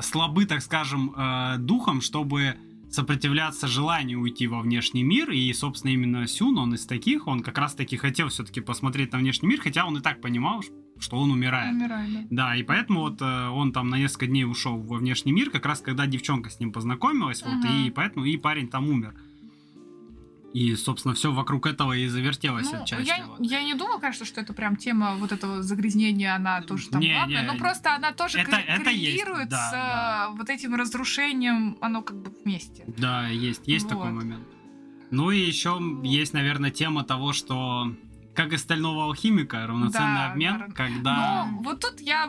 [0.00, 2.56] слабы, так скажем, э, духом, чтобы
[2.90, 7.58] сопротивляться желанию уйти во внешний мир, и, собственно, именно Сюн, он из таких, он как
[7.58, 10.62] раз-таки хотел все-таки посмотреть на внешний мир, хотя он и так понимал,
[10.98, 11.72] что он умирает.
[11.74, 12.26] Умирает, да.
[12.30, 15.66] Да, и поэтому вот э, он там на несколько дней ушел во внешний мир, как
[15.66, 17.86] раз когда девчонка с ним познакомилась, вот, Мгм.
[17.86, 19.14] и поэтому и парень там умер.
[20.52, 23.06] И, собственно, все вокруг этого и завертелось Ну, отчасти.
[23.06, 23.38] я, вот.
[23.40, 27.12] я не думаю, конечно, что это прям тема вот этого загрязнения, она тоже там Не,
[27.12, 30.28] главная, не, но просто она тоже это- кор- это есть, коррелирует да, с да.
[30.32, 32.84] вот этим разрушением, оно как бы вместе.
[32.98, 34.22] Да, есть, есть такой Вот.
[34.22, 34.44] момент.
[35.12, 37.94] Ну и еще есть, наверное, тема того, что
[38.34, 40.72] как и стального алхимика, равноценный Да, обмен, да.
[40.74, 41.46] когда...
[41.50, 42.28] Ну, вот тут я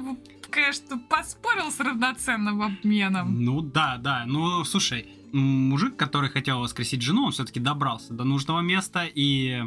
[0.49, 3.41] конечно, поспорил с равноценным обменом.
[3.43, 4.25] Ну да, да.
[4.27, 9.61] Ну, слушай, мужик, который хотел воскресить жену, он все-таки добрался до нужного места и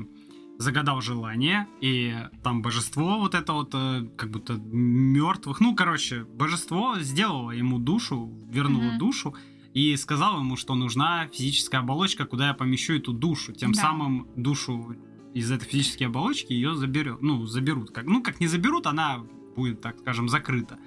[0.58, 6.98] загадал желание, и там божество вот это вот, э, как будто мертвых, ну, короче, божество
[7.00, 8.98] сделало ему душу, вернуло Мгм.
[8.98, 9.34] душу,
[9.72, 13.52] и сказал ему, что нужна физическая оболочка, куда я помещу эту душу.
[13.52, 13.80] Тем Да.
[13.82, 14.94] самым душу
[15.34, 17.90] из этой физической оболочки ее заберет, ну, заберут.
[17.90, 19.24] Как, ну, как не заберут, она
[19.56, 20.78] будет, так скажем, закрыта.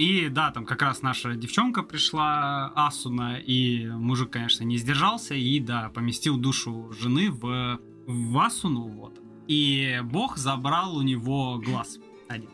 [0.00, 5.60] И да, там как раз наша девчонка пришла, Асуна, и мужик, конечно, не сдержался, и
[5.60, 9.20] да, поместил душу жены в, в Асуну, вот.
[9.46, 11.98] И бог забрал у него глаз
[12.30, 12.48] один.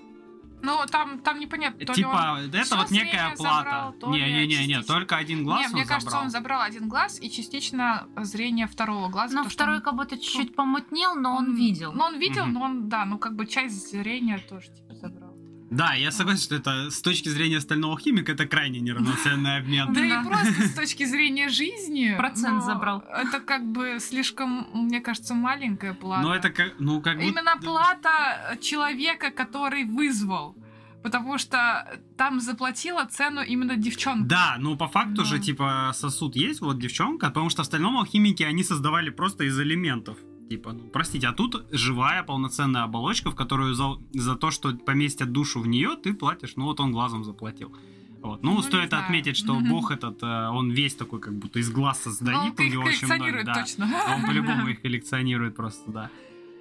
[0.62, 3.94] Ну, там, там непонятно, то ли типа, это всё вот некая плата.
[4.08, 4.82] Не-не-не, частично.
[4.82, 5.44] только один он...
[5.44, 5.98] глаз Не, он мне забрал.
[6.00, 9.36] кажется, он забрал один глаз и частично зрение второго глаза.
[9.36, 11.92] Но что второй он- как будто чуть-чуть помутнел, но он видел.
[11.92, 12.54] Ну, он видел, Мгм.
[12.54, 15.35] но он, да, ну, как бы часть зрения тоже, типа, забрал.
[15.70, 19.92] Да, я согласен, что это с точки зрения стального химика это крайне неравноценный обмен.
[19.92, 22.14] Да и просто с точки зрения жизни...
[22.16, 23.02] Процент забрал.
[23.08, 26.22] Это как бы слишком, мне кажется, маленькая плата.
[26.22, 30.56] Но это как, ну как Именно плата человека, который вызвал.
[31.02, 34.28] Потому что там заплатила цену именно девчонка.
[34.28, 38.42] Да, ну по факту же, типа, сосуд есть, вот девчонка, потому что в остальном алхимики
[38.42, 40.18] они создавали просто из элементов.
[40.48, 45.32] Типа, ну, простите, а тут живая полноценная оболочка, в которую за, за то, что поместят
[45.32, 46.54] душу в нее, ты платишь.
[46.56, 47.74] Ну вот он глазом заплатил.
[48.22, 48.42] Вот.
[48.42, 52.02] Ну, Ну, стоит отметить, что бог этот, э, он весь такой, как будто из глаз
[52.04, 52.38] Ну, создает.
[52.38, 53.54] он у их очень много, коллекционирует да.
[53.54, 53.90] точно.
[54.14, 56.10] Он по-любому их коллекционирует просто, да.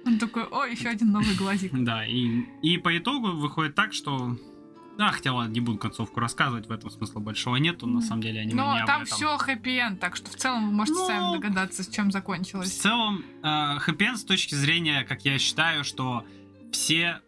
[0.04, 1.72] Он такой, о, еще один новый глазик.
[1.72, 4.36] Да, и, и по итогу выходит так, что...
[4.98, 8.40] А, хотя ладно, не буду концовку рассказывать, в этом смысла большого нету, на самом деле
[8.40, 9.16] аниме Но не там этом.
[9.16, 12.72] все хэппи-энд, так что в целом вы можете Ну, сами догадаться, с чем В закончилось.
[12.72, 16.24] целом, э, хэппи-энд с точки зрения, как я считаю, что
[16.72, 17.20] все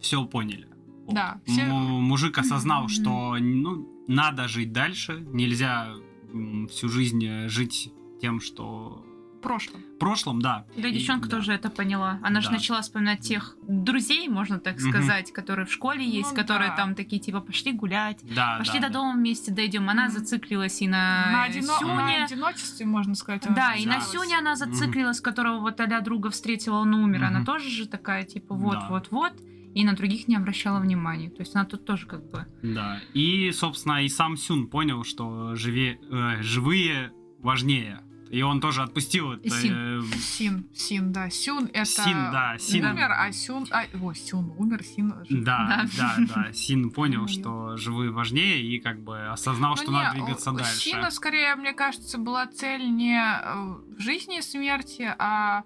[0.00, 0.68] все поняли.
[1.08, 5.88] Да, все- Му- Мужик осознал, что ну, надо жить дальше, нельзя
[6.32, 9.07] м, всю жизнь э, жить тем, что В
[9.40, 9.80] прошлом.
[9.96, 10.64] в прошлом, да.
[10.76, 11.36] Да, и девчонка да.
[11.36, 12.20] тоже это поняла.
[12.22, 12.54] Она же Да.
[12.54, 16.76] начала вспоминать тех друзей, можно так сказать, которые в школе есть, Ну которые да.
[16.76, 18.98] там такие типа пошли гулять, Да, пошли да, до да.
[19.00, 19.88] дома вместе дойдем.
[19.90, 22.24] Она зациклилась и на, На, одино- на Сюне.
[22.24, 23.44] одиночестве, можно сказать.
[23.46, 24.00] она Да, и на.
[24.00, 27.24] Сюне она зациклилась, которого вот а друга встретила, он умер.
[27.24, 27.46] Она Мгм.
[27.46, 28.60] тоже же такая, типа, Да.
[28.60, 29.32] вот-вот-вот.
[29.74, 31.28] И на других не обращала внимания.
[31.30, 32.46] То есть она тут тоже как бы...
[32.62, 33.00] Да.
[33.14, 38.00] И, собственно, и сам Сюн понял, что живе, э, живые важнее.
[38.30, 39.48] И он тоже отпустил это.
[39.50, 40.00] Син.
[40.00, 41.30] э, Син, Син, да.
[41.30, 42.84] Сюн это Син, да, Син.
[42.84, 43.66] умер, а Сюн...
[43.70, 45.44] А, о, Сюн умер, Син жив.
[45.44, 49.98] Да, да, да, Син понял, что живые важнее и как бы осознал, Ну что не,
[49.98, 50.76] надо двигаться у дальше.
[50.76, 55.64] Сина, скорее, мне кажется, была цель не э, в жизни и смерти, а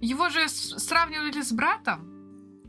[0.00, 2.13] его же сравнивали с братом,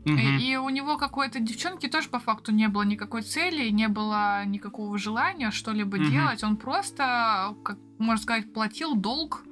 [0.06, 0.18] Мгм.
[0.18, 4.44] и, и у него какой-то девчонки тоже по факту не было никакой цели, не было
[4.44, 6.10] никакого желания что-либо Мгм.
[6.10, 6.44] делать.
[6.44, 9.42] Он просто, как можно сказать, платил долг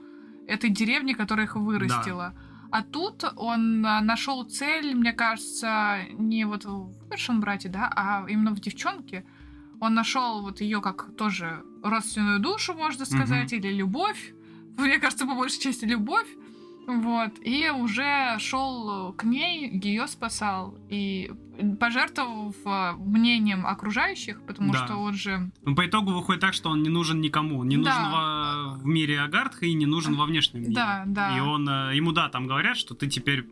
[0.47, 2.35] этой деревне, которая их вырастила.
[2.70, 8.51] А тут он нашел цель, мне кажется, не вот в умершем брате, да, а именно
[8.52, 9.24] в девчонке.
[9.81, 14.35] Он нашел вот ее как тоже родственную душу, можно сказать, или любовь.
[14.78, 16.28] Мне кажется, по большей части любовь.
[16.86, 17.32] Вот.
[17.43, 20.77] И уже шел к ней, ее спасал.
[20.90, 21.31] И
[21.81, 24.85] пожертвовав э, мнением окружающих, потому Да.
[24.85, 25.51] что он же...
[25.65, 27.62] Ну, по итогу выходит так, что он не нужен никому.
[27.65, 27.82] Не Да.
[27.82, 30.74] нужен во- в мире Агартха и не нужен во внешнем мире.
[30.74, 31.36] Да, да.
[31.36, 33.47] И он, э, ему, да, там говорят, что ты теперь,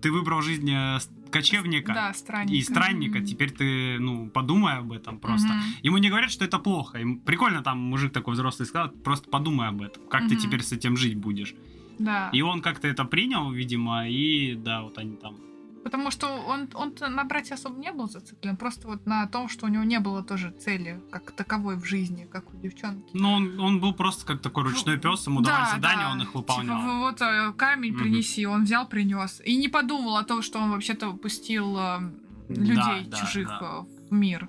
[0.00, 0.98] ты выбрал жизнь э,
[1.32, 2.54] кочевника Да, странника.
[2.54, 3.26] и странника, Мгм.
[3.26, 5.48] теперь ты, ну, подумай об этом просто.
[5.48, 5.62] Мгм.
[5.82, 6.98] Ему не говорят, что это плохо.
[6.98, 10.04] Им прикольно там мужик такой взрослый сказал, просто подумай об этом.
[10.08, 10.42] Как ты Мгм.
[10.42, 11.54] теперь с этим жить будешь?
[11.98, 12.30] Да.
[12.32, 15.36] И он как-то это принял, видимо, и да, вот они там.
[15.84, 19.66] Потому что он, он на брате особо не был зациклен, просто вот на том, что
[19.66, 23.08] у него не было тоже цели как таковой в жизни, как у девчонки.
[23.14, 26.12] Ну, он, он был просто как такой ручной пес, ему давали Да, задания, да.
[26.12, 26.80] он их Типа, выполнял.
[26.80, 29.40] в- вот э, камень принеси, он взял, принес.
[29.46, 32.00] И не подумал о том, что он вообще-то пустил э,
[32.48, 33.60] людей да, чужих да.
[33.62, 34.48] э, в мир.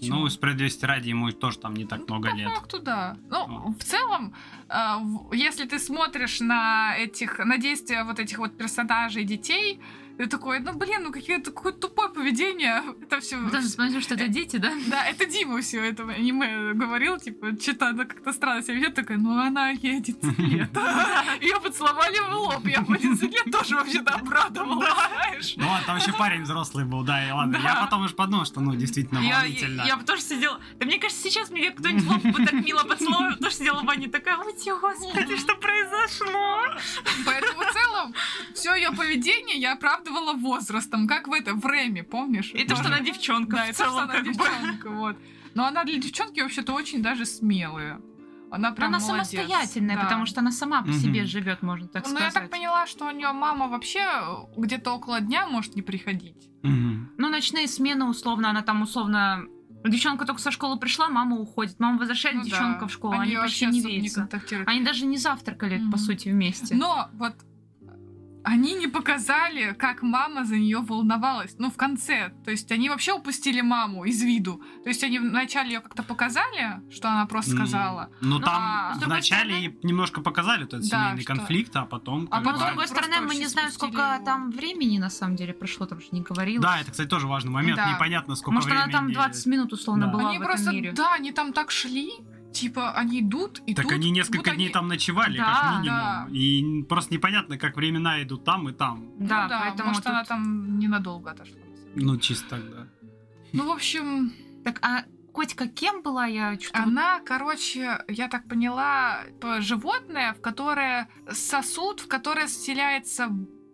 [0.00, 0.14] Всё.
[0.14, 2.50] Ну, справедливости ради, ему тоже там не так Ну, много по лет.
[2.50, 3.16] факту, да.
[3.30, 3.74] Ну, Ну.
[3.78, 4.34] в целом,
[5.32, 9.80] если ты смотришь на этих, на действия вот этих вот персонажей детей,
[10.18, 12.82] ты такой, ну блин, ну какие какое тупое поведение.
[13.02, 13.38] Это все.
[13.50, 14.72] Даже смотрю, что это дети, да?
[14.86, 19.18] Да, это Дима все это аниме говорил, типа, что-то она как-то странно себя ведет, такая,
[19.18, 20.70] ну она 11 лет.
[21.40, 25.54] Ее поцеловали в лоб, я в 11 лет тоже вообще-то обрадовалась, знаешь?
[25.56, 27.58] Ну ладно, там еще парень взрослый был, да, и ладно.
[27.62, 29.82] Я потом уж подумал, что, ну, действительно волнительно.
[29.82, 30.60] я, бы тоже сидела...
[30.78, 33.84] Да мне кажется, сейчас меня кто-нибудь в лоб бы так мило поцеловал, тоже сидела в
[33.84, 36.60] ванне такая, ой, господи, что произошло?
[37.24, 38.14] Поэтому в целом
[38.54, 39.76] все ее поведение я
[40.06, 42.52] оправдывала возрастом, как в этом, в Рэме, помнишь?
[42.54, 45.16] И то, что она девчонка Да, и то, что она девчонка, вот.
[45.54, 48.00] Но она для девчонки вообще-то очень даже смелая.
[48.50, 49.28] Она прям она молодец.
[49.30, 50.02] самостоятельная, Да.
[50.04, 52.34] потому что она сама по себе живет, можно так Ну, сказать.
[52.34, 54.06] я так поняла, что у нее мама вообще
[54.56, 56.48] где-то около дня может не приходить.
[56.62, 57.10] Мгм.
[57.18, 59.44] Ну, ночные смены, условно, она там условно...
[59.84, 61.78] Девчонка только со школы пришла, мама уходит.
[61.78, 62.48] Мама возвращает Ну да.
[62.48, 64.20] девчонка в школу, они, почти вообще не не видятся.
[64.22, 64.68] контактируют.
[64.68, 65.98] Они даже не завтракали, по Мгм.
[65.98, 66.74] сути, вместе.
[66.74, 67.34] Но вот
[68.48, 71.56] они не показали, как мама за нее волновалась.
[71.58, 72.32] Ну, в конце.
[72.44, 74.62] То есть они вообще упустили маму из виду.
[74.84, 78.08] То есть они вначале ее как-то показали, что она просто сказала.
[78.20, 82.28] Ну, Ну, там а вначале стороны- немножко показали этот Да, семейный что- конфликт, а потом...
[82.30, 84.24] А бы- с потом другой стороны, мы не знаем, сколько его.
[84.24, 86.62] там времени на самом деле прошло, там же не говорилось.
[86.62, 87.76] Да, это, кстати, тоже важный момент.
[87.78, 87.90] Да.
[87.92, 88.84] Непонятно, сколько Может, времени...
[88.84, 90.12] она там 20 минут условно Да.
[90.12, 90.92] была они в просто, этом мире.
[90.92, 92.12] да, они там так шли.
[92.60, 93.76] Типа, они идут, идут.
[93.76, 95.86] Так они несколько дней они- там ночевали, Да, как минимум.
[95.86, 96.26] да.
[96.32, 99.00] И просто непонятно, как времена идут там и там.
[99.18, 101.58] Ну Да, да, поэтому может, она тут- там ненадолго отошла.
[101.94, 102.86] Ну, чисто так, да.
[103.52, 104.32] Ну, в общем,
[104.64, 106.26] Так, а котика кем была?
[106.26, 106.82] Я что-то...
[106.82, 109.20] Она, короче, я так поняла,
[109.60, 113.30] животное, в которое сосуд, в которое вселяется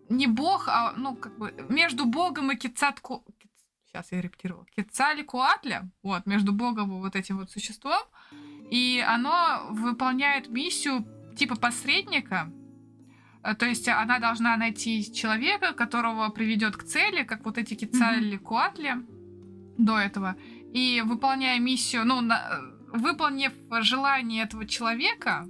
[0.09, 3.25] не бог, а ну как бы между богом и Кицатку.
[3.87, 4.65] Сейчас я рептировала.
[4.75, 8.01] Кецалькуатля, вот, между богом и вот этим вот существом.
[8.71, 12.51] И оно выполняет миссию типа посредника.
[13.43, 18.95] Э, То есть она должна найти человека, которого приведет к цели, как вот эти Кецалькуатли
[19.77, 20.35] до этого.
[20.73, 22.41] И выполняя миссию, ну, на-
[22.93, 25.47] э, выполнив желание этого человека,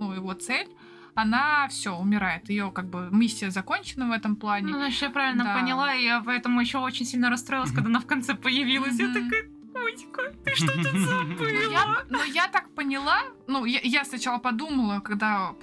[0.00, 0.68] ну, его цель,
[1.14, 2.48] она все умирает.
[2.50, 4.68] Ее как бы миссия закончена в этом плане.
[4.72, 5.54] Ну, значит, я правильно Да.
[5.54, 8.98] поняла, и я поэтому еще очень сильно расстроилась, когда она в конце появилась.
[9.00, 9.14] Я Мгм.
[9.24, 9.42] такая,
[9.72, 11.70] котика, ты что тут Ну, забыла?
[11.72, 15.54] я, ну, я так поняла, ну, я, я сначала подумала, когда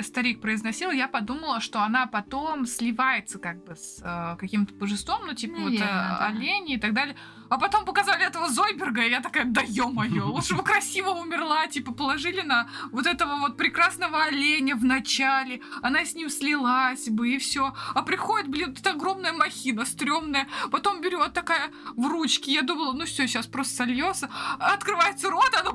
[0.00, 5.34] старик произносил, я подумала, что она потом сливается как бы с э, каким-то божеством, ну,
[5.34, 6.26] типа вот э, да.
[6.26, 7.16] олени и так далее.
[7.50, 11.92] А потом показали этого Зойберга, и я такая, да ё-моё, лучше бы красиво умерла, типа
[11.92, 17.38] положили на вот этого вот прекрасного оленя в начале, она с ним слилась бы, и
[17.38, 17.74] все.
[17.94, 22.92] А приходит, блин, вот эта огромная махина, стрёмная, потом берет такая в ручки, я думала,
[22.92, 24.30] ну все, сейчас просто сольется,
[24.60, 25.72] открывается рот, она...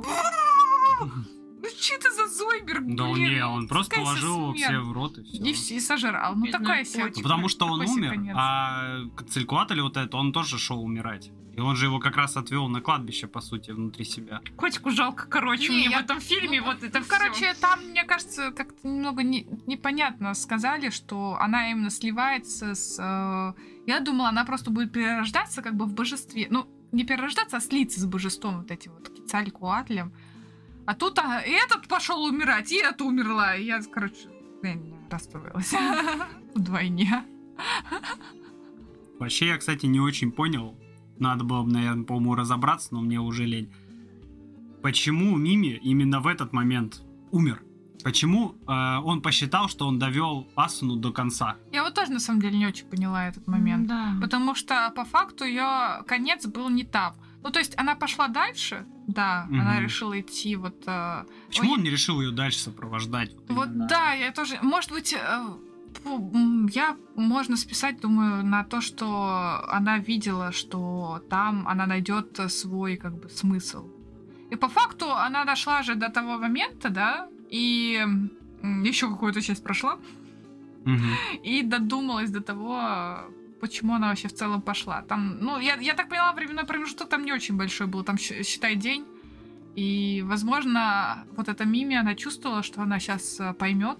[1.61, 3.15] Ну что это за Зойберг, Да блин?
[3.33, 5.37] не, он просто Какая положил его все в рот и все.
[5.43, 6.35] И, все, и сожрал.
[6.35, 7.11] Ну, Бедный такая себе.
[7.21, 8.35] Потому что он себе умер, конец.
[8.39, 8.99] а
[9.29, 11.31] Цилькуатль вот это, он тоже шел умирать.
[11.57, 14.39] И он же его как раз отвел на кладбище, по сути, внутри себя.
[14.55, 17.13] Котику жалко, короче, Не, мне я- в этом фильме Ну, вот это ну, всё.
[17.17, 22.97] короче, там, мне кажется, как-то немного не- непонятно сказали, что она именно сливается с...
[22.97, 23.53] э,
[23.87, 26.47] Я думала, она просто будет перерождаться как бы в божестве.
[26.49, 30.13] Ну, не перерождаться, а слиться с божеством вот этим вот Кицалькуатлем.
[30.89, 33.55] А тут а, и этот пошел умирать, и эта умерла.
[33.55, 34.27] И я, короче,
[34.63, 34.75] я
[35.11, 35.71] расстроилась.
[36.55, 37.25] Вдвойне.
[39.19, 40.75] Вообще, я, кстати, не очень понял.
[41.19, 43.71] Надо было бы, наверное, по-моему, разобраться, но мне уже лень.
[44.81, 47.61] Почему Мими именно в этот момент умер?
[48.03, 51.57] Почему э, он посчитал, что он довел Асуну до конца?
[51.71, 53.87] Я вот тоже, на самом деле, не очень поняла этот момент.
[53.87, 54.15] Да.
[54.19, 57.13] Потому что по факту ее конец был не там.
[57.43, 59.61] Ну, то есть она пошла дальше, да, Мгм.
[59.61, 60.83] она решила идти вот...
[60.87, 61.77] э, Почему Ой.
[61.77, 63.31] он не решил ее дальше сопровождать?
[63.47, 63.87] вот именно?
[63.87, 64.59] да, я тоже...
[64.61, 65.45] Может быть, э,
[66.73, 73.13] я можно списать, думаю, на то, что она видела, что там она найдет свой как
[73.13, 73.87] бы смысл.
[74.51, 78.05] И по факту она дошла же до того момента, да, и
[78.83, 79.97] еще какую-то часть прошла,
[80.85, 81.09] Мгм.
[81.43, 82.81] и додумалась до того,
[83.59, 85.01] почему она вообще в целом пошла.
[85.01, 88.75] Там, ну, я, я так поняла, временной промежуток там не очень большой был, там, считай,
[88.75, 89.05] день.
[89.75, 93.97] И, возможно, вот эта Мими, она чувствовала, что она сейчас поймет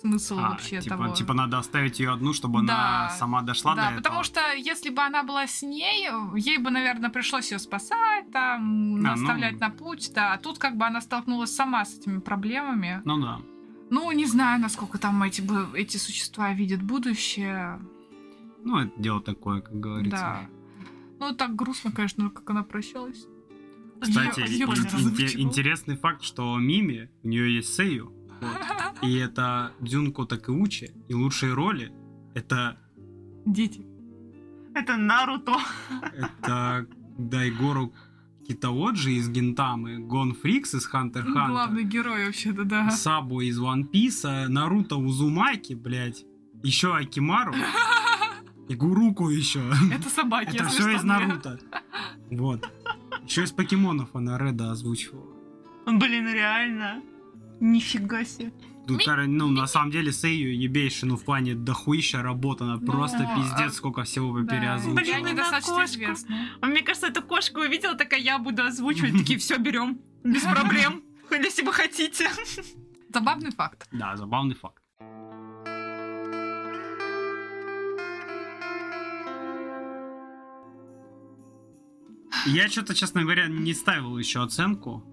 [0.00, 1.08] смысл А, вообще типа, того.
[1.12, 2.74] типа надо оставить ее одну, чтобы Да.
[3.06, 4.24] она сама дошла да, до потому этого.
[4.24, 8.64] что если бы она была с ней, ей бы, наверное, пришлось ее спасать, там, А,
[8.64, 9.02] ну.
[9.02, 10.34] наставлять на путь, да.
[10.34, 13.02] А тут как бы она столкнулась сама с этими проблемами.
[13.04, 13.40] Ну да.
[13.90, 15.42] Ну, не знаю, насколько там эти,
[15.76, 17.80] эти существа видят будущее.
[18.68, 20.16] Ну, это дело такое, как говорится.
[20.18, 20.48] Да.
[21.20, 23.26] Ну, так грустно, конечно, как она прощалась.
[24.00, 28.50] Кстати, Её- ин- ин- интересный факт, что Мими, у нее есть Сею, вот,
[29.02, 31.90] и это Дзюнко Такеучи, и лучшие роли
[32.34, 32.78] это,
[33.46, 33.86] Дети.
[34.74, 35.56] Это Наруто.
[36.12, 36.86] это
[37.18, 37.94] Дайгору
[38.46, 42.90] Китаоджи из Гентамы, Гон Фрикс из Хантер Хантер, главный герой вообще-то, да.
[42.90, 46.24] Сабо из One Piece, Наруто Узумаки, блядь,
[46.62, 47.52] еще Акимару
[48.68, 49.60] и Гуруку еще.
[49.92, 51.02] Это собаки, Это все из.
[51.04, 51.58] Наруто.
[52.30, 52.70] Вот.
[53.24, 55.26] Еще из покемонов она Реда озвучивала.
[55.86, 57.02] Блин, реально.
[57.60, 58.52] Нифига себе.
[58.86, 62.76] Тут, Ми- кор- ну, на самом деле, Сею ебейший, ну, в плане дохуища работана.
[62.76, 65.10] Ну, Просто а- пиздец, сколько всего вы Да, переозвучили.
[65.12, 65.94] они Блин, достаточно на кошку.
[65.96, 66.36] известны.
[66.60, 69.12] А Мне кажется, эта кошка увидела, такая, я буду озвучивать.
[69.12, 69.98] Такие, все берем.
[70.24, 71.02] Без проблем.
[71.30, 72.28] Если вы хотите.
[73.12, 73.86] Забавный факт.
[73.92, 74.82] Да, забавный факт.
[82.52, 85.04] Я что-то, честно говоря, не ставил еще оценку.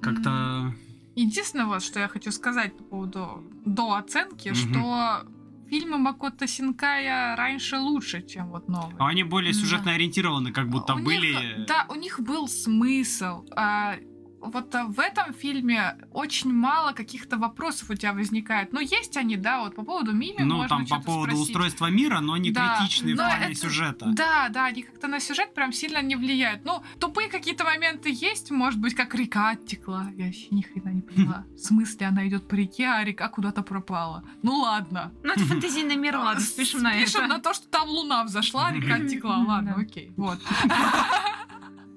[0.00, 0.74] Как-то...
[1.14, 4.56] Единственное, вот, что я хочу сказать по поводу до оценки, Мгм.
[4.56, 5.26] что
[5.68, 8.96] фильмы Макото Синкая раньше лучше, чем вот новые.
[8.98, 11.64] А Они более сюжетно ориентированы, как будто У них, были...
[11.66, 13.44] да, у них был смысл.
[13.54, 13.96] А,
[14.42, 18.72] вот а, в этом фильме очень мало каких-то вопросов у тебя возникает.
[18.72, 21.48] Ну, есть они, да, вот по поводу Мими Ну, можно там по поводу спросить.
[21.48, 24.06] устройства мира, но не Да, критичны в но плане это- сюжета.
[24.12, 26.64] Да, да, они как-то на сюжет прям сильно не влияют.
[26.64, 30.08] Ну, тупые какие-то моменты есть, может быть, как река оттекла.
[30.16, 31.44] Я вообще ни хрена не поняла.
[31.54, 34.24] В смысле, она идет по реке, а река куда-то пропала.
[34.42, 35.12] Ну ладно.
[35.22, 37.34] Ну, это фэнтезийный мир, ладно, спишем на Спишем это.
[37.34, 39.38] на то, что там луна взошла, река оттекла.
[39.38, 40.38] Ладно, окей, вот.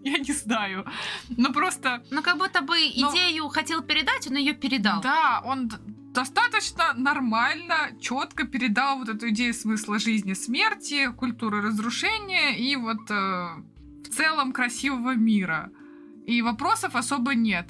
[0.05, 0.85] Я не знаю.
[1.37, 5.01] Ну просто, Ну, как будто бы Ну, идею хотел передать, он ее передал.
[5.01, 5.69] да, он
[6.13, 13.13] достаточно нормально, четко передал вот эту идею смысла жизни, смерти, культуры разрушения и вот э,
[14.03, 15.69] в целом красивого мира.
[16.27, 17.67] И вопросов особо нет.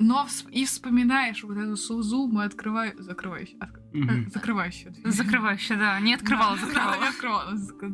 [0.00, 4.30] Но вс- и вспоминаешь вот эту Сузуму, открываю, закрывающую, отк- Мгм.
[4.34, 5.12] закрывающую дверь.
[5.12, 5.98] Закрывающая, да.
[6.00, 6.92] Не открывала, Да, закрывала.
[6.92, 7.44] Да, не открывала,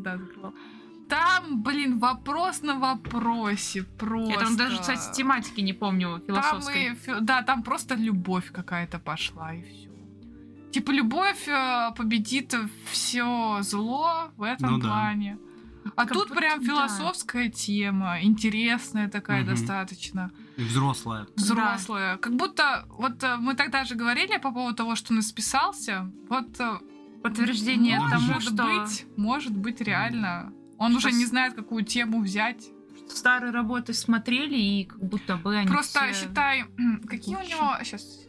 [0.05, 0.55] да, закрывала.
[1.09, 4.33] Там, блин, вопрос на вопросе просто.
[4.33, 6.93] Я там даже, кстати, тематики не помню Там философской.
[6.93, 9.89] и фи- да, там просто любовь какая-то пошла, и все.
[10.73, 12.55] Типа, любовь э, победит
[12.91, 14.89] все зло в этом Ну да.
[14.89, 15.39] плане.
[15.97, 16.67] А Как тут будто прям да.
[16.67, 19.51] философская тема, интересная такая Мгм.
[19.51, 21.27] достаточно, И взрослая.
[21.37, 22.17] взрослая.
[22.17, 26.59] Как будто, вот э, мы тогда же говорили по поводу того, что он исписался, вот
[26.59, 26.79] э,
[27.23, 30.53] Подтверждение может тому, что быть, может быть реально.
[30.79, 32.69] Он Что уже с- не знает, какую тему взять.
[33.09, 36.65] старые работы смотрели, и как будто бы они Просто все- считай,
[37.07, 37.51] какие у лучше.
[37.53, 37.71] него...
[37.85, 38.21] Сейчас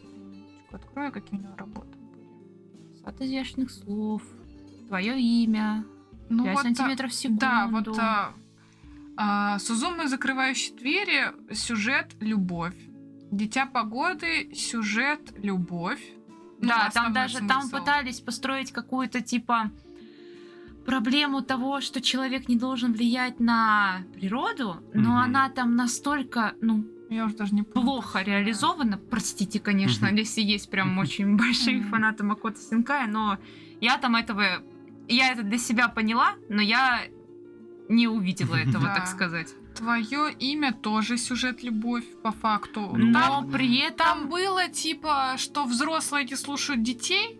[0.72, 2.99] открою, какие у него работы были.
[3.03, 4.22] Сад изящных слов,
[4.88, 5.85] твое имя,
[6.30, 7.39] Ну 5 вот, а, сантиметров в секунду.
[7.39, 8.34] Да, вот а,
[9.17, 12.76] а, Сузумы, закрывающие двери, сюжет «Любовь».
[13.31, 16.01] Дитя погоды, сюжет «Любовь».
[16.61, 17.77] Ну, Да, там даже там смысл.
[17.77, 19.72] пытались построить какую-то типа
[20.85, 25.17] проблему того, что человек не должен влиять на природу, но Мгм.
[25.17, 27.85] она там настолько, ну, Я уже даже не помню.
[27.87, 28.97] плохо реализована.
[28.97, 30.15] Простите, конечно, Мгм.
[30.17, 31.89] если есть прям очень большие Мгм.
[31.89, 33.37] фанаты Макото Синкая, но
[33.81, 34.43] я там этого...
[35.07, 37.01] Я это для себя поняла, но я
[37.89, 38.95] не увидела этого, Да.
[38.95, 39.53] так сказать.
[39.75, 42.91] Твое имя тоже сюжет «Любовь» по факту.
[42.95, 43.97] Ну, Но Там при этом...
[43.97, 47.39] Там было типа, что взрослые не слушают детей,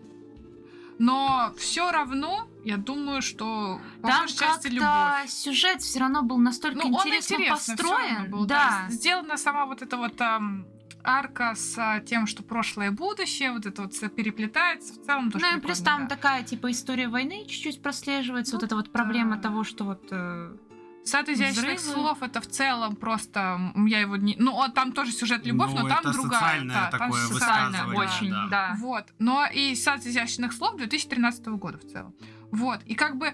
[0.98, 4.88] но все равно, я думаю, что по Там большей части любовь.
[4.88, 8.30] как-то сюжет все равно был настолько Ну, он интересно равно построен.
[8.30, 8.86] был, да.
[8.88, 10.66] Сделана сама вот эта вот ам,
[11.04, 15.44] арка с а, тем, что прошлое и будущее, вот это вот переплетается, в целом тоже
[15.44, 16.16] Ну и плюс там да.
[16.16, 18.54] такая типа история войны чуть-чуть прослеживается.
[18.54, 19.42] Ну вот эта вот проблема да.
[19.42, 20.56] того, что вот э,
[21.04, 21.94] Сад изящных взрывы.
[21.94, 25.82] слов это в целом просто я его не, ну он- там тоже сюжет любовь, Ну,
[25.82, 27.38] но там это другая, социальное да, там такое социальная,
[27.78, 28.48] социально высказывание, очень, да.
[28.50, 28.76] да.
[28.80, 29.04] Вот.
[29.20, 32.12] Но и сад изящных слов 2013 года в целом.
[32.52, 32.80] Вот.
[32.86, 33.32] И как бы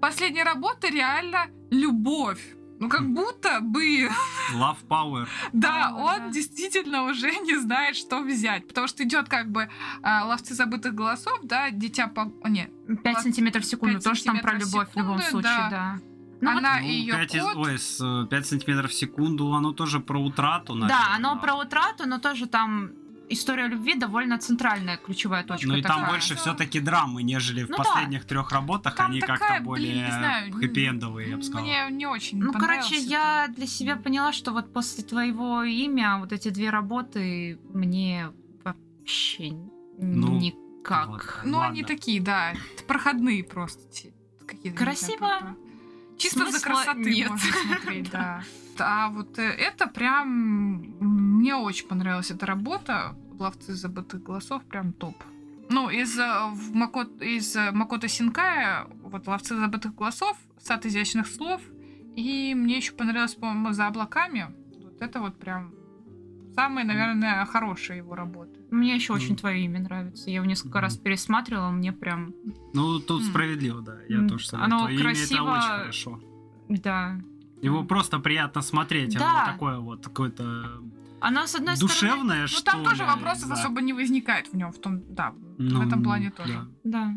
[0.00, 2.40] последняя работа реально любовь.
[2.80, 4.08] Ну, как будто бы,
[4.52, 5.28] Love Power.
[5.52, 6.28] да, Power, он да.
[6.30, 8.66] действительно уже не знает, что взять.
[8.66, 9.68] Потому что идет как бы
[10.02, 12.32] а, ловцы забытых голосов, да, дитя по...
[12.48, 12.70] Нет,
[13.04, 15.70] 5 сантиметров в секунду, 5 тоже там про любовь в любом секунду, случае, да.
[15.70, 15.98] да.
[16.40, 17.56] Ну, она Ну, и ее 5, из- кот.
[17.56, 21.14] ой, с, 5 сантиметров в секунду, оно тоже про утрату, да, наверное.
[21.14, 22.90] оно про утрату, но тоже там
[23.28, 25.66] история любви довольно центральная ключевая точка.
[25.68, 26.10] Ну и там такая.
[26.12, 26.40] больше Да.
[26.40, 27.82] все-таки драмы, нежели в Ну да.
[27.84, 28.94] последних трех работах.
[28.96, 30.06] Там Они такая, как-то более
[30.50, 31.62] хэппи-эндовые, я бы сказал.
[31.62, 36.18] Мне не очень Ну, короче, понравился я для себя поняла, что вот после твоего имя
[36.18, 38.30] вот эти две работы мне
[38.62, 39.52] вообще
[39.98, 41.08] Ну, никак.
[41.08, 41.22] вот.
[41.44, 41.72] Ну, Ладно.
[41.72, 42.54] они такие, да,
[42.86, 43.80] проходные просто.
[44.76, 45.56] Красиво?
[46.18, 47.30] Чисто за красоты нет.
[47.30, 48.42] можно смотреть, да.
[48.80, 50.78] А вот э, это прям...
[51.00, 53.14] Мне очень понравилась эта работа.
[53.38, 55.16] Ловцы забытых голосов прям топ.
[55.70, 61.26] Ну, из, э, в Макот, из э, Макото Синкая, вот «Ловцы забытых голосов», «Сад изящных
[61.26, 61.60] слов»,
[62.16, 64.54] и мне еще понравилось, по-моему, «За облаками».
[64.82, 65.72] Вот это вот прям
[66.54, 68.60] самые, наверное, хорошие его работы.
[68.70, 70.28] Мне еще очень твое имя нравится.
[70.30, 72.34] Я его несколько раз пересматривала, мне прям,
[72.74, 73.96] Ну, тут справедливо, да.
[74.08, 74.72] Я тоже согласен.
[74.72, 76.20] оно Твое имя это красиво- очень хорошо.
[76.68, 77.20] да.
[77.62, 79.14] Его просто приятно смотреть.
[79.18, 79.44] Да.
[79.44, 80.80] Оно такое вот, какое-то
[81.20, 81.94] Она, с одной стороны...
[81.94, 83.54] душевное, Ну, там тоже ли, вопросов да.
[83.54, 86.66] особо не возникает в нем, в том, да, Ну, в этом плане тоже.
[86.84, 87.06] да.
[87.06, 87.14] Да.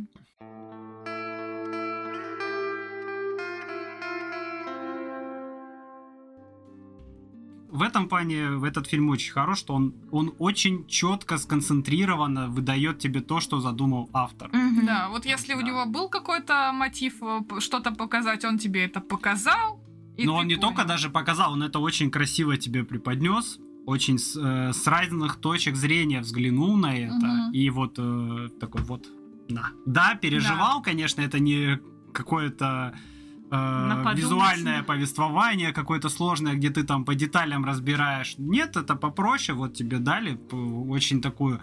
[7.70, 13.00] в этом плане в этот фильм очень хорош, что он, он очень четко, сконцентрированно выдает
[13.00, 14.50] тебе то, что задумал автор.
[14.54, 14.86] Мгм.
[14.86, 15.64] Да, вот если у Да.
[15.64, 19.80] него был какой-то мотив э, что-то показать, он тебе это показал.
[20.18, 20.68] И Но он не понял.
[20.70, 25.76] только даже показал, он это очень красиво тебе преподнес, очень с, э, с разных точек
[25.76, 27.52] зрения взглянул на это, Мгм.
[27.54, 29.08] и вот э, такой вот,
[29.50, 29.70] да.
[29.86, 31.80] Да, переживал, конечно, это не
[32.14, 32.94] какое-то
[33.50, 38.36] э, визуальное повествование какое-то сложное, где ты там по деталям разбираешь.
[38.38, 40.38] Нет, это попроще, вот тебе дали
[40.90, 41.62] очень такую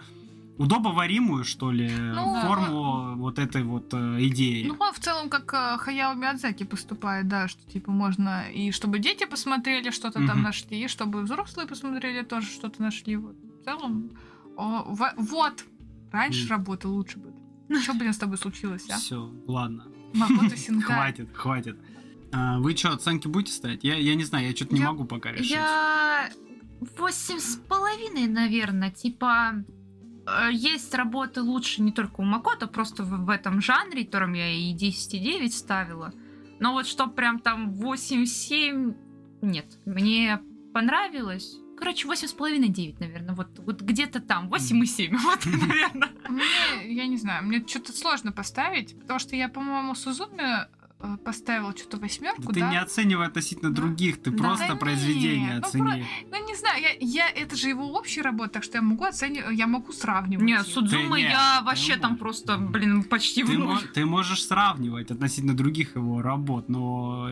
[0.57, 4.65] удобоваримую, что ли, Ну, форму вот этой вот э, идеи.
[4.67, 8.99] Ну, он в целом как э, Хаяо Миядзаки поступает, да, что типа можно и чтобы
[8.99, 10.43] дети посмотрели, что-то там Мгм.
[10.43, 13.17] нашли, и чтобы взрослые посмотрели, тоже что-то нашли.
[13.17, 13.35] Вот.
[13.61, 14.11] В целом,
[14.57, 15.65] о, во- вот,
[16.11, 16.51] раньше Мгм.
[16.51, 17.33] работал лучше бы.
[17.81, 18.97] Что, блин, с тобой случилось, а?
[18.97, 19.87] Все, ладно.
[20.13, 20.95] Макото Синкай.
[20.95, 21.77] Хватит, хватит.
[22.31, 23.83] А, вы что, оценки будете ставить?
[23.83, 25.51] Я, я не знаю, я что-то не могу пока решить.
[25.51, 26.29] Я
[26.97, 28.91] восемь с половиной, наверное.
[28.91, 29.53] Типа
[30.51, 34.73] есть работы лучше не только у Макото, просто в, в этом жанре, которым я и
[34.75, 36.13] 10,9 ставила.
[36.59, 38.95] Но вот что прям там 8-7,
[39.41, 39.65] нет.
[39.85, 40.41] Мне
[40.73, 41.57] понравилось.
[41.77, 43.35] Короче, 8,5-9, наверное.
[43.35, 44.49] Вот, вот где-то там.
[44.49, 45.15] 8,7.
[45.19, 46.09] Вот, наверное.
[46.29, 50.69] Мне, я не знаю, мне что-то сложно поставить, потому что я, по-моему, Сузуме
[51.05, 52.69] э, поставила что-то Да восьмерку, ты да?
[52.71, 53.75] не оценивай относительно Да.
[53.81, 56.05] других, ты Да просто нет, произведение ну оцени.
[56.31, 59.57] Ну, не знаю, я, я, это же его общая работа, так что я могу оценивать,
[59.57, 60.45] я могу сравнивать.
[60.45, 60.61] Не, их.
[60.63, 62.19] Судзума я ты вообще там можешь.
[62.19, 63.67] просто, блин, почти в Ты, ноль.
[63.75, 67.29] мо- ты можешь сравнивать относительно других его работ, но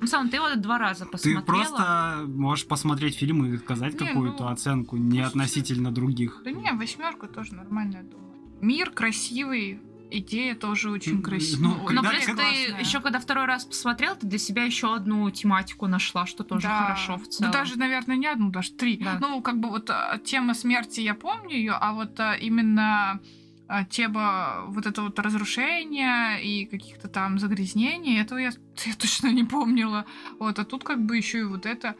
[0.00, 1.42] Ну, сам ты его два раза ты посмотрела.
[1.42, 6.40] просто можешь посмотреть фильм и сказать Не, какую-то ну, оценку не ну, относительно других.
[6.44, 8.32] Да не, восьмерка тоже нормальная, думаю.
[8.60, 9.80] Мир красивый,
[10.18, 11.68] идея тоже очень красивая.
[11.68, 14.94] ну, Но когда- плюс когда- ты еще когда второй раз посмотрел, ты для себя еще
[14.94, 16.82] одну тематику нашла, что тоже Да.
[16.82, 17.50] хорошо в целом.
[17.50, 18.96] Ну, даже, наверное, не одну, даже три.
[18.98, 19.18] Да.
[19.20, 23.20] Ну, как бы вот а, тема смерти, я помню ее, а вот а, именно
[23.68, 28.50] а, тема вот это вот разрушения и каких-то там загрязнений, этого я,
[28.86, 30.04] я точно не помнила.
[30.38, 31.94] Вот, а тут как бы еще и вот это.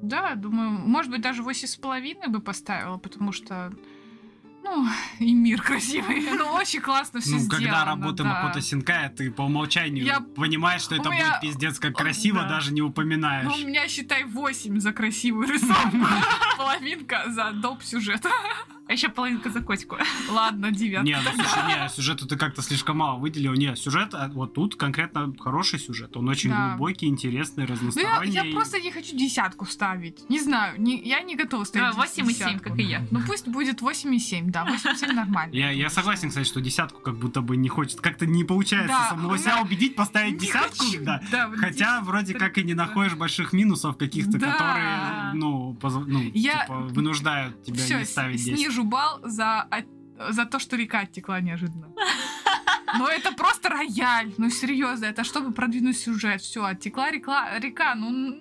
[0.00, 3.72] Да, думаю, может быть, даже восемь с половиной бы поставила, потому что
[4.70, 4.86] ну,
[5.26, 6.26] и мир красивый.
[6.38, 7.58] Ну, очень классно все Ну, сделано.
[7.66, 8.28] когда работа да.
[8.28, 12.42] Макото Синкая, ты по умолчанию Я- понимаешь, что у это меня- будет пиздец как красиво,
[12.42, 12.48] Да.
[12.48, 13.44] даже не упоминаешь.
[13.46, 15.96] Ну, у меня, считай, 8 за красивую рисовку.
[16.56, 17.82] Половинка за доп.
[17.82, 18.24] сюжет.
[18.86, 19.98] А еще половинка за котику.
[20.30, 21.04] Ладно, девятка.
[21.06, 23.52] Не, ну слушай, не, сюжету ты как-то слишком мало выделил.
[23.52, 26.16] Не, сюжет, а вот тут конкретно хороший сюжет.
[26.16, 26.70] Он очень Да.
[26.70, 28.32] глубокий, интересный, Ну, я, разносторонний.
[28.32, 30.28] я просто не хочу десятку ставить.
[30.30, 32.70] Не знаю, не, я не готова ставить Да, 8 и 7, десятку.
[32.70, 33.06] как и я.
[33.10, 35.54] Ну, пусть будет 8,7, да, 8,7 нормально.
[35.54, 38.00] Я, я согласен, кстати, что десятку как будто бы не хочет.
[38.00, 40.84] Как-то не получается Да, самого себя меня убедить поставить Не десятку.
[40.84, 41.22] хочу, Да.
[41.30, 42.86] да, вот Хотя десять- вроде как и не да.
[42.86, 44.52] находишь больших минусов каких-то, Да.
[44.52, 48.58] которые, ну, поз- ну, Я- типа, вынуждают тебя Всё, не ставить с- 10.
[48.58, 49.66] снижу балл за,
[50.30, 51.88] за то, что река оттекла неожиданно.
[52.98, 54.32] Но это просто рояль.
[54.38, 56.40] Ну, серьезно, это чтобы продвинуть сюжет.
[56.40, 58.40] Все, оттекла река, река ну.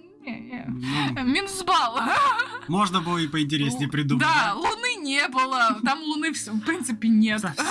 [0.68, 2.00] Ну, Минус балл.
[2.68, 4.26] можно было и поинтереснее придумать.
[4.26, 5.80] Да, луны не было.
[5.84, 7.42] Там луны, в в принципе, нет.
[7.42, 7.66] Совсем.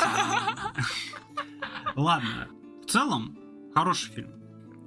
[1.94, 2.48] Ладно.
[2.86, 3.36] В целом,
[3.74, 4.30] хороший фильм.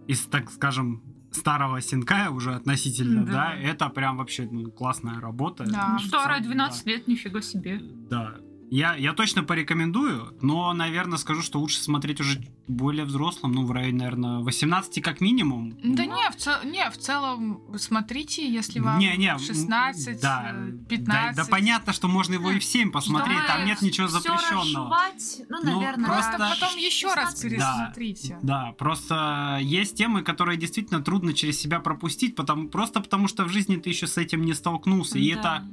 [0.08, 3.56] Из, так скажем, старого Синкая уже относительно, да, Да.
[3.56, 5.66] это прям вообще ну, классная работа.
[5.66, 5.90] Да.
[5.94, 6.46] Ну, Старая, Да.
[6.46, 7.80] 12 лет, нифига себе.
[7.82, 8.36] Да.
[8.72, 13.72] Я, я точно порекомендую, но, наверное, скажу, что лучше смотреть уже более взрослым, ну, в
[13.72, 15.72] районе, наверное, 18 как минимум.
[15.84, 20.52] Да не в, цел- не, в целом, смотрите, если вам Не, не, м, 16, да,
[20.54, 21.36] э, Да, 15.
[21.36, 24.62] да понятно, что можно его и в 7 посмотреть, там нет ничего запрещенного.
[24.62, 27.50] разжевать, ну, Ну, наверное, Просто Просто- потом еще раз 16.
[27.52, 28.38] пересмотрите.
[28.44, 33.50] Да, просто есть темы, которые действительно трудно через себя пропустить, потому, просто потому что в
[33.50, 35.18] жизни ты еще с этим не столкнулся.
[35.18, 35.40] И, Да.
[35.40, 35.68] это,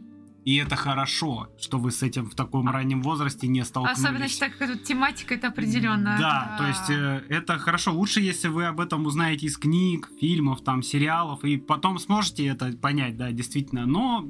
[0.47, 3.99] и это хорошо, что вы с этим в таком раннем возрасте не столкнулись.
[3.99, 6.16] Особенно как тут тематика это определенно.
[6.20, 6.58] Да, Да.
[6.58, 7.92] то есть э, это хорошо.
[7.92, 12.73] Лучше, если вы об этом узнаете из книг, фильмов, там, сериалов, и потом сможете это
[12.81, 13.86] понять, да, действительно.
[13.86, 14.25] Но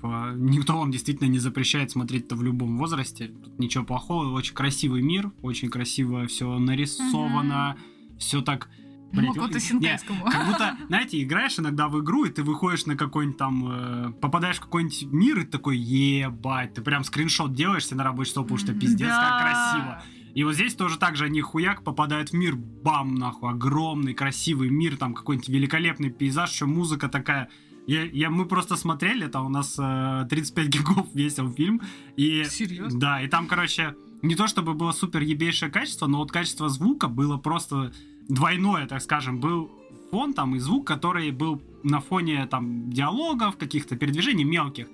[0.00, 3.26] э, никто вам действительно не запрещает смотреть это в любом возрасте.
[3.26, 4.32] Тут ничего плохого.
[4.32, 7.76] Очень красивый мир, очень красиво все нарисовано,
[8.16, 8.68] все так.
[9.12, 10.24] Блядь, Макото не, Синкайскому.
[10.30, 14.56] как будто, знаете, играешь иногда в игру, и ты выходишь на какой-нибудь там, э, попадаешь
[14.56, 18.58] в какой-нибудь мир, и такой, ебать, ты прям скриншот делаешь себе на рабочий стол, потому
[18.58, 19.38] что пиздец, как Да.
[19.38, 20.02] красиво.
[20.34, 24.68] И вот здесь тоже так же они хуяк попадают в мир, бам, нахуй, огромный, красивый
[24.68, 27.48] мир, там какой-нибудь великолепный пейзаж, еще музыка такая
[27.86, 31.80] Я, я, мы просто смотрели, там у нас э, 35 гигов весил фильм.
[32.16, 33.00] И, Серьезно?
[33.00, 37.08] Да, и там, короче, не то чтобы было супер ебейшее качество, но вот качество звука
[37.08, 37.92] было просто
[38.28, 39.40] двойное, так скажем.
[39.40, 39.70] Был
[40.10, 44.88] фон там и звук, который был на фоне там диалогов, каких-то передвижений мелких.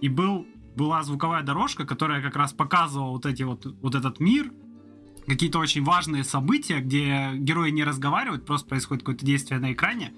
[0.00, 0.46] И был,
[0.76, 4.52] была звуковая дорожка, которая как раз показывала вот, эти вот, вот этот мир,
[5.26, 10.12] какие-то очень важные события, где герои не разговаривают, просто происходит какое-то действие на экране.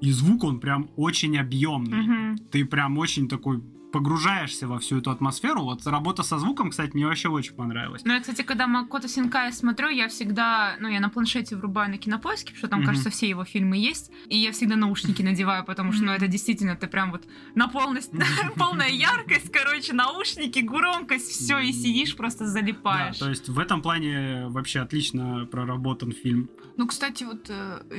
[0.00, 2.02] И звук, он прям очень объемный.
[2.02, 2.38] Мгм.
[2.50, 5.62] Ты прям очень такой погружаешься во всю эту атмосферу.
[5.62, 8.02] Вот работа со звуком, кстати, мне вообще очень понравилась.
[8.04, 11.98] Ну, я, кстати, когда Макото Синкая смотрю, я всегда, ну, я на планшете врубаю на
[11.98, 12.86] кинопоиске, потому что там, Мгм.
[12.88, 16.74] кажется, все его фильмы есть, и я всегда наушники надеваю, потому что, ну, это действительно,
[16.74, 17.22] ты прям вот
[17.54, 18.10] на полность,
[18.56, 23.18] полная яркость, короче, наушники, громкость, все, и сидишь, просто Да, залипаешь.
[23.18, 26.48] то есть в этом плане вообще отлично проработан фильм.
[26.76, 27.46] Ну, кстати, вот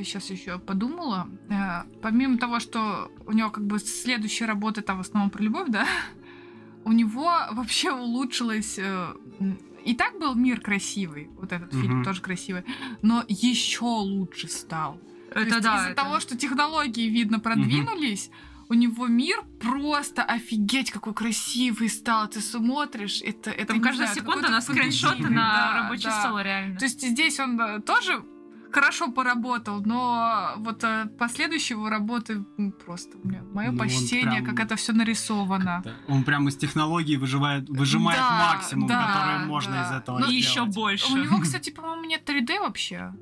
[0.04, 5.02] сейчас еще подумала, э, помимо того, что у него как бы следующие работы там в
[5.02, 5.86] основном про любовь, да,
[6.86, 8.78] у него вообще улучшилось...
[8.78, 9.14] э,
[9.86, 12.04] и так был мир красивый, вот этот фильм Мгм.
[12.06, 12.64] тоже красивый,
[13.02, 14.98] но еще лучше стал.
[15.34, 15.78] То Это есть да.
[15.78, 18.30] Из-за это- того, что технологии, видно, продвинулись,
[18.70, 22.28] у него мир просто офигеть какой красивый стал.
[22.30, 26.22] Ты смотришь, это, это Там каждая знаю, секунда на скриншоты на Да, рабочий да.
[26.22, 26.78] стол, реально.
[26.80, 28.24] То есть здесь он э, тоже
[28.74, 32.44] хорошо поработал, но вот э, последующие его работы
[32.86, 33.18] просто
[33.54, 35.82] мое Ну, почтение, прям- как это все нарисовано.
[35.86, 35.92] Да.
[36.08, 39.84] Он прям из технологий выживает, выжимает Да, максимум, да, который можно да.
[39.84, 40.44] из этого Ну, сделать.
[40.44, 41.14] еще больше.
[41.14, 43.14] У него, кстати, по-моему, нет 3D вообще.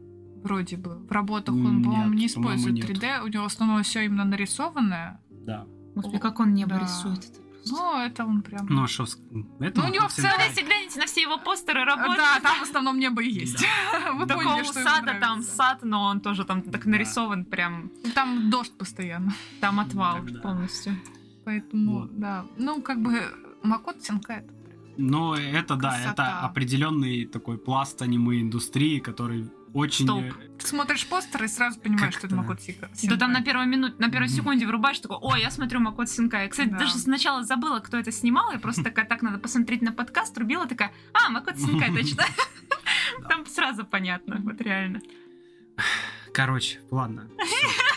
[0.44, 0.98] Вроде бы.
[0.98, 2.90] В работах он, по-моему, не использует нет.
[2.90, 3.24] 3D.
[3.24, 5.20] У него в основном все именно нарисованное.
[5.30, 5.66] Да.
[5.96, 6.80] Господи, как он небо Да.
[6.80, 7.20] рисует.
[7.20, 7.40] это.
[7.70, 8.66] Ну, это он прям...
[8.70, 9.18] Ну, что, с-
[9.60, 12.18] это Ну, у него в целом- Гляньте, гляньте на все его постеры А, работы.
[12.18, 13.64] Да, там в основном небо и есть.
[14.14, 18.50] Вы Такого поняли, что сада там сад, но он тоже там так нарисован, прям Там
[18.50, 19.34] дождь постоянно.
[19.60, 20.40] там отвал Тогда.
[20.42, 20.96] полностью.
[21.46, 22.18] Поэтому, Вот.
[22.20, 22.46] да.
[22.58, 23.22] Ну, как бы
[23.64, 24.54] Макот Синка это
[24.98, 30.06] Ну, это да, это определенный такой пласт аниме-индустрии, который очень...
[30.06, 30.24] Стоп.
[30.24, 32.90] э, Ты смотришь постер и сразу понимаешь, что это Макот Синка.
[33.04, 36.50] Да там на первой минуте, на первой секунде врубаешь такой, о, я смотрю Макот Синкай.
[36.50, 36.80] Кстати, Да.
[36.80, 40.68] даже сначала забыла, кто это снимал, я просто такая, так, надо посмотреть на подкаст, рубила
[40.68, 42.24] такая, а, Макот Синкай, точно.
[43.30, 45.02] Там сразу понятно, вот реально.
[46.34, 47.28] Короче, ладно,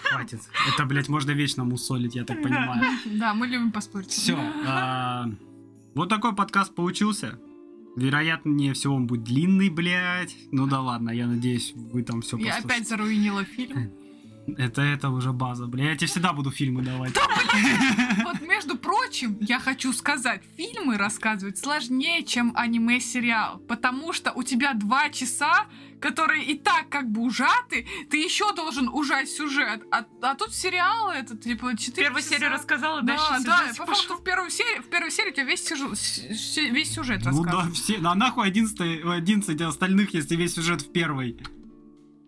[0.04, 0.40] хватит.
[0.72, 2.82] Это, блядь, можно вечно мусолить, я так понимаю.
[3.04, 4.10] Да, мы любим поспорить.
[4.10, 4.36] Все.
[5.94, 7.38] Вот такой подкаст получился.
[7.97, 10.36] Вероятнее всего он будет длинный, блядь.
[10.50, 13.92] Ну да ладно, я надеюсь, вы там все Я опять заруинила фильм.
[14.58, 15.90] Это, это уже база, бля.
[15.90, 17.14] Я тебе всегда буду фильмы давать.
[18.24, 24.74] Вот, между прочим, я хочу сказать, фильмы рассказывать сложнее, чем аниме-сериал, потому что у тебя
[24.74, 25.66] два часа,
[26.05, 31.10] которые и так как бы ужаты, ты еще должен ужать сюжет, а, а тут сериал
[31.10, 34.02] это типа 4 Первую серию рассказала, Да, дальше да, сюжет по пошел.
[34.02, 37.50] факту в первой серии, в первой серии у тебя весь, сюжет- весь сюжет Ну да,
[37.52, 37.73] рассказан.
[37.73, 37.99] все.
[37.99, 41.39] Ну а нахуй 11, 11 остальных, если весь сюжет в первой.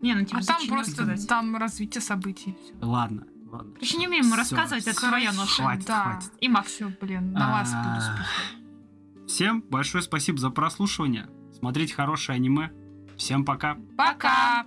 [0.01, 1.29] Не, ну типа А там просто рассказать?
[1.29, 2.57] там развитие событий.
[2.63, 2.75] всё.
[2.87, 3.73] Ладно, ладно.
[3.75, 5.63] Короче, не умеем рассказывать, это твоя ноша.
[5.63, 6.03] Хватит, Да.
[6.05, 6.33] хватит.
[6.41, 6.71] И Макс.
[6.73, 9.31] Все, блин, на вас буду А, спихивать.
[9.31, 11.29] Всем большое спасибо за прослушивание.
[11.59, 12.71] Смотрите хорошее аниме.
[13.17, 13.77] Всем пока.
[13.97, 14.67] Пока!